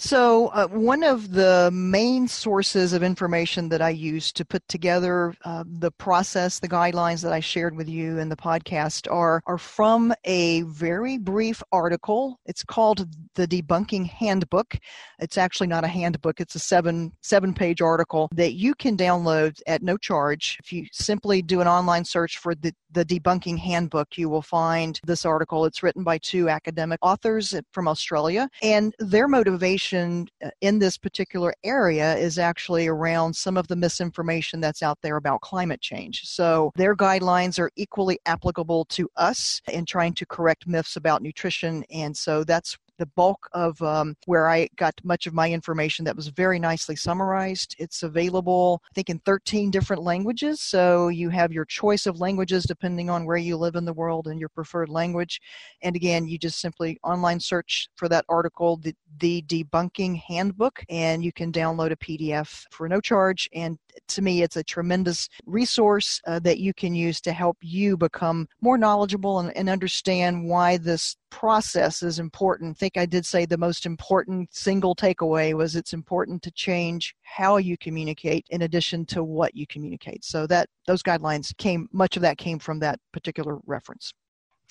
So, 0.01 0.47
uh, 0.47 0.67
one 0.67 1.03
of 1.03 1.33
the 1.33 1.69
main 1.73 2.29
sources 2.29 2.93
of 2.93 3.03
information 3.03 3.67
that 3.67 3.81
I 3.81 3.89
use 3.89 4.31
to 4.31 4.45
put 4.45 4.65
together 4.69 5.35
uh, 5.43 5.65
the 5.67 5.91
process, 5.91 6.59
the 6.59 6.69
guidelines 6.69 7.21
that 7.21 7.33
I 7.33 7.41
shared 7.41 7.75
with 7.75 7.89
you 7.89 8.17
in 8.17 8.29
the 8.29 8.37
podcast, 8.37 9.11
are, 9.11 9.43
are 9.45 9.57
from 9.57 10.13
a 10.23 10.61
very 10.61 11.17
brief 11.17 11.61
article. 11.73 12.39
It's 12.45 12.63
called 12.63 13.09
the 13.35 13.45
Debunking 13.45 14.07
Handbook. 14.07 14.77
It's 15.19 15.37
actually 15.37 15.67
not 15.67 15.83
a 15.83 15.89
handbook, 15.89 16.39
it's 16.39 16.55
a 16.55 16.59
seven, 16.59 17.11
seven 17.21 17.53
page 17.53 17.81
article 17.81 18.29
that 18.31 18.53
you 18.53 18.75
can 18.75 18.95
download 18.95 19.59
at 19.67 19.83
no 19.83 19.97
charge. 19.97 20.59
If 20.63 20.71
you 20.71 20.85
simply 20.93 21.41
do 21.41 21.59
an 21.59 21.67
online 21.67 22.05
search 22.05 22.37
for 22.37 22.55
the, 22.55 22.73
the 22.93 23.03
Debunking 23.03 23.59
Handbook, 23.59 24.17
you 24.17 24.29
will 24.29 24.41
find 24.41 24.97
this 25.05 25.25
article. 25.25 25.65
It's 25.65 25.83
written 25.83 26.05
by 26.05 26.19
two 26.19 26.47
academic 26.47 26.99
authors 27.01 27.53
from 27.73 27.89
Australia, 27.89 28.49
and 28.63 28.95
their 28.99 29.27
motivation 29.27 29.88
uh, 29.93 30.49
in 30.61 30.79
this 30.79 30.97
particular 30.97 31.53
area 31.63 32.15
is 32.15 32.37
actually 32.37 32.87
around 32.87 33.35
some 33.35 33.57
of 33.57 33.67
the 33.67 33.75
misinformation 33.75 34.59
that's 34.59 34.83
out 34.83 34.99
there 35.01 35.17
about 35.17 35.41
climate 35.41 35.81
change. 35.81 36.25
So 36.25 36.71
their 36.75 36.95
guidelines 36.95 37.59
are 37.59 37.71
equally 37.75 38.19
applicable 38.25 38.85
to 38.85 39.09
us 39.15 39.61
in 39.67 39.85
trying 39.85 40.13
to 40.15 40.25
correct 40.25 40.67
myths 40.67 40.95
about 40.95 41.21
nutrition. 41.21 41.83
And 41.89 42.15
so 42.15 42.43
that's 42.43 42.77
the 42.99 43.07
bulk 43.07 43.49
of 43.53 43.81
um, 43.81 44.15
where 44.25 44.47
I 44.47 44.67
got 44.75 44.93
much 45.03 45.25
of 45.25 45.33
my 45.33 45.49
information 45.49 46.05
that 46.05 46.15
was 46.15 46.27
very 46.27 46.59
nicely 46.59 46.95
summarized. 46.95 47.75
It's 47.79 48.03
available, 48.03 48.81
I 48.91 48.93
think, 48.93 49.09
in 49.09 49.19
13 49.19 49.71
different 49.71 50.03
languages. 50.03 50.61
So 50.61 51.07
you 51.07 51.29
have 51.29 51.51
your 51.51 51.65
choice 51.65 52.05
of 52.05 52.19
languages 52.19 52.65
depending 52.65 53.09
on 53.09 53.25
where 53.25 53.37
you 53.37 53.57
live 53.57 53.75
in 53.75 53.85
the 53.85 53.93
world 53.93 54.27
and 54.27 54.39
your 54.39 54.49
preferred 54.49 54.89
language. 54.89 55.41
And 55.81 55.95
again, 55.95 56.27
you 56.27 56.37
just 56.37 56.59
simply 56.59 56.99
online 57.03 57.39
search 57.39 57.87
for 57.95 58.09
that 58.09 58.25
article, 58.27 58.77
the, 58.77 58.93
the 59.19 59.41
Debunking 59.43 60.21
Handbook, 60.27 60.83
and 60.89 61.23
you 61.23 61.31
can 61.31 61.51
download 61.51 61.91
a 61.91 61.95
PDF 61.95 62.65
for 62.71 62.89
no 62.89 62.99
charge. 62.99 63.49
And 63.53 63.79
to 64.07 64.21
me, 64.21 64.41
it's 64.41 64.55
a 64.55 64.63
tremendous 64.63 65.29
resource 65.45 66.21
uh, 66.27 66.39
that 66.39 66.59
you 66.59 66.73
can 66.73 66.95
use 66.95 67.21
to 67.21 67.31
help 67.31 67.57
you 67.61 67.97
become 67.97 68.47
more 68.61 68.77
knowledgeable 68.77 69.39
and, 69.39 69.55
and 69.55 69.69
understand 69.69 70.47
why 70.47 70.77
this 70.77 71.15
process 71.29 72.01
is 72.01 72.19
important. 72.19 72.77
I 72.77 72.79
think 72.79 72.97
I 72.97 73.05
did 73.05 73.25
say 73.25 73.45
the 73.45 73.57
most 73.57 73.85
important 73.85 74.53
single 74.53 74.95
takeaway 74.95 75.53
was 75.53 75.75
it's 75.75 75.93
important 75.93 76.41
to 76.43 76.51
change 76.51 77.15
how 77.23 77.57
you 77.57 77.77
communicate 77.77 78.45
in 78.49 78.63
addition 78.63 79.05
to 79.07 79.23
what 79.23 79.55
you 79.55 79.67
communicate. 79.67 80.23
So 80.25 80.47
that 80.47 80.69
those 80.87 81.03
guidelines 81.03 81.55
came 81.57 81.87
much 81.91 82.15
of 82.15 82.21
that 82.23 82.37
came 82.37 82.59
from 82.59 82.79
that 82.79 82.99
particular 83.11 83.59
reference. 83.65 84.13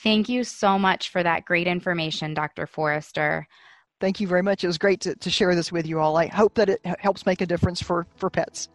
Thank 0.03 0.29
you 0.29 0.45
so 0.45 0.79
much 0.79 1.11
for 1.11 1.23
that 1.23 1.45
great 1.45 1.67
information, 1.67 2.35
Dr. 2.35 2.67
Forrester. 2.67 3.47
Thank 4.01 4.21
you 4.21 4.29
very 4.29 4.43
much. 4.43 4.63
It 4.63 4.69
was 4.69 4.79
great 4.79 5.01
to, 5.01 5.17
to 5.17 5.31
share 5.31 5.55
this 5.55 5.73
with 5.73 5.87
you 5.87 5.99
all. 5.99 6.17
I 6.17 6.27
hope 6.27 6.55
that 6.55 6.69
it 6.69 6.81
helps 7.01 7.27
make 7.27 7.41
a 7.41 7.47
difference 7.47 7.83
for, 7.83 8.07
for 8.17 8.31
pets. 8.31 8.69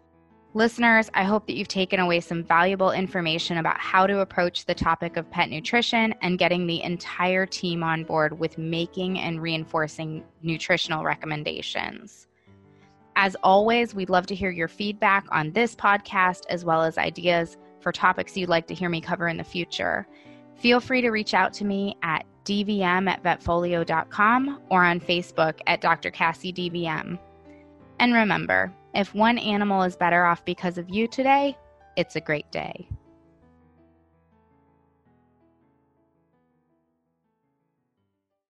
Listeners, 0.55 1.09
I 1.15 1.23
hope 1.23 1.47
that 1.47 1.55
you've 1.55 1.67
taken 1.67 1.99
away 1.99 2.19
some 2.19 2.43
valuable 2.43 2.91
information 2.91 3.57
about 3.57 3.79
how 3.79 4.05
to 4.05 4.19
approach 4.19 4.65
the 4.65 4.75
topic 4.75 5.17
of 5.17 5.29
pet 5.31 5.49
nutrition 5.49 6.13
and 6.21 6.37
getting 6.37 6.67
the 6.67 6.83
entire 6.83 7.47
team 7.47 7.81
on 7.81 8.03
board 8.03 8.37
with 8.37 8.59
making 8.59 9.17
and 9.17 9.41
reinforcing 9.41 10.23
nutritional 10.43 11.03
recommendations. 11.03 12.27
As 13.15 13.35
always, 13.41 13.95
we'd 13.95 14.11
love 14.11 14.27
to 14.27 14.35
hear 14.35 14.51
your 14.51 14.67
feedback 14.67 15.25
on 15.31 15.51
this 15.53 15.75
podcast 15.75 16.43
as 16.49 16.63
well 16.63 16.83
as 16.83 16.99
ideas 16.99 17.57
for 17.79 17.91
topics 17.91 18.37
you'd 18.37 18.47
like 18.47 18.67
to 18.67 18.75
hear 18.75 18.89
me 18.89 19.01
cover 19.01 19.27
in 19.27 19.37
the 19.37 19.43
future. 19.43 20.07
Feel 20.55 20.79
free 20.79 21.01
to 21.01 21.09
reach 21.09 21.33
out 21.33 21.51
to 21.53 21.65
me 21.65 21.97
at 22.03 22.25
dvm 22.45 23.09
at 23.09 23.23
vetfolio.com 23.23 24.61
or 24.69 24.83
on 24.83 24.99
Facebook 24.99 25.61
at 25.65 25.81
Dr. 25.81 26.11
Cassie 26.11 26.53
DVM. 26.53 27.17
And 27.99 28.13
remember, 28.13 28.71
if 28.93 29.13
one 29.13 29.37
animal 29.37 29.83
is 29.83 29.95
better 29.95 30.25
off 30.25 30.43
because 30.45 30.77
of 30.77 30.89
you 30.89 31.07
today, 31.07 31.57
it's 31.95 32.15
a 32.15 32.21
great 32.21 32.51
day. 32.51 32.87